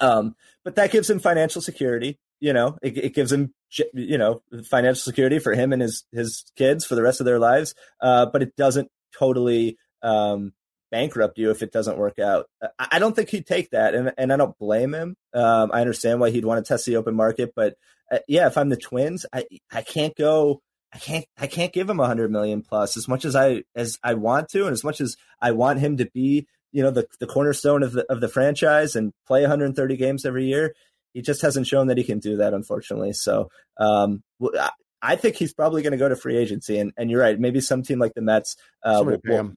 Um, 0.00 0.34
but 0.64 0.76
that 0.76 0.92
gives 0.92 1.10
him 1.10 1.18
financial 1.18 1.60
security. 1.60 2.18
You 2.40 2.52
know, 2.52 2.78
it, 2.82 2.96
it, 2.98 3.14
gives 3.14 3.32
him 3.32 3.54
you 3.94 4.18
know 4.18 4.42
financial 4.64 5.00
security 5.00 5.38
for 5.38 5.54
him 5.54 5.72
and 5.72 5.80
his 5.80 6.04
his 6.12 6.44
kids 6.54 6.84
for 6.84 6.94
the 6.94 7.02
rest 7.02 7.20
of 7.20 7.26
their 7.26 7.38
lives. 7.38 7.74
Uh, 8.00 8.26
but 8.26 8.42
it 8.42 8.54
doesn't 8.56 8.90
totally 9.18 9.78
um, 10.02 10.52
bankrupt 10.90 11.38
you 11.38 11.50
if 11.50 11.62
it 11.62 11.72
doesn't 11.72 11.98
work 11.98 12.18
out. 12.18 12.46
I 12.78 12.98
don't 12.98 13.16
think 13.16 13.30
he'd 13.30 13.46
take 13.46 13.70
that, 13.70 13.94
and 13.94 14.12
and 14.18 14.32
I 14.32 14.36
don't 14.36 14.58
blame 14.58 14.94
him. 14.94 15.16
Um, 15.34 15.70
I 15.72 15.80
understand 15.80 16.20
why 16.20 16.30
he'd 16.30 16.44
want 16.44 16.64
to 16.64 16.68
test 16.68 16.86
the 16.86 16.96
open 16.96 17.14
market, 17.14 17.52
but 17.56 17.74
uh, 18.10 18.18
yeah, 18.28 18.46
if 18.46 18.56
I'm 18.56 18.68
the 18.68 18.76
Twins, 18.76 19.26
I 19.32 19.46
I 19.72 19.82
can't 19.82 20.14
go. 20.16 20.60
I 20.92 20.98
can't 20.98 21.26
I 21.36 21.46
can't 21.46 21.72
give 21.72 21.90
him 21.90 22.00
a 22.00 22.06
hundred 22.06 22.30
million 22.30 22.62
plus 22.62 22.96
as 22.96 23.08
much 23.08 23.24
as 23.24 23.34
I 23.34 23.64
as 23.74 23.98
I 24.02 24.14
want 24.14 24.48
to, 24.50 24.64
and 24.64 24.72
as 24.72 24.84
much 24.84 25.00
as 25.00 25.16
I 25.40 25.52
want 25.52 25.80
him 25.80 25.96
to 25.98 26.06
be 26.06 26.46
you 26.72 26.82
know 26.82 26.90
the 26.90 27.06
the 27.20 27.26
cornerstone 27.26 27.82
of 27.82 27.92
the 27.92 28.04
of 28.10 28.20
the 28.20 28.28
franchise 28.28 28.96
and 28.96 29.12
play 29.26 29.42
130 29.42 29.96
games 29.96 30.24
every 30.24 30.46
year. 30.46 30.74
He 31.14 31.22
just 31.22 31.40
hasn't 31.40 31.66
shown 31.66 31.86
that 31.86 31.96
he 31.96 32.04
can 32.04 32.18
do 32.18 32.36
that, 32.38 32.52
unfortunately. 32.52 33.14
So 33.14 33.48
um, 33.78 34.22
I 35.00 35.16
think 35.16 35.36
he's 35.36 35.54
probably 35.54 35.82
going 35.82 35.92
to 35.92 35.98
go 35.98 36.08
to 36.08 36.16
free 36.16 36.36
agency, 36.36 36.78
and 36.78 36.92
and 36.96 37.10
you're 37.10 37.20
right. 37.20 37.38
Maybe 37.38 37.60
some 37.60 37.82
team 37.82 37.98
like 37.98 38.14
the 38.14 38.22
Mets 38.22 38.56
uh, 38.82 39.02
will, 39.04 39.18
will, 39.24 39.52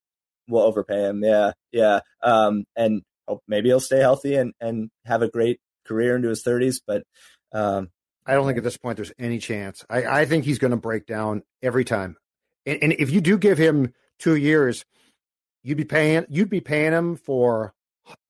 will 0.47 0.61
overpay 0.61 1.07
him. 1.07 1.23
Yeah, 1.23 1.51
yeah. 1.71 1.99
Um, 2.21 2.65
and 2.75 3.01
maybe 3.47 3.69
he'll 3.69 3.79
stay 3.79 3.99
healthy 3.99 4.35
and 4.35 4.53
and 4.61 4.89
have 5.05 5.21
a 5.21 5.29
great 5.29 5.59
career 5.85 6.15
into 6.15 6.29
his 6.29 6.43
30s. 6.43 6.79
But 6.85 7.03
um, 7.51 7.89
I 8.25 8.33
don't 8.33 8.45
think 8.45 8.57
at 8.57 8.63
this 8.63 8.77
point 8.77 8.97
there's 8.97 9.11
any 9.17 9.39
chance. 9.39 9.83
I, 9.89 10.21
I 10.21 10.25
think 10.25 10.45
he's 10.45 10.59
going 10.59 10.71
to 10.71 10.77
break 10.77 11.05
down 11.05 11.43
every 11.61 11.83
time. 11.83 12.15
And, 12.65 12.83
and, 12.83 12.93
if 12.93 13.09
you 13.09 13.21
do 13.21 13.37
give 13.37 13.57
him 13.57 13.93
two 14.19 14.35
years, 14.35 14.85
you'd 15.63 15.77
be 15.77 15.85
paying 15.85 16.25
you'd 16.29 16.49
be 16.49 16.61
paying 16.61 16.93
him 16.93 17.15
for 17.15 17.73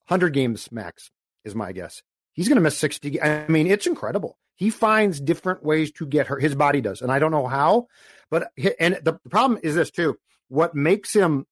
hundred 0.07 0.33
games 0.33 0.71
max. 0.71 1.11
Is 1.45 1.55
my 1.55 1.71
guess. 1.71 2.03
He's 2.33 2.47
going 2.47 2.57
to 2.57 2.61
miss 2.61 2.77
sixty. 2.77 3.21
I 3.21 3.47
mean, 3.47 3.67
it's 3.67 3.87
incredible. 3.87 4.37
He 4.55 4.69
finds 4.69 5.21
different 5.21 5.63
ways 5.63 5.91
to 5.93 6.05
get 6.05 6.27
hurt. 6.27 6.41
His 6.41 6.53
body 6.55 6.81
does, 6.81 7.01
and 7.01 7.11
I 7.11 7.19
don't 7.19 7.31
know 7.31 7.47
how. 7.47 7.87
But 8.29 8.51
and 8.79 8.99
the 9.03 9.19
problem 9.29 9.59
is 9.63 9.75
this 9.75 9.89
too. 9.89 10.17
What 10.49 10.75
makes 10.75 11.13
him 11.13 11.45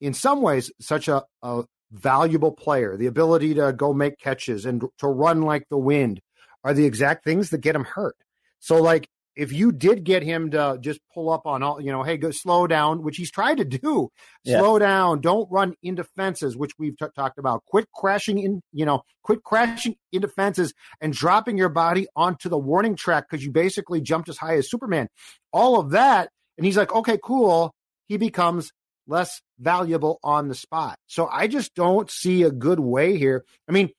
in 0.00 0.14
some 0.14 0.42
ways 0.42 0.72
such 0.80 1.08
a, 1.08 1.24
a 1.42 1.64
valuable 1.90 2.52
player, 2.52 2.96
the 2.96 3.06
ability 3.06 3.54
to 3.54 3.72
go 3.72 3.92
make 3.92 4.18
catches 4.18 4.66
and 4.66 4.84
to 4.98 5.06
run 5.06 5.42
like 5.42 5.68
the 5.68 5.78
wind 5.78 6.20
are 6.64 6.74
the 6.74 6.84
exact 6.84 7.24
things 7.24 7.50
that 7.50 7.58
get 7.58 7.76
him 7.76 7.84
hurt. 7.84 8.16
So 8.58 8.82
like 8.82 9.08
if 9.38 9.52
you 9.52 9.70
did 9.70 10.02
get 10.02 10.24
him 10.24 10.50
to 10.50 10.76
just 10.80 10.98
pull 11.14 11.30
up 11.30 11.46
on 11.46 11.62
all, 11.62 11.80
you 11.80 11.92
know, 11.92 12.02
hey, 12.02 12.16
go 12.16 12.32
slow 12.32 12.66
down, 12.66 13.04
which 13.04 13.16
he's 13.16 13.30
tried 13.30 13.58
to 13.58 13.64
do, 13.64 14.10
yeah. 14.42 14.58
slow 14.58 14.80
down, 14.80 15.20
don't 15.20 15.48
run 15.48 15.74
into 15.80 16.02
fences, 16.02 16.56
which 16.56 16.72
we've 16.76 16.98
t- 16.98 17.06
talked 17.14 17.38
about. 17.38 17.64
Quit 17.66 17.86
crashing 17.94 18.40
in, 18.40 18.60
you 18.72 18.84
know, 18.84 19.02
quit 19.22 19.44
crashing 19.44 19.94
into 20.10 20.26
fences 20.26 20.74
and 21.00 21.12
dropping 21.12 21.56
your 21.56 21.68
body 21.68 22.08
onto 22.16 22.48
the 22.48 22.58
warning 22.58 22.96
track 22.96 23.26
because 23.30 23.44
you 23.44 23.52
basically 23.52 24.00
jumped 24.00 24.28
as 24.28 24.36
high 24.36 24.56
as 24.56 24.68
Superman. 24.68 25.06
All 25.52 25.78
of 25.78 25.90
that. 25.90 26.30
And 26.56 26.66
he's 26.66 26.76
like, 26.76 26.92
okay, 26.92 27.16
cool. 27.22 27.72
He 28.08 28.16
becomes 28.16 28.72
less 29.06 29.40
valuable 29.60 30.18
on 30.24 30.48
the 30.48 30.54
spot. 30.56 30.98
So 31.06 31.28
I 31.28 31.46
just 31.46 31.76
don't 31.76 32.10
see 32.10 32.42
a 32.42 32.50
good 32.50 32.80
way 32.80 33.16
here. 33.16 33.44
I 33.68 33.72
mean, 33.72 33.90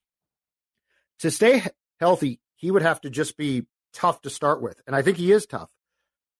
to 1.19 1.31
stay 1.31 1.63
healthy, 2.01 2.41
he 2.57 2.71
would 2.71 2.81
have 2.81 2.99
to 3.01 3.09
just 3.09 3.37
be 3.37 3.63
tough 3.93 4.21
to 4.21 4.29
start 4.29 4.61
with. 4.61 4.81
And 4.87 4.95
I 4.95 5.01
think 5.01 5.17
he 5.17 5.31
is 5.31 5.45
tough. 5.45 5.69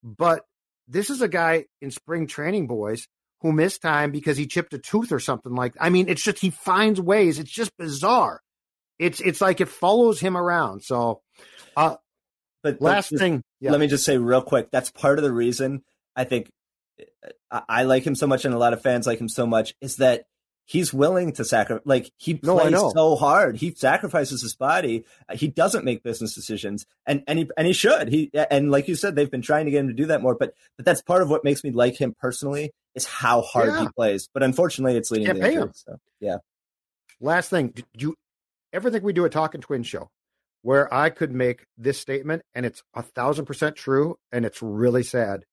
But 0.04 0.44
this 0.88 1.10
is 1.10 1.22
a 1.22 1.28
guy 1.28 1.66
in 1.82 1.92
spring 1.92 2.28
training, 2.28 2.68
boys, 2.68 3.08
who 3.42 3.52
missed 3.52 3.82
time 3.82 4.12
because 4.12 4.38
he 4.38 4.48
chipped 4.48 4.74
a 4.74 4.78
tooth 4.78 5.12
or 5.12 5.20
something 5.20 5.54
like 5.54 5.74
I 5.80 5.90
mean, 5.90 6.10
it's 6.10 6.24
just 6.24 6.40
he 6.40 6.50
finds 6.50 7.00
ways. 7.00 7.40
It's 7.40 7.52
just 7.52 7.76
bizarre. 7.78 8.42
It's 8.98 9.22
it's 9.22 9.42
like 9.42 9.62
it 9.62 9.70
follows 9.70 10.20
him 10.20 10.36
around. 10.36 10.84
So 10.84 11.22
uh 11.78 11.96
but 12.62 12.82
last 12.82 13.10
just, 13.10 13.22
thing 13.22 13.42
yeah. 13.62 13.72
let 13.72 13.80
me 13.80 13.88
just 13.88 14.04
say 14.04 14.18
real 14.18 14.42
quick, 14.42 14.70
that's 14.72 14.92
part 14.92 15.18
of 15.18 15.24
the 15.24 15.32
reason 15.32 15.84
I 16.16 16.26
think 16.26 16.50
I 17.50 17.84
like 17.84 18.04
him 18.04 18.16
so 18.16 18.28
much 18.28 18.44
and 18.44 18.54
a 18.54 18.58
lot 18.58 18.74
of 18.74 18.82
fans 18.82 19.08
like 19.08 19.20
him 19.20 19.30
so 19.30 19.48
much 19.48 19.74
is 19.80 19.98
that 19.98 20.26
he's 20.70 20.94
willing 20.94 21.32
to 21.32 21.44
sacrifice. 21.44 21.82
Like 21.84 22.12
he 22.18 22.36
plays 22.36 22.72
no, 22.72 22.92
so 22.94 23.16
hard. 23.16 23.58
He 23.58 23.74
sacrifices 23.74 24.44
his 24.44 24.56
body. 24.56 25.04
He 25.34 25.48
doesn't 25.48 25.84
make 25.84 26.04
business 26.04 26.36
decisions, 26.36 26.86
and 27.08 27.24
and 27.28 27.40
he 27.40 27.50
and 27.58 27.66
he 27.66 27.74
should. 27.74 28.10
He 28.10 28.30
and 28.34 28.70
like 28.70 28.88
you 28.88 28.96
said, 28.96 29.16
they've 29.16 29.32
been 29.32 29.42
trying 29.42 29.66
to 29.66 29.72
get 29.72 29.80
him 29.80 29.88
to 29.88 29.94
do 29.94 30.06
that 30.08 30.22
more. 30.22 30.36
But 30.36 30.54
but 30.78 30.86
that's 30.86 31.02
part 31.02 31.24
of 31.24 31.30
what 31.30 31.44
makes 31.44 31.64
me 31.64 31.72
like 31.72 32.00
him 32.00 32.16
personally 32.20 32.72
is 32.94 33.06
how 33.06 33.42
hard 33.42 33.70
yeah. 33.70 33.82
he 33.82 33.88
plays. 33.96 34.30
But 34.32 34.44
unfortunately, 34.44 34.96
it's 34.96 35.10
leading 35.10 35.36
to 35.36 35.48
injury. 35.48 35.72
So 35.74 35.98
yeah. 36.20 36.38
Last 37.20 37.50
thing, 37.50 37.70
did 37.70 37.86
you 37.98 38.16
ever 38.72 38.92
think 38.92 39.04
we 39.04 39.12
do 39.12 39.26
a 39.26 39.30
Talking 39.30 39.62
Twin 39.62 39.84
show 39.84 40.10
where 40.62 40.94
I 40.94 41.10
could 41.10 41.34
make 41.34 41.66
this 41.78 41.98
statement 41.98 42.44
and 42.54 42.66
it's 42.66 42.84
a 42.94 43.02
thousand 43.02 43.46
percent 43.46 43.76
true 43.76 44.18
and 44.32 44.46
it's 44.46 44.62
really 44.62 45.04
sad? 45.04 45.46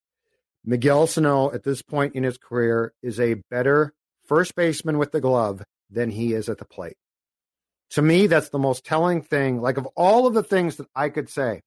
Miguel 0.64 1.06
Sano, 1.06 1.52
at 1.52 1.62
this 1.62 1.80
point 1.80 2.14
in 2.14 2.22
his 2.22 2.38
career, 2.38 2.92
is 3.02 3.18
a 3.18 3.34
better 3.50 3.94
first 4.28 4.54
baseman 4.54 4.98
with 4.98 5.12
the 5.12 5.20
glove 5.20 5.62
than 5.90 6.10
he 6.10 6.32
is 6.32 6.48
at 6.48 6.58
the 6.58 6.64
plate. 6.64 6.96
To 7.90 8.02
me, 8.02 8.26
that's 8.26 8.48
the 8.48 8.58
most 8.58 8.84
telling 8.84 9.22
thing. 9.22 9.60
Like, 9.60 9.76
of 9.76 9.86
all 9.94 10.26
of 10.26 10.34
the 10.34 10.42
things 10.42 10.76
that 10.76 10.88
I 10.94 11.08
could 11.08 11.28
say, 11.28 11.62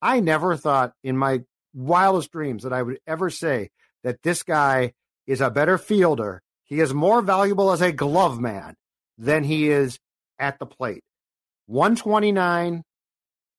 I 0.00 0.20
never 0.20 0.56
thought 0.56 0.92
in 1.02 1.16
my 1.16 1.42
wildest 1.74 2.32
dreams 2.32 2.62
that 2.62 2.72
I 2.72 2.82
would 2.82 2.98
ever 3.06 3.30
say 3.30 3.70
that 4.04 4.22
this 4.22 4.42
guy 4.42 4.92
is 5.26 5.40
a 5.40 5.50
better 5.50 5.76
fielder. 5.76 6.42
He 6.64 6.80
is 6.80 6.94
more 6.94 7.20
valuable 7.22 7.70
as 7.70 7.82
a 7.82 7.92
glove 7.92 8.40
man 8.40 8.74
than 9.18 9.44
he 9.44 9.68
is 9.68 9.98
at 10.38 10.58
the 10.58 10.66
plate. 10.66 11.02
129, 11.66 12.82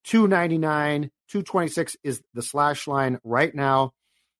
299, 0.03 1.01
226 1.27 1.97
is 2.03 2.21
the 2.33 2.41
slash 2.41 2.88
line 2.88 3.19
right 3.23 3.53
now. 3.53 3.91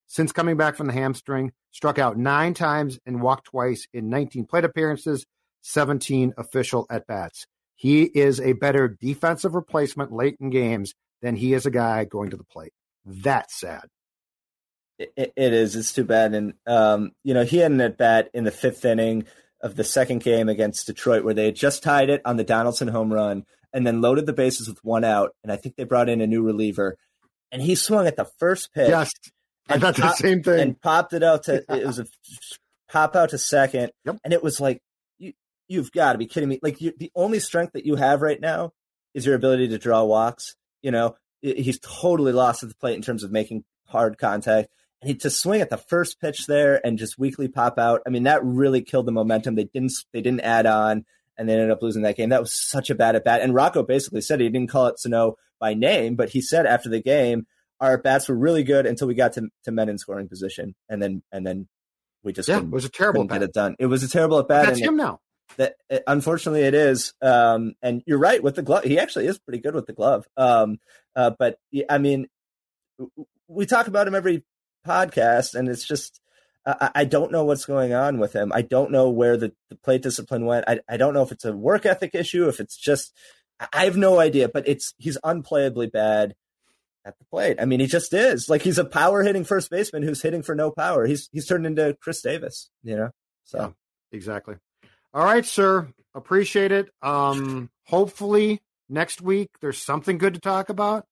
Since 0.08 0.32
coming 0.32 0.58
back 0.58 0.76
from 0.76 0.88
the 0.88 0.94
hamstring, 0.94 1.52
struck 1.72 2.00
out 2.00 2.18
nine 2.18 2.54
times 2.54 3.00
and 3.06 3.22
walked 3.22 3.46
twice 3.46 3.88
in 3.94 4.10
19 4.10 4.46
plate 4.46 4.66
appearances, 4.66 5.26
17 5.62 6.34
official 6.38 6.86
at 6.90 7.08
bats. 7.08 7.46
He 7.76 8.04
is 8.04 8.42
a 8.42 8.54
better 8.54 8.88
defensive 8.88 9.56
replacement 9.56 10.12
late 10.12 10.36
in 10.40 10.50
games 10.50 10.94
than 11.22 11.36
he 11.36 11.54
is 11.54 11.66
a 11.66 11.72
guy 11.72 12.06
going 12.06 12.32
to 12.32 12.38
the 12.38 12.44
plate. 12.44 12.74
That's 13.06 13.60
sad. 13.60 13.88
it, 15.00 15.34
it 15.36 15.54
is. 15.54 15.76
It's 15.76 15.94
too 15.94 16.04
bad. 16.04 16.34
And, 16.34 16.54
um, 16.68 17.12
you 17.24 17.34
know, 17.34 17.44
he 17.44 17.58
had 17.58 17.72
an 17.72 17.82
at 17.82 17.98
bat 17.98 18.30
in 18.34 18.44
the 18.44 18.52
fifth 18.52 18.84
inning 18.84 19.26
of 19.62 19.76
the 19.76 19.84
second 19.84 20.24
game 20.24 20.50
against 20.50 20.88
Detroit 20.88 21.24
where 21.24 21.34
they 21.34 21.46
had 21.46 21.56
just 21.56 21.84
tied 21.84 22.10
it 22.10 22.22
on 22.26 22.38
the 22.38 22.44
Donaldson 22.44 22.88
home 22.88 23.12
run 23.14 23.46
and 23.74 23.86
then 23.86 24.02
loaded 24.02 24.26
the 24.26 24.34
bases 24.34 24.68
with 24.68 24.84
one 24.84 25.04
out. 25.04 25.34
And 25.44 25.52
I 25.52 25.56
think 25.56 25.76
they 25.76 25.84
brought 25.84 26.10
in 26.10 26.22
a 26.22 26.28
new 26.28 26.44
reliever. 26.44 26.98
And 27.52 27.62
he 27.62 27.76
swung 27.76 28.08
at 28.08 28.16
the 28.16 28.30
first 28.40 28.74
pitch. 28.74 28.90
Yes. 28.90 29.12
I 29.70 29.80
thought 29.80 29.96
pop, 29.96 30.18
the 30.18 30.28
same 30.28 30.44
thing. 30.44 30.60
And 30.60 30.82
popped 30.82 31.14
it 31.14 31.24
out 31.24 31.44
to 31.44 31.64
it 31.70 31.86
was 31.86 32.00
a 32.00 32.06
pop 32.90 33.16
out 33.16 33.30
to 33.30 33.38
second, 33.38 33.92
yep. 34.06 34.18
and 34.24 34.34
it 34.34 34.44
was 34.44 34.60
like 34.60 34.82
you 35.18 35.34
you've 35.68 35.92
got 35.92 36.14
to 36.14 36.18
be 36.18 36.26
kidding 36.26 36.50
me! 36.50 36.60
Like 36.62 36.82
you, 36.82 36.94
the 36.98 37.12
only 37.16 37.40
strength 37.40 37.74
that 37.74 37.86
you 37.86 37.96
have 37.96 38.22
right 38.22 38.40
now 38.40 38.72
is 39.14 39.26
your 39.26 39.36
ability 39.36 39.70
to 39.70 39.78
draw 39.78 40.04
walks. 40.04 40.56
You 40.82 40.92
know, 40.92 41.16
he's 41.42 41.80
totally 41.80 42.32
lost 42.32 42.64
at 42.64 42.70
the 42.70 42.76
plate 42.76 42.96
in 42.96 43.02
terms 43.02 43.24
of 43.24 43.32
making 43.32 43.64
hard 43.88 44.18
contact. 44.18 44.70
And 45.02 45.10
he 45.10 45.16
to 45.18 45.30
swing 45.30 45.62
at 45.62 45.70
the 45.70 45.78
first 45.78 46.20
pitch 46.20 46.46
there 46.46 46.86
and 46.86 46.98
just 46.98 47.18
weakly 47.18 47.48
pop 47.48 47.80
out. 47.80 48.02
I 48.06 48.10
mean, 48.10 48.24
that 48.24 48.44
really 48.44 48.82
killed 48.82 49.06
the 49.06 49.12
momentum. 49.12 49.56
They 49.56 49.66
didn't 49.66 49.94
they 50.14 50.22
didn't 50.22 50.42
add 50.42 50.66
on 50.66 51.06
and 51.38 51.48
they 51.48 51.54
ended 51.54 51.72
up 51.72 51.82
losing 51.82 52.02
that 52.02 52.18
game. 52.18 52.30
That 52.30 52.42
was 52.42 52.54
such 52.54 52.90
a 52.90 52.96
bad 52.96 53.16
at 53.16 53.24
bat. 53.24 53.42
And 53.42 53.56
Rocco 53.56 53.82
basically 53.82 54.22
said 54.22 54.42
he 54.42 54.50
didn't 54.50 54.70
call 54.70 54.88
it 54.88 55.00
Sano 55.00 55.36
by 55.58 55.74
name, 55.74 56.16
but 56.16 56.30
he 56.30 56.42
said 56.42 56.66
after 56.66 56.90
the 56.90 57.02
game, 57.02 57.48
our 57.80 57.98
bats 57.98 58.28
were 58.28 58.36
really 58.36 58.64
good 58.64 58.86
until 58.86 59.08
we 59.08 59.16
got 59.16 59.34
to, 59.34 59.50
to 59.64 59.72
men 59.72 59.90
in 59.90 59.98
scoring 59.98 60.28
position. 60.28 60.76
And 60.90 61.02
then 61.02 61.24
and 61.32 61.46
then 61.46 61.68
we 62.24 62.34
just 62.34 62.50
yeah, 62.50 62.60
it 62.60 62.70
was 62.70 62.86
a 62.86 62.90
terrible 62.90 63.24
get 63.26 63.44
it 63.44 63.54
done. 63.54 63.76
It 63.80 63.86
was 63.86 64.04
a 64.04 64.10
terrible 64.10 64.40
at 64.40 64.48
bat. 64.48 64.66
That's 64.66 64.80
him 64.80 64.96
it, 64.96 65.04
now. 65.04 65.20
That 65.58 65.76
it, 65.90 66.04
unfortunately 66.06 66.64
it 66.64 66.74
is. 66.74 67.14
Um, 67.22 67.74
and 67.82 68.04
you're 68.06 68.20
right 68.20 68.44
with 68.44 68.56
the 68.56 68.62
glove. 68.62 68.84
He 68.84 69.00
actually 69.00 69.28
is 69.28 69.40
pretty 69.40 69.60
good 69.60 69.76
with 69.76 69.86
the 69.86 69.94
glove. 69.94 70.28
Um, 70.38 70.78
uh, 71.16 71.32
but 71.38 71.58
I 71.90 71.98
mean, 71.98 72.28
we 73.48 73.66
talk 73.66 73.88
about 73.88 74.08
him 74.08 74.16
every 74.16 74.44
podcast, 74.86 75.56
and 75.56 75.68
it's 75.70 75.88
just 75.88 76.20
I, 76.66 76.92
I, 76.96 77.06
don't 77.06 77.32
know 77.32 77.46
what's 77.46 77.66
going 77.66 77.94
on 77.94 78.20
with 78.20 78.34
him. 78.34 78.52
I 78.54 78.62
don't 78.62 78.92
know 78.92 79.10
where 79.10 79.38
the, 79.38 79.54
the 79.70 79.76
plate 79.78 80.02
discipline 80.02 80.46
went. 80.46 80.66
I, 80.68 80.80
I 80.90 80.98
don't 80.98 81.14
know 81.14 81.24
if 81.24 81.32
it's 81.32 81.46
a 81.46 81.56
work 81.56 81.86
ethic 81.86 82.12
issue, 82.14 82.48
if 82.48 82.60
it's 82.60 82.78
just 82.78 83.14
I 83.74 83.86
have 83.86 83.98
no 83.98 84.20
idea. 84.20 84.50
But 84.50 84.68
it's 84.68 84.94
he's 84.98 85.18
unplayably 85.24 85.92
bad 85.92 86.36
at 87.06 87.18
the 87.18 87.26
plate. 87.26 87.58
I 87.60 87.66
mean, 87.66 87.80
he 87.80 87.88
just 87.88 88.14
is. 88.14 88.50
Like 88.50 88.62
he's 88.62 88.78
a 88.78 88.86
power 88.86 89.24
hitting 89.24 89.44
first 89.44 89.70
baseman 89.70 90.04
who's 90.04 90.22
hitting 90.22 90.44
for 90.44 90.56
no 90.56 90.72
power. 90.72 91.06
He's 91.06 91.30
he's 91.32 91.48
turned 91.48 91.66
into 91.66 91.96
Chris 92.02 92.22
Davis, 92.22 92.70
you 92.84 92.96
know. 92.96 93.10
So 93.44 93.60
yeah, 93.60 93.70
exactly. 94.12 94.56
All 95.14 95.26
right, 95.26 95.46
sir. 95.46 95.90
Appreciate 96.14 96.72
it. 96.72 96.90
Um, 97.02 97.70
hopefully 97.86 98.62
next 98.90 99.22
week 99.22 99.50
there's 99.62 99.82
something 99.82 100.18
good 100.18 100.34
to 100.36 100.40
talk 100.40 100.70
about. 100.70 101.06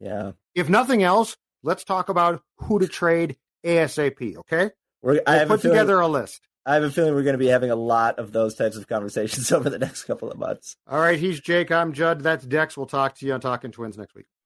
Yeah. 0.00 0.32
If 0.54 0.68
nothing 0.68 1.02
else, 1.02 1.36
let's 1.62 1.84
talk 1.84 2.08
about 2.08 2.42
who 2.58 2.78
to 2.78 2.86
trade 2.86 3.36
ASAP. 3.64 4.36
Okay. 4.38 4.70
We're, 5.02 5.20
I 5.26 5.38
we'll 5.38 5.48
put 5.48 5.62
feeling, 5.62 5.76
together 5.76 6.00
a 6.00 6.08
list. 6.08 6.40
I 6.64 6.74
have 6.74 6.82
a 6.82 6.90
feeling 6.90 7.14
we're 7.14 7.22
going 7.22 7.34
to 7.34 7.38
be 7.38 7.46
having 7.46 7.70
a 7.70 7.76
lot 7.76 8.18
of 8.18 8.32
those 8.32 8.54
types 8.54 8.76
of 8.76 8.86
conversations 8.88 9.52
over 9.52 9.70
the 9.70 9.78
next 9.78 10.04
couple 10.04 10.30
of 10.30 10.38
months. 10.38 10.76
All 10.86 10.98
right. 10.98 11.18
He's 11.18 11.40
Jake. 11.40 11.70
I'm 11.70 11.92
Judd. 11.92 12.20
That's 12.20 12.44
Dex. 12.44 12.76
We'll 12.76 12.86
talk 12.86 13.16
to 13.18 13.26
you 13.26 13.32
on 13.32 13.40
Talking 13.40 13.72
Twins 13.72 13.98
next 13.98 14.14
week. 14.14 14.26